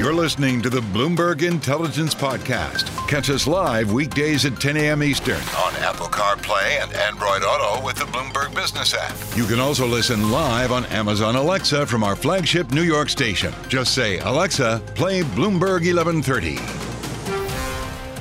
You're 0.00 0.14
listening 0.14 0.62
to 0.62 0.70
the 0.70 0.80
Bloomberg 0.80 1.42
Intelligence 1.42 2.14
Podcast. 2.14 2.86
Catch 3.06 3.28
us 3.28 3.46
live 3.46 3.92
weekdays 3.92 4.46
at 4.46 4.58
10 4.58 4.78
a.m. 4.78 5.02
Eastern 5.02 5.34
on 5.34 5.74
Apple 5.76 6.06
CarPlay 6.06 6.82
and 6.82 6.90
Android 6.94 7.42
Auto 7.42 7.84
with 7.84 7.96
the 7.96 8.06
Bloomberg 8.06 8.54
Business 8.54 8.94
app. 8.94 9.14
You 9.36 9.44
can 9.44 9.60
also 9.60 9.86
listen 9.86 10.30
live 10.30 10.72
on 10.72 10.86
Amazon 10.86 11.36
Alexa 11.36 11.84
from 11.84 12.02
our 12.02 12.16
flagship 12.16 12.72
New 12.72 12.80
York 12.80 13.10
station. 13.10 13.52
Just 13.68 13.94
say, 13.94 14.20
Alexa, 14.20 14.80
play 14.94 15.20
Bloomberg 15.20 15.84
1130. 15.84 16.56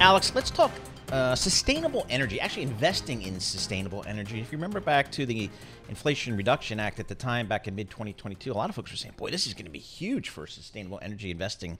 Alix, 0.02 0.36
let's 0.36 0.52
talk 0.52 0.74
uh, 1.12 1.36
sustainable 1.36 2.06
energy, 2.10 2.40
actually 2.40 2.64
investing 2.64 3.24
in 3.24 3.40
sustainable 3.40 4.04
energy. 4.08 4.40
If 4.40 4.52
you 4.52 4.58
remember 4.58 4.80
back 4.80 5.12
to 5.14 5.26
the 5.26 5.50
Inflation 5.90 6.38
Reduction 6.38 6.80
Act 6.80 7.00
at 7.00 7.08
the 7.08 7.16
time, 7.16 7.48
back 7.48 7.68
in 7.68 7.76
mid 7.76 7.90
2022, 7.90 8.52
a 8.52 8.54
lot 8.54 8.70
of 8.70 8.76
folks 8.76 8.92
were 8.92 8.98
saying, 8.98 9.16
boy, 9.18 9.32
this 9.32 9.48
is 9.48 9.54
going 9.54 9.66
to 9.66 9.72
be 9.72 9.80
huge 9.80 10.30
for 10.30 10.46
sustainable 10.46 11.00
energy 11.02 11.32
investing. 11.32 11.80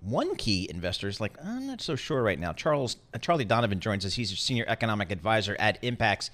One 0.00 0.36
key 0.36 0.68
investor 0.70 1.08
is 1.08 1.20
like, 1.20 1.32
I'm 1.44 1.66
not 1.66 1.80
so 1.80 1.96
sure 1.96 2.22
right 2.22 2.38
now. 2.38 2.52
Charles 2.52 2.96
uh, 3.12 3.18
Charlie 3.18 3.44
Donovan 3.44 3.80
joins 3.80 4.06
us. 4.06 4.14
He's 4.14 4.32
a 4.32 4.36
senior 4.36 4.64
economic 4.68 5.10
advisor 5.10 5.56
at 5.58 5.82
Impax. 5.82 6.30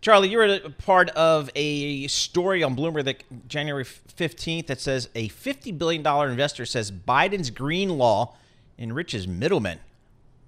Charlie, 0.00 0.28
you're 0.28 0.44
a 0.44 0.70
part 0.70 1.10
of 1.10 1.50
a 1.54 2.06
story 2.06 2.62
on 2.62 2.76
Bloomberg 2.76 3.04
that 3.04 3.22
January 3.48 3.84
15th 3.84 4.66
that 4.66 4.80
says 4.80 5.08
a 5.14 5.28
$50 5.28 5.76
billion 5.76 6.06
investor 6.30 6.64
says 6.64 6.90
Biden's 6.90 7.50
green 7.50 7.90
law 7.90 8.34
enriches 8.78 9.28
middlemen. 9.28 9.78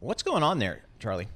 What's 0.01 0.23
going 0.23 0.43
on 0.43 0.59
there, 0.59 0.83
Charlie? 1.03 1.27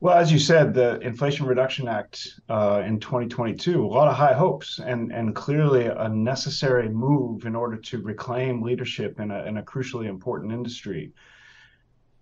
Well, 0.00 0.16
as 0.16 0.30
you 0.30 0.38
said, 0.38 0.74
the 0.74 1.00
Inflation 1.00 1.46
Reduction 1.46 1.88
Act 1.88 2.28
uh, 2.50 2.82
in 2.86 3.00
2022, 3.00 3.82
a 3.82 3.86
lot 3.86 4.06
of 4.06 4.14
high 4.14 4.34
hopes 4.34 4.78
and, 4.78 5.10
and 5.10 5.34
clearly 5.34 5.86
a 5.86 6.08
necessary 6.10 6.90
move 6.90 7.46
in 7.46 7.56
order 7.56 7.78
to 7.78 8.02
reclaim 8.02 8.60
leadership 8.60 9.18
in 9.18 9.30
a, 9.30 9.44
in 9.44 9.56
a 9.56 9.62
crucially 9.62 10.08
important 10.08 10.52
industry. 10.52 11.10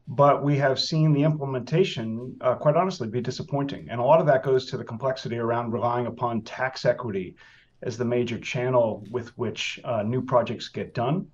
But 0.06 0.44
we 0.44 0.56
have 0.58 0.78
seen 0.78 1.12
the 1.12 1.24
implementation, 1.24 2.36
uh, 2.40 2.54
quite 2.54 2.76
honestly, 2.76 3.08
be 3.08 3.20
disappointing. 3.20 3.88
And 3.90 4.00
a 4.00 4.04
lot 4.04 4.20
of 4.20 4.26
that 4.26 4.44
goes 4.44 4.66
to 4.66 4.76
the 4.78 4.84
complexity 4.84 5.38
around 5.38 5.72
relying 5.72 6.06
upon 6.06 6.42
tax 6.42 6.84
equity 6.84 7.34
as 7.82 7.98
the 7.98 8.04
major 8.04 8.38
channel 8.38 9.04
with 9.10 9.36
which 9.36 9.80
uh, 9.84 10.02
new 10.04 10.22
projects 10.22 10.68
get 10.68 10.94
done 10.94 11.26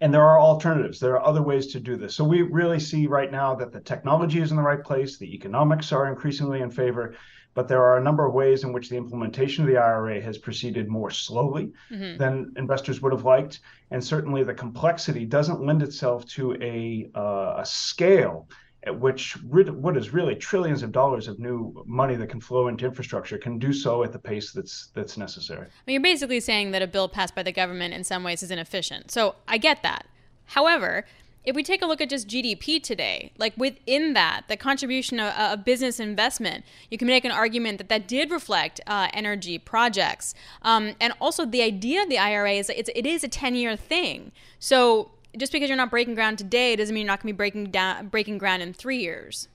and 0.00 0.12
there 0.12 0.24
are 0.24 0.40
alternatives. 0.40 0.98
There 0.98 1.14
are 1.14 1.26
other 1.26 1.42
ways 1.42 1.68
to 1.68 1.80
do 1.80 1.96
this. 1.96 2.14
So 2.14 2.24
we 2.24 2.42
really 2.42 2.80
see 2.80 3.06
right 3.06 3.30
now 3.30 3.54
that 3.56 3.72
the 3.72 3.80
technology 3.80 4.40
is 4.40 4.50
in 4.50 4.56
the 4.56 4.62
right 4.62 4.82
place, 4.82 5.18
the 5.18 5.34
economics 5.34 5.92
are 5.92 6.08
increasingly 6.08 6.60
in 6.60 6.70
favor, 6.70 7.14
but 7.54 7.68
there 7.68 7.82
are 7.82 7.98
a 7.98 8.02
number 8.02 8.24
of 8.24 8.34
ways 8.34 8.64
in 8.64 8.72
which 8.72 8.88
the 8.88 8.96
implementation 8.96 9.64
of 9.64 9.70
the 9.70 9.76
IRA 9.76 10.20
has 10.20 10.38
proceeded 10.38 10.88
more 10.88 11.10
slowly 11.10 11.72
mm-hmm. 11.90 12.16
than 12.16 12.52
investors 12.56 13.02
would 13.02 13.12
have 13.12 13.24
liked, 13.24 13.60
and 13.90 14.02
certainly 14.02 14.44
the 14.44 14.54
complexity 14.54 15.24
doesn't 15.24 15.64
lend 15.64 15.82
itself 15.82 16.24
to 16.26 16.54
a, 16.62 17.10
uh, 17.14 17.56
a 17.58 17.64
scale 17.64 18.48
which 18.88 19.34
what 19.42 19.96
is 19.96 20.12
really 20.12 20.34
trillions 20.34 20.82
of 20.82 20.90
dollars 20.90 21.28
of 21.28 21.38
new 21.38 21.82
money 21.86 22.16
that 22.16 22.28
can 22.28 22.40
flow 22.40 22.68
into 22.68 22.86
infrastructure 22.86 23.36
can 23.36 23.58
do 23.58 23.72
so 23.72 24.02
at 24.02 24.12
the 24.12 24.18
pace 24.18 24.52
that's 24.52 24.88
that's 24.94 25.18
necessary. 25.18 25.66
I 25.66 25.82
mean, 25.86 25.94
you're 25.94 26.02
basically 26.02 26.40
saying 26.40 26.70
that 26.70 26.80
a 26.80 26.86
bill 26.86 27.08
passed 27.08 27.34
by 27.34 27.42
the 27.42 27.52
government 27.52 27.92
in 27.92 28.04
some 28.04 28.24
ways 28.24 28.42
is 28.42 28.50
inefficient. 28.50 29.10
So 29.10 29.34
I 29.46 29.58
get 29.58 29.82
that. 29.82 30.06
However, 30.46 31.04
if 31.44 31.56
we 31.56 31.62
take 31.62 31.82
a 31.82 31.86
look 31.86 32.00
at 32.00 32.08
just 32.10 32.28
GDP 32.28 32.82
today, 32.82 33.32
like 33.38 33.54
within 33.56 34.14
that, 34.14 34.42
the 34.48 34.56
contribution 34.56 35.18
of, 35.20 35.32
of 35.34 35.64
business 35.64 35.98
investment, 35.98 36.64
you 36.90 36.98
can 36.98 37.08
make 37.08 37.24
an 37.24 37.30
argument 37.30 37.78
that 37.78 37.88
that 37.88 38.06
did 38.06 38.30
reflect 38.30 38.80
uh, 38.86 39.08
energy 39.12 39.58
projects. 39.58 40.34
Um, 40.62 40.94
and 41.00 41.12
also, 41.20 41.46
the 41.46 41.62
idea 41.62 42.02
of 42.02 42.08
the 42.08 42.18
IRA 42.18 42.52
is 42.52 42.66
that 42.66 42.78
it's, 42.78 42.90
it 42.94 43.06
is 43.06 43.24
a 43.24 43.28
10 43.28 43.54
year 43.54 43.76
thing. 43.76 44.32
So 44.58 45.10
just 45.36 45.52
because 45.52 45.68
you're 45.68 45.76
not 45.76 45.90
breaking 45.90 46.14
ground 46.14 46.38
today 46.38 46.76
doesn't 46.76 46.94
mean 46.94 47.02
you're 47.02 47.12
not 47.12 47.22
going 47.22 47.28
to 47.28 47.34
be 47.34 47.36
breaking 47.36 47.70
down 47.70 48.08
breaking 48.08 48.38
ground 48.38 48.62
in 48.62 48.72
three 48.72 48.98
years. 48.98 49.48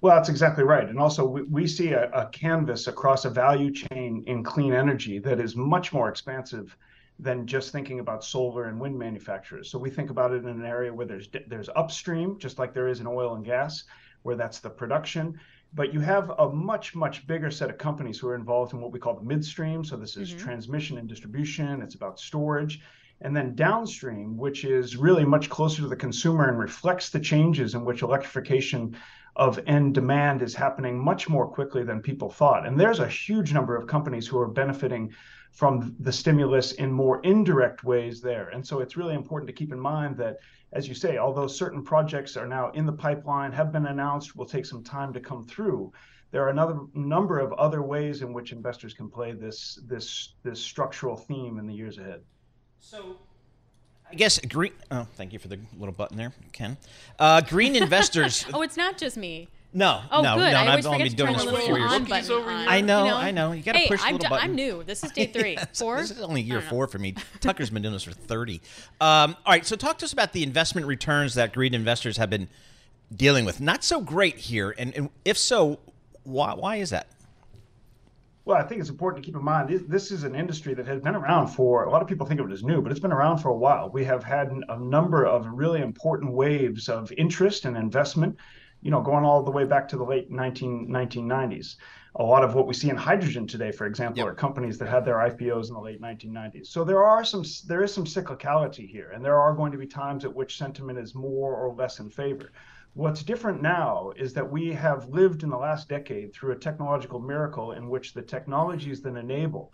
Well, 0.00 0.16
that's 0.16 0.28
exactly 0.28 0.64
right. 0.64 0.88
And 0.88 0.98
also, 0.98 1.24
we, 1.24 1.42
we 1.42 1.66
see 1.66 1.92
a, 1.92 2.10
a, 2.10 2.26
canvas 2.30 2.88
across 2.88 3.24
a 3.24 3.30
value 3.30 3.72
chain 3.72 4.24
in 4.26 4.42
clean 4.42 4.72
energy 4.72 5.20
that 5.20 5.38
is 5.38 5.54
much 5.54 5.92
more 5.92 6.08
expansive 6.08 6.76
than 7.20 7.46
just 7.46 7.70
thinking 7.70 8.00
about 8.00 8.24
solar 8.24 8.64
and 8.64 8.80
wind 8.80 8.98
manufacturers. 8.98 9.70
So 9.70 9.78
we 9.78 9.90
think 9.90 10.10
about 10.10 10.32
it 10.32 10.42
in 10.42 10.48
an 10.48 10.64
area 10.64 10.92
where 10.92 11.06
there's 11.06 11.28
there's 11.46 11.68
upstream, 11.76 12.38
just 12.38 12.58
like 12.58 12.74
there 12.74 12.88
is 12.88 13.00
in 13.00 13.06
oil 13.06 13.36
and 13.36 13.44
gas, 13.44 13.84
where 14.22 14.34
that's 14.34 14.58
the 14.58 14.70
production. 14.70 15.38
But 15.74 15.94
you 15.94 16.00
have 16.00 16.30
a 16.30 16.50
much 16.50 16.94
much 16.96 17.26
bigger 17.26 17.50
set 17.50 17.70
of 17.70 17.78
companies 17.78 18.18
who 18.18 18.28
are 18.28 18.34
involved 18.34 18.72
in 18.72 18.80
what 18.80 18.92
we 18.92 18.98
call 18.98 19.14
the 19.14 19.22
midstream. 19.24 19.84
So 19.84 19.96
this 19.96 20.16
is 20.16 20.30
mm-hmm. 20.30 20.44
transmission 20.44 20.98
and 20.98 21.08
distribution. 21.08 21.80
It's 21.80 21.94
about 21.94 22.18
storage 22.18 22.80
and 23.22 23.36
then 23.36 23.54
downstream, 23.54 24.36
which 24.36 24.64
is 24.64 24.96
really 24.96 25.24
much 25.24 25.48
closer 25.48 25.82
to 25.82 25.88
the 25.88 25.96
consumer 25.96 26.48
and 26.48 26.58
reflects 26.58 27.10
the 27.10 27.20
changes 27.20 27.74
in 27.74 27.84
which 27.84 28.02
electrification 28.02 28.96
of 29.36 29.58
end 29.66 29.94
demand 29.94 30.42
is 30.42 30.54
happening 30.54 30.98
much 30.98 31.28
more 31.28 31.46
quickly 31.46 31.82
than 31.82 32.02
people 32.02 32.30
thought. 32.30 32.66
And 32.66 32.78
there's 32.78 33.00
a 33.00 33.08
huge 33.08 33.52
number 33.52 33.76
of 33.76 33.86
companies 33.86 34.26
who 34.26 34.38
are 34.38 34.48
benefiting 34.48 35.12
from 35.52 35.94
the 36.00 36.12
stimulus 36.12 36.72
in 36.72 36.90
more 36.92 37.20
indirect 37.22 37.84
ways 37.84 38.20
there. 38.20 38.48
And 38.48 38.66
so 38.66 38.80
it's 38.80 38.96
really 38.96 39.14
important 39.14 39.46
to 39.48 39.54
keep 39.54 39.72
in 39.72 39.80
mind 39.80 40.16
that, 40.18 40.38
as 40.72 40.88
you 40.88 40.94
say, 40.94 41.18
although 41.18 41.46
certain 41.46 41.82
projects 41.82 42.36
are 42.36 42.46
now 42.46 42.70
in 42.70 42.86
the 42.86 42.92
pipeline, 42.92 43.52
have 43.52 43.72
been 43.72 43.86
announced, 43.86 44.36
will 44.36 44.46
take 44.46 44.66
some 44.66 44.82
time 44.82 45.12
to 45.12 45.20
come 45.20 45.44
through. 45.44 45.92
There 46.30 46.42
are 46.42 46.50
another 46.50 46.78
number 46.94 47.38
of 47.38 47.52
other 47.54 47.82
ways 47.82 48.22
in 48.22 48.32
which 48.32 48.52
investors 48.52 48.94
can 48.94 49.10
play 49.10 49.32
this 49.32 49.78
this 49.86 50.34
this 50.42 50.60
structural 50.60 51.16
theme 51.16 51.58
in 51.58 51.66
the 51.66 51.74
years 51.74 51.98
ahead. 51.98 52.22
So, 52.82 53.16
I 54.10 54.14
guess 54.14 54.38
green. 54.40 54.72
Oh, 54.90 55.06
thank 55.14 55.32
you 55.32 55.38
for 55.38 55.48
the 55.48 55.58
little 55.78 55.94
button 55.94 56.16
there, 56.16 56.32
Ken. 56.52 56.76
Uh, 57.18 57.40
green 57.40 57.76
investors. 57.82 58.44
oh, 58.52 58.60
it's 58.62 58.76
not 58.76 58.98
just 58.98 59.16
me. 59.16 59.48
No, 59.72 60.02
oh, 60.10 60.20
no, 60.20 60.34
good. 60.34 60.52
no. 60.52 60.58
I 60.58 60.74
I've 60.74 60.84
only 60.84 61.04
been 61.04 61.14
doing 61.14 61.32
this 61.32 61.44
for 61.44 61.56
four 61.56 61.78
years. 61.78 61.90
I 62.30 62.82
know, 62.82 63.04
you 63.04 63.10
know, 63.10 63.16
I 63.16 63.30
know. 63.30 63.52
You 63.52 63.62
got 63.62 63.72
to 63.72 63.78
hey, 63.78 63.88
push 63.88 64.02
the 64.02 64.06
I'm 64.08 64.14
little 64.14 64.26
d- 64.26 64.28
button. 64.28 64.50
I'm 64.50 64.54
new. 64.54 64.82
This 64.82 65.02
is 65.02 65.12
day 65.12 65.26
three, 65.32 65.56
four. 65.72 65.96
this 65.96 66.10
is 66.10 66.20
only 66.20 66.42
year 66.42 66.60
four 66.60 66.88
for 66.88 66.98
me. 66.98 67.14
Tucker's 67.40 67.70
been 67.70 67.80
doing 67.80 67.94
this 67.94 68.02
for 68.02 68.12
thirty. 68.12 68.60
Um, 69.00 69.34
all 69.46 69.52
right, 69.52 69.64
so 69.64 69.74
talk 69.76 69.96
to 69.98 70.04
us 70.04 70.12
about 70.12 70.32
the 70.34 70.42
investment 70.42 70.86
returns 70.86 71.34
that 71.34 71.54
green 71.54 71.72
investors 71.72 72.18
have 72.18 72.28
been 72.28 72.48
dealing 73.14 73.46
with. 73.46 73.62
Not 73.62 73.82
so 73.82 74.02
great 74.02 74.36
here, 74.36 74.74
and, 74.76 74.94
and 74.94 75.08
if 75.24 75.38
so, 75.38 75.78
why? 76.24 76.52
Why 76.52 76.76
is 76.76 76.90
that? 76.90 77.06
Well, 78.44 78.56
I 78.56 78.64
think 78.64 78.80
it's 78.80 78.90
important 78.90 79.22
to 79.22 79.26
keep 79.26 79.36
in 79.36 79.44
mind 79.44 79.68
this, 79.68 79.82
this, 79.86 80.10
is 80.10 80.24
an 80.24 80.34
industry 80.34 80.74
that 80.74 80.86
has 80.86 81.00
been 81.00 81.14
around 81.14 81.48
for 81.48 81.84
a 81.84 81.90
lot 81.90 82.02
of 82.02 82.08
people 82.08 82.26
think 82.26 82.40
of 82.40 82.50
it 82.50 82.52
as 82.52 82.64
new, 82.64 82.82
but 82.82 82.90
it's 82.90 83.00
been 83.00 83.12
around 83.12 83.38
for 83.38 83.50
a 83.50 83.56
while. 83.56 83.88
We 83.88 84.04
have 84.04 84.24
had 84.24 84.50
a 84.68 84.78
number 84.78 85.24
of 85.24 85.46
really 85.46 85.80
important 85.80 86.32
waves 86.32 86.88
of 86.88 87.12
interest 87.12 87.66
and 87.66 87.76
investment, 87.76 88.36
you 88.80 88.90
know, 88.90 89.00
going 89.00 89.24
all 89.24 89.44
the 89.44 89.52
way 89.52 89.64
back 89.64 89.86
to 89.88 89.96
the 89.96 90.04
late 90.04 90.30
19, 90.30 90.88
1990s. 90.88 91.76
A 92.16 92.22
lot 92.22 92.42
of 92.42 92.54
what 92.54 92.66
we 92.66 92.74
see 92.74 92.90
in 92.90 92.96
hydrogen 92.96 93.46
today, 93.46 93.70
for 93.70 93.86
example, 93.86 94.18
yep. 94.18 94.26
are 94.26 94.34
companies 94.34 94.76
that 94.78 94.88
had 94.88 95.04
their 95.04 95.16
IPOs 95.16 95.68
in 95.68 95.74
the 95.74 95.80
late 95.80 96.02
1990s. 96.02 96.66
So 96.66 96.82
there 96.82 97.04
are 97.04 97.24
some 97.24 97.44
there 97.66 97.82
is 97.82 97.94
some 97.94 98.04
cyclicality 98.04 98.88
here, 98.88 99.12
and 99.14 99.24
there 99.24 99.40
are 99.40 99.54
going 99.54 99.72
to 99.72 99.78
be 99.78 99.86
times 99.86 100.24
at 100.24 100.34
which 100.34 100.58
sentiment 100.58 100.98
is 100.98 101.14
more 101.14 101.54
or 101.54 101.72
less 101.72 102.00
in 102.00 102.10
favor. 102.10 102.50
What's 102.94 103.22
different 103.22 103.62
now 103.62 104.12
is 104.16 104.34
that 104.34 104.50
we 104.50 104.70
have 104.74 105.08
lived 105.08 105.42
in 105.42 105.48
the 105.48 105.56
last 105.56 105.88
decade 105.88 106.34
through 106.34 106.52
a 106.52 106.58
technological 106.58 107.20
miracle 107.20 107.72
in 107.72 107.88
which 107.88 108.12
the 108.12 108.20
technologies 108.20 109.00
that 109.00 109.16
enable 109.16 109.72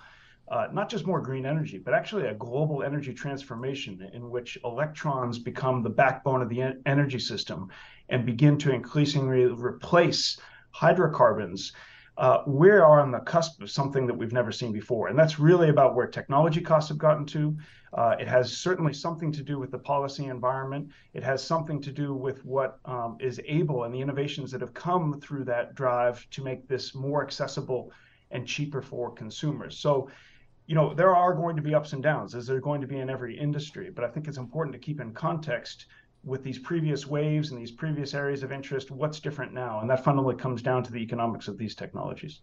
uh, 0.51 0.69
not 0.73 0.89
just 0.89 1.05
more 1.05 1.21
green 1.21 1.45
energy, 1.45 1.79
but 1.79 1.95
actually 1.95 2.27
a 2.27 2.35
global 2.35 2.85
energy 2.85 3.13
transformation 3.13 4.09
in 4.15 4.31
which 4.31 4.57
electrons 4.65 5.37
become 5.37 5.83
the 5.83 5.91
backbone 5.91 6.43
of 6.43 6.49
the 6.49 6.63
en- 6.63 6.81
energy 6.87 7.19
system 7.19 7.69
and 8.09 8.25
begin 8.25 8.57
to 8.57 8.73
increasingly 8.73 9.45
replace 9.47 10.39
hydrocarbons. 10.71 11.73
Uh, 12.19 12.43
we 12.47 12.69
are 12.69 13.01
on 13.01 13.13
the 13.13 13.21
cusp 13.21 13.63
of 13.63 13.71
something 13.71 14.05
that 14.05 14.15
we've 14.15 14.33
never 14.33 14.51
seen 14.51 14.73
before. 14.73 15.07
And 15.07 15.17
that's 15.17 15.39
really 15.39 15.69
about 15.69 15.95
where 15.95 16.09
technology 16.09 16.61
costs 16.61 16.89
have 16.89 16.99
gotten 16.99 17.25
to, 17.27 17.57
uh, 17.93 18.17
it 18.19 18.27
has 18.27 18.55
certainly 18.55 18.93
something 18.93 19.31
to 19.33 19.43
do 19.43 19.59
with 19.59 19.71
the 19.71 19.79
policy 19.79 20.27
environment. 20.27 20.91
It 21.15 21.23
has 21.23 21.43
something 21.43 21.81
to 21.81 21.93
do 21.93 22.15
with 22.15 22.45
what 22.45 22.81
um, 22.85 23.17
is 23.21 23.41
able 23.47 23.85
and 23.85 23.95
the 23.95 24.01
innovations 24.01 24.51
that 24.51 24.61
have 24.61 24.75
come 24.75 25.21
through 25.21 25.45
that 25.45 25.77
drive 25.77 26.29
to 26.31 26.43
make 26.43 26.67
this 26.67 26.93
more 26.93 27.23
accessible 27.23 27.93
and 28.33 28.47
cheaper 28.47 28.83
for 28.83 29.13
consumers. 29.13 29.79
So, 29.79 30.11
you 30.67 30.75
know, 30.75 30.93
there 30.93 31.15
are 31.15 31.33
going 31.33 31.55
to 31.55 31.63
be 31.63 31.75
ups 31.75 31.93
and 31.93 32.03
downs, 32.03 32.35
as 32.35 32.47
there 32.47 32.61
going 32.61 32.81
to 32.81 32.87
be 32.89 32.99
in 32.99 33.09
every 33.09 33.39
industry. 33.39 33.91
But 33.91 34.05
I 34.05 34.09
think 34.09 34.27
it's 34.27 34.39
important 34.39 34.75
to 34.75 34.79
keep 34.81 35.01
in 35.01 35.15
context 35.15 35.87
with 36.29 36.45
these 36.45 36.59
previous 36.59 37.07
waves 37.07 37.51
and 37.51 37.61
these 37.61 37.71
previous 37.71 38.15
areas 38.15 38.43
of 38.43 38.53
interest, 38.53 38.91
what's 38.91 39.19
different 39.19 39.53
now? 39.53 39.81
And 39.81 39.91
that 39.91 40.05
fundamentally 40.05 40.37
comes 40.37 40.63
down 40.63 40.83
to 40.85 40.93
the 40.93 40.99
economics 40.99 41.49
of 41.49 41.59
these 41.59 41.75
technologies. 41.75 42.41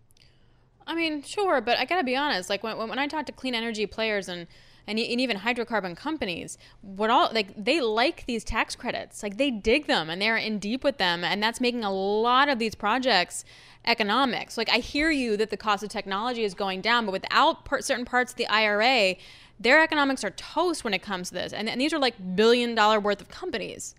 I 0.87 0.95
mean, 0.95 1.21
sure, 1.21 1.61
but 1.61 1.77
I 1.77 1.85
gotta 1.85 2.03
be 2.03 2.15
honest. 2.15 2.49
Like 2.49 2.63
when, 2.63 2.77
when 2.77 2.99
I 2.99 3.07
talk 3.07 3.25
to 3.27 3.31
clean 3.31 3.55
energy 3.55 3.85
players 3.85 4.27
and 4.27 4.47
and, 4.87 4.99
even 4.99 5.37
hydrocarbon 5.37 5.97
companies 5.97 6.57
what 6.81 7.09
all 7.09 7.29
like 7.33 7.47
they 7.63 7.81
like 7.81 8.25
these 8.27 8.43
tax 8.43 8.75
credits 8.75 9.23
like 9.23 9.37
they 9.37 9.49
dig 9.49 9.87
them 9.87 10.09
and 10.09 10.21
they're 10.21 10.37
in 10.37 10.59
deep 10.59 10.83
with 10.83 10.97
them 10.97 11.23
and 11.23 11.41
that's 11.41 11.59
making 11.59 11.83
a 11.83 11.91
lot 11.91 12.49
of 12.49 12.59
these 12.59 12.75
projects 12.75 13.43
economics 13.85 14.57
like 14.57 14.69
i 14.69 14.77
hear 14.77 15.09
you 15.09 15.37
that 15.37 15.49
the 15.49 15.57
cost 15.57 15.83
of 15.83 15.89
technology 15.89 16.43
is 16.43 16.53
going 16.53 16.81
down 16.81 17.05
but 17.05 17.11
without 17.11 17.65
part, 17.65 17.83
certain 17.83 18.05
parts 18.05 18.31
of 18.33 18.37
the 18.37 18.47
ira 18.47 19.15
their 19.59 19.81
economics 19.81 20.23
are 20.23 20.31
toast 20.31 20.83
when 20.83 20.93
it 20.93 21.01
comes 21.01 21.29
to 21.29 21.35
this 21.35 21.53
and, 21.53 21.69
and 21.69 21.79
these 21.79 21.93
are 21.93 21.99
like 21.99 22.15
billion 22.35 22.75
dollar 22.75 22.99
worth 22.99 23.21
of 23.21 23.27
companies 23.29 23.95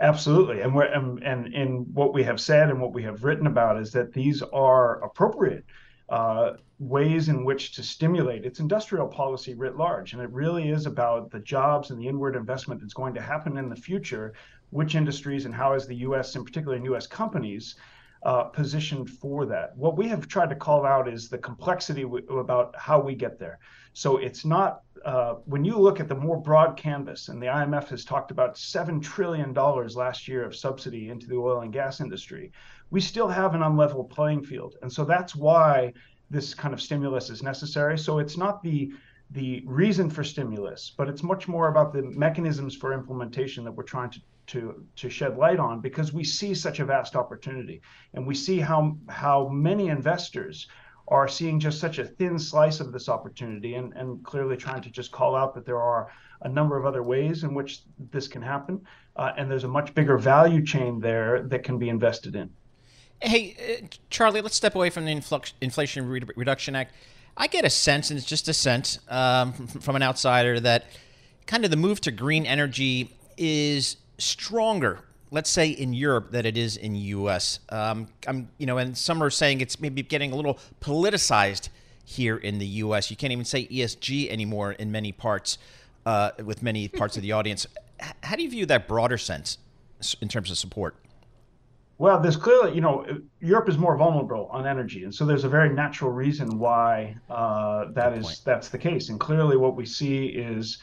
Absolutely, 0.00 0.60
and 0.60 0.72
we're 0.72 0.84
and, 0.84 1.20
and 1.24 1.52
in 1.52 1.78
what 1.92 2.14
we 2.14 2.22
have 2.22 2.40
said 2.40 2.70
and 2.70 2.80
what 2.80 2.92
we 2.92 3.02
have 3.02 3.24
written 3.24 3.48
about 3.48 3.80
is 3.80 3.90
that 3.92 4.12
these 4.12 4.42
are 4.42 5.02
appropriate 5.02 5.64
uh, 6.08 6.52
ways 6.78 7.28
in 7.28 7.44
which 7.44 7.72
to 7.72 7.82
stimulate 7.82 8.44
its 8.44 8.60
industrial 8.60 9.08
policy 9.08 9.54
writ 9.54 9.76
large. 9.76 10.12
And 10.12 10.22
it 10.22 10.30
really 10.30 10.70
is 10.70 10.86
about 10.86 11.32
the 11.32 11.40
jobs 11.40 11.90
and 11.90 12.00
the 12.00 12.06
inward 12.06 12.36
investment 12.36 12.80
that's 12.80 12.94
going 12.94 13.12
to 13.14 13.20
happen 13.20 13.58
in 13.58 13.68
the 13.68 13.76
future, 13.76 14.34
which 14.70 14.94
industries 14.94 15.44
and 15.44 15.54
how 15.54 15.74
is 15.74 15.86
the 15.86 15.96
U.S. 15.96 16.36
In 16.36 16.44
particular 16.44 16.76
and 16.76 16.84
particularly 16.84 17.00
U.S. 17.00 17.06
companies 17.08 17.74
uh, 18.22 18.44
positioned 18.44 19.10
for 19.10 19.46
that. 19.46 19.76
What 19.76 19.96
we 19.96 20.08
have 20.08 20.28
tried 20.28 20.50
to 20.50 20.56
call 20.56 20.86
out 20.86 21.08
is 21.08 21.28
the 21.28 21.38
complexity 21.38 22.02
w- 22.02 22.24
about 22.38 22.74
how 22.76 23.00
we 23.00 23.14
get 23.14 23.38
there. 23.38 23.58
So 23.98 24.18
it's 24.18 24.44
not 24.44 24.82
uh, 25.04 25.34
when 25.44 25.64
you 25.64 25.76
look 25.76 26.00
at 26.00 26.08
the 26.08 26.14
more 26.14 26.40
broad 26.40 26.76
canvas, 26.76 27.28
and 27.28 27.40
the 27.40 27.46
IMF 27.46 27.88
has 27.88 28.04
talked 28.04 28.30
about 28.30 28.58
seven 28.58 29.00
trillion 29.00 29.52
dollars 29.52 29.96
last 29.96 30.28
year 30.28 30.44
of 30.44 30.54
subsidy 30.54 31.08
into 31.08 31.26
the 31.26 31.36
oil 31.36 31.60
and 31.60 31.72
gas 31.72 32.00
industry 32.00 32.52
we 32.90 33.00
still 33.00 33.28
have 33.28 33.54
an 33.54 33.60
unlevel 33.60 34.08
playing 34.08 34.42
field. 34.42 34.76
And 34.82 34.92
so 34.92 35.04
that's 35.04 35.36
why 35.36 35.92
this 36.30 36.54
kind 36.54 36.74
of 36.74 36.80
stimulus 36.80 37.30
is 37.30 37.42
necessary. 37.42 37.98
So 37.98 38.18
it's 38.18 38.36
not 38.36 38.62
the 38.62 38.92
the 39.30 39.62
reason 39.66 40.08
for 40.08 40.24
stimulus, 40.24 40.94
but 40.96 41.06
it's 41.06 41.22
much 41.22 41.48
more 41.48 41.68
about 41.68 41.92
the 41.92 42.02
mechanisms 42.02 42.74
for 42.74 42.94
implementation 42.94 43.62
that 43.64 43.72
we're 43.72 43.82
trying 43.82 44.10
to 44.10 44.20
to 44.46 44.86
to 44.96 45.10
shed 45.10 45.36
light 45.36 45.58
on 45.58 45.80
because 45.80 46.14
we 46.14 46.24
see 46.24 46.54
such 46.54 46.80
a 46.80 46.84
vast 46.84 47.14
opportunity 47.14 47.82
and 48.14 48.26
we 48.26 48.34
see 48.34 48.58
how 48.58 48.96
how 49.08 49.48
many 49.48 49.88
investors 49.88 50.66
are 51.08 51.26
seeing 51.26 51.58
just 51.58 51.80
such 51.80 51.98
a 51.98 52.04
thin 52.04 52.38
slice 52.38 52.80
of 52.80 52.92
this 52.92 53.08
opportunity 53.08 53.74
and, 53.74 53.92
and 53.94 54.22
clearly 54.24 54.56
trying 54.56 54.82
to 54.82 54.90
just 54.90 55.10
call 55.10 55.34
out 55.34 55.54
that 55.54 55.64
there 55.64 55.80
are 55.80 56.10
a 56.42 56.48
number 56.48 56.76
of 56.76 56.86
other 56.86 57.02
ways 57.02 57.44
in 57.44 57.54
which 57.54 57.82
this 58.10 58.28
can 58.28 58.42
happen 58.42 58.80
uh, 59.16 59.32
and 59.36 59.50
there's 59.50 59.64
a 59.64 59.68
much 59.68 59.94
bigger 59.94 60.16
value 60.16 60.64
chain 60.64 61.00
there 61.00 61.42
that 61.42 61.64
can 61.64 61.78
be 61.78 61.88
invested 61.88 62.36
in. 62.36 62.50
Hey, 63.20 63.80
uh, 63.82 63.86
Charlie, 64.10 64.40
let's 64.40 64.54
step 64.54 64.76
away 64.76 64.90
from 64.90 65.04
the 65.04 65.14
Infl- 65.14 65.52
Inflation 65.60 66.08
Re- 66.08 66.22
Reduction 66.36 66.76
Act. 66.76 66.94
I 67.36 67.48
get 67.48 67.64
a 67.64 67.70
sense, 67.70 68.10
and 68.10 68.18
it's 68.18 68.26
just 68.26 68.48
a 68.48 68.54
sense 68.54 68.98
um, 69.08 69.52
from 69.52 69.96
an 69.96 70.02
outsider, 70.02 70.60
that 70.60 70.86
kind 71.46 71.64
of 71.64 71.70
the 71.70 71.76
move 71.76 72.00
to 72.02 72.12
green 72.12 72.46
energy 72.46 73.12
is 73.36 73.96
stronger, 74.18 75.00
let's 75.30 75.50
say 75.50 75.68
in 75.68 75.92
Europe, 75.92 76.30
that 76.32 76.46
it 76.46 76.56
is 76.56 76.76
in 76.76 76.94
U.S. 76.94 77.60
Um, 77.68 78.08
I'm, 78.26 78.48
you 78.58 78.66
know, 78.66 78.78
and 78.78 78.96
some 78.96 79.22
are 79.22 79.30
saying 79.30 79.60
it's 79.60 79.80
maybe 79.80 80.02
getting 80.02 80.32
a 80.32 80.36
little 80.36 80.58
politicized 80.80 81.68
here 82.04 82.36
in 82.36 82.58
the 82.58 82.66
U.S. 82.66 83.10
You 83.10 83.16
can't 83.16 83.32
even 83.32 83.44
say 83.44 83.66
ESG 83.66 84.30
anymore 84.30 84.72
in 84.72 84.90
many 84.90 85.12
parts, 85.12 85.58
uh, 86.06 86.30
with 86.44 86.62
many 86.62 86.88
parts 87.00 87.16
of 87.16 87.22
the 87.22 87.32
audience. 87.32 87.66
How 88.22 88.36
do 88.36 88.42
you 88.42 88.50
view 88.50 88.66
that 88.66 88.88
broader 88.88 89.18
sense 89.18 89.58
in 90.20 90.28
terms 90.28 90.50
of 90.50 90.58
support? 90.58 90.96
Well, 91.98 92.20
there's 92.20 92.36
clearly, 92.36 92.76
you 92.76 92.80
know, 92.80 93.04
Europe 93.40 93.68
is 93.68 93.76
more 93.76 93.96
vulnerable 93.96 94.48
on 94.52 94.66
energy, 94.68 95.02
and 95.02 95.12
so 95.12 95.26
there's 95.26 95.42
a 95.42 95.48
very 95.48 95.68
natural 95.68 96.12
reason 96.12 96.58
why 96.58 97.16
uh, 97.28 97.86
that 97.90 98.10
Good 98.10 98.20
is 98.20 98.24
point. 98.26 98.40
that's 98.44 98.68
the 98.68 98.78
case. 98.78 99.08
And 99.08 99.18
clearly, 99.18 99.56
what 99.56 99.74
we 99.74 99.84
see 99.84 100.26
is 100.26 100.78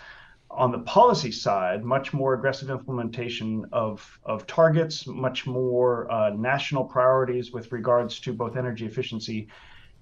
on 0.56 0.72
the 0.72 0.80
policy 0.80 1.32
side, 1.32 1.84
much 1.84 2.14
more 2.14 2.34
aggressive 2.34 2.70
implementation 2.70 3.66
of 3.72 4.20
of 4.24 4.48
targets, 4.48 5.06
much 5.08 5.46
more 5.46 6.12
uh, 6.12 6.30
national 6.32 6.86
priorities 6.86 7.52
with 7.52 7.72
regards 7.72 8.20
to 8.22 8.34
both 8.34 8.56
energy 8.56 8.86
efficiency 8.86 9.48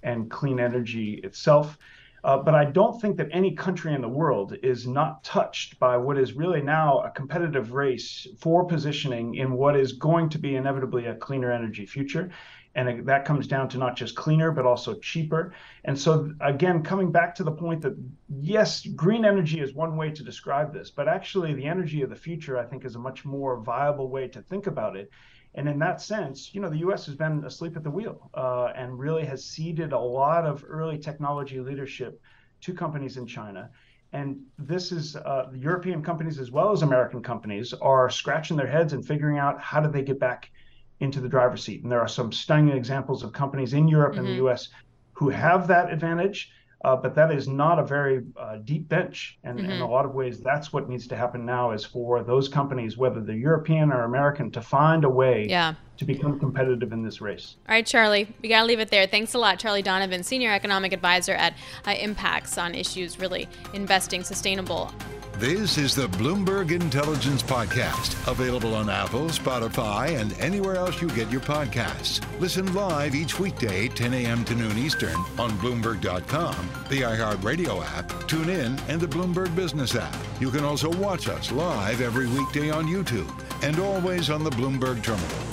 and 0.04 0.30
clean 0.30 0.60
energy 0.60 1.22
itself. 1.24 1.78
Uh, 2.24 2.38
but 2.38 2.56
I 2.56 2.64
don't 2.64 3.01
think 3.01 3.18
that 3.18 3.28
any 3.32 3.54
country 3.54 3.93
in 3.93 4.01
the 4.01 4.08
world 4.08 4.56
is 4.64 4.88
not 4.88 5.24
touched 5.26 5.78
by 5.78 5.97
what 5.97 6.18
is 6.18 6.34
really 6.34 6.62
now 6.62 6.99
a 6.99 7.12
competitive 7.12 7.74
race 7.74 8.28
for 8.39 8.64
positioning 8.66 9.36
in 9.36 9.51
what 9.54 9.76
is 9.76 9.93
going 9.93 10.30
to 10.30 10.39
be 10.39 10.56
inevitably 10.56 11.08
a 11.08 11.16
cleaner 11.16 11.51
energy 11.51 11.86
future. 11.86 12.32
And 12.76 13.05
that 13.07 13.26
comes 13.26 13.45
down 13.45 13.69
to 13.69 13.78
not 13.78 13.95
just 13.95 14.15
cleaner, 14.15 14.51
but 14.51 14.65
also 14.65 14.95
cheaper. 14.95 15.53
And 15.86 15.97
so, 15.97 16.34
again, 16.41 16.82
coming 16.82 17.11
back 17.11 17.36
to 17.36 17.43
the 17.43 17.51
point 17.51 17.82
that 17.82 17.95
yes, 18.30 18.86
green 18.88 19.26
energy 19.26 19.59
is 19.59 19.76
one 19.76 19.95
way 19.95 20.09
to 20.09 20.24
describe 20.24 20.74
this, 20.74 20.89
but 20.89 21.07
actually, 21.07 21.53
the 21.53 21.65
energy 21.65 22.01
of 22.01 22.09
the 22.09 22.15
future, 22.15 22.57
I 22.57 22.65
think, 22.65 22.84
is 22.84 22.95
a 22.95 22.99
much 22.99 23.26
more 23.26 23.57
viable 23.57 24.09
way 24.09 24.28
to 24.30 24.41
think 24.41 24.65
about 24.65 24.95
it. 24.95 25.11
And 25.55 25.69
in 25.69 25.78
that 25.80 26.01
sense, 26.01 26.53
you 26.55 26.61
know, 26.61 26.69
the 26.69 26.80
U.S. 26.80 27.05
has 27.05 27.15
been 27.15 27.43
asleep 27.45 27.78
at 27.78 27.84
the 27.84 27.91
wheel 27.91 28.32
uh, 28.34 28.71
and 28.76 28.97
really 28.97 29.24
has 29.26 29.45
ceded 29.45 29.93
a 29.93 29.99
lot 29.99 30.45
of 30.45 30.65
early 30.67 30.97
technology 30.97 31.59
leadership 31.59 32.19
to 32.61 32.74
companies 32.74 33.17
in 33.17 33.28
China. 33.28 33.69
And 34.13 34.41
this 34.57 34.91
is 34.91 35.15
uh, 35.15 35.49
European 35.53 36.01
companies 36.01 36.39
as 36.39 36.51
well 36.51 36.71
as 36.71 36.82
American 36.82 37.21
companies 37.21 37.74
are 37.74 38.09
scratching 38.09 38.57
their 38.57 38.67
heads 38.67 38.93
and 38.93 39.05
figuring 39.05 39.38
out 39.38 39.59
how 39.61 39.80
do 39.80 39.91
they 39.91 40.03
get 40.03 40.19
back 40.19 40.51
into 41.04 41.20
the 41.20 41.30
driver's 41.30 41.64
seat. 41.64 41.84
And 41.84 41.91
there 41.91 42.01
are 42.01 42.08
some 42.08 42.32
stunning 42.32 42.76
examples 42.76 43.24
of 43.24 43.34
companies 43.34 43.74
in 43.74 43.88
Europe 43.88 44.14
mm-hmm. 44.14 44.20
and 44.20 44.28
the 44.28 44.32
mm-hmm. 44.32 44.47
U.S. 44.47 44.70
who 45.14 45.30
have 45.30 45.68
that 45.68 45.91
advantage 45.91 46.51
uh, 46.84 46.97
but 46.97 47.16
that 47.16 47.32
is 47.32 47.47
not 47.47 47.80
a 47.80 47.84
very 47.84 48.24
uh, 48.36 48.58
deep 48.58 48.89
bench. 48.89 49.39
And 49.43 49.58
mm-hmm. 49.58 49.72
in 49.72 49.82
a 49.82 49.89
lot 49.89 50.06
of 50.06 50.14
ways, 50.14 50.41
that's 50.41 50.74
what 50.74 50.89
needs 50.89 51.08
to 51.08 51.16
happen 51.16 51.45
now 51.45 51.72
is 51.72 51.86
for 51.86 52.24
those 52.24 52.49
companies, 52.49 52.97
whether 52.97 53.22
they're 53.22 53.36
European 53.36 53.91
or 53.91 54.04
American, 54.04 54.51
to 54.51 54.62
find 54.62 55.06
a 55.06 55.10
way 55.10 55.47
yeah. 55.47 55.76
To 55.98 56.06
become 56.06 56.39
competitive 56.39 56.91
in 56.91 57.04
this 57.04 57.22
race. 57.22 57.56
All 57.70 57.74
right, 57.74 57.86
Charlie, 57.86 58.28
we 58.41 58.50
got 58.50 58.62
to 58.62 58.66
leave 58.66 58.80
it 58.80 58.89
there. 58.89 59.06
Thanks 59.06 59.36
a 59.36 59.39
lot, 59.39 59.60
Charlie 59.60 59.84
Donovan, 59.84 60.24
Senior 60.24 60.52
Economic 60.52 60.91
Advisor 60.91 61.34
at 61.34 61.54
uh, 61.86 61.94
Impax 61.94 62.62
on 62.62 62.74
issues 62.74 63.20
really 63.20 63.48
investing 63.74 64.24
sustainable 64.24 64.91
this 65.39 65.78
is 65.78 65.96
the 65.96 66.08
Bloomberg 66.08 66.72
Intelligence 66.72 67.41
Podcast, 67.41 68.32
available 68.32 68.76
on 68.76 68.89
Apple, 68.89 69.26
Spotify, 69.26 70.20
and 70.20 70.39
anywhere 70.39 70.76
else 70.76 71.02
you 71.02 71.10
get 71.10 71.30
your 71.32 71.41
podcasts. 71.41 72.22
Listen 72.39 72.72
live 72.74 73.16
each 73.16 73.39
weekday, 73.39 73.88
10 73.89 74.14
a.m. 74.14 74.46
to 74.46 74.56
noon 74.56 74.78
Eastern, 74.78 75.18
on 75.39 75.52
Bloomberg.com, 75.58 76.70
the 76.88 77.02
iHeartRadio 77.02 77.84
app, 77.84 78.10
TuneIn, 78.30 78.80
and 78.88 79.02
the 79.02 79.08
Bloomberg 79.08 79.54
Business 79.56 79.96
app. 79.96 80.16
You 80.39 80.52
can 80.52 80.64
also 80.64 80.91
watch 80.98 81.28
us 81.28 81.52
live 81.52 82.00
every 82.00 82.28
weekday 82.28 82.70
on 82.70 82.86
YouTube 82.86 83.30
and 83.64 83.80
always 83.80 84.30
on 84.30 84.44
the 84.44 84.52
Bloomberg 84.52 85.04
Terminal. 85.04 85.53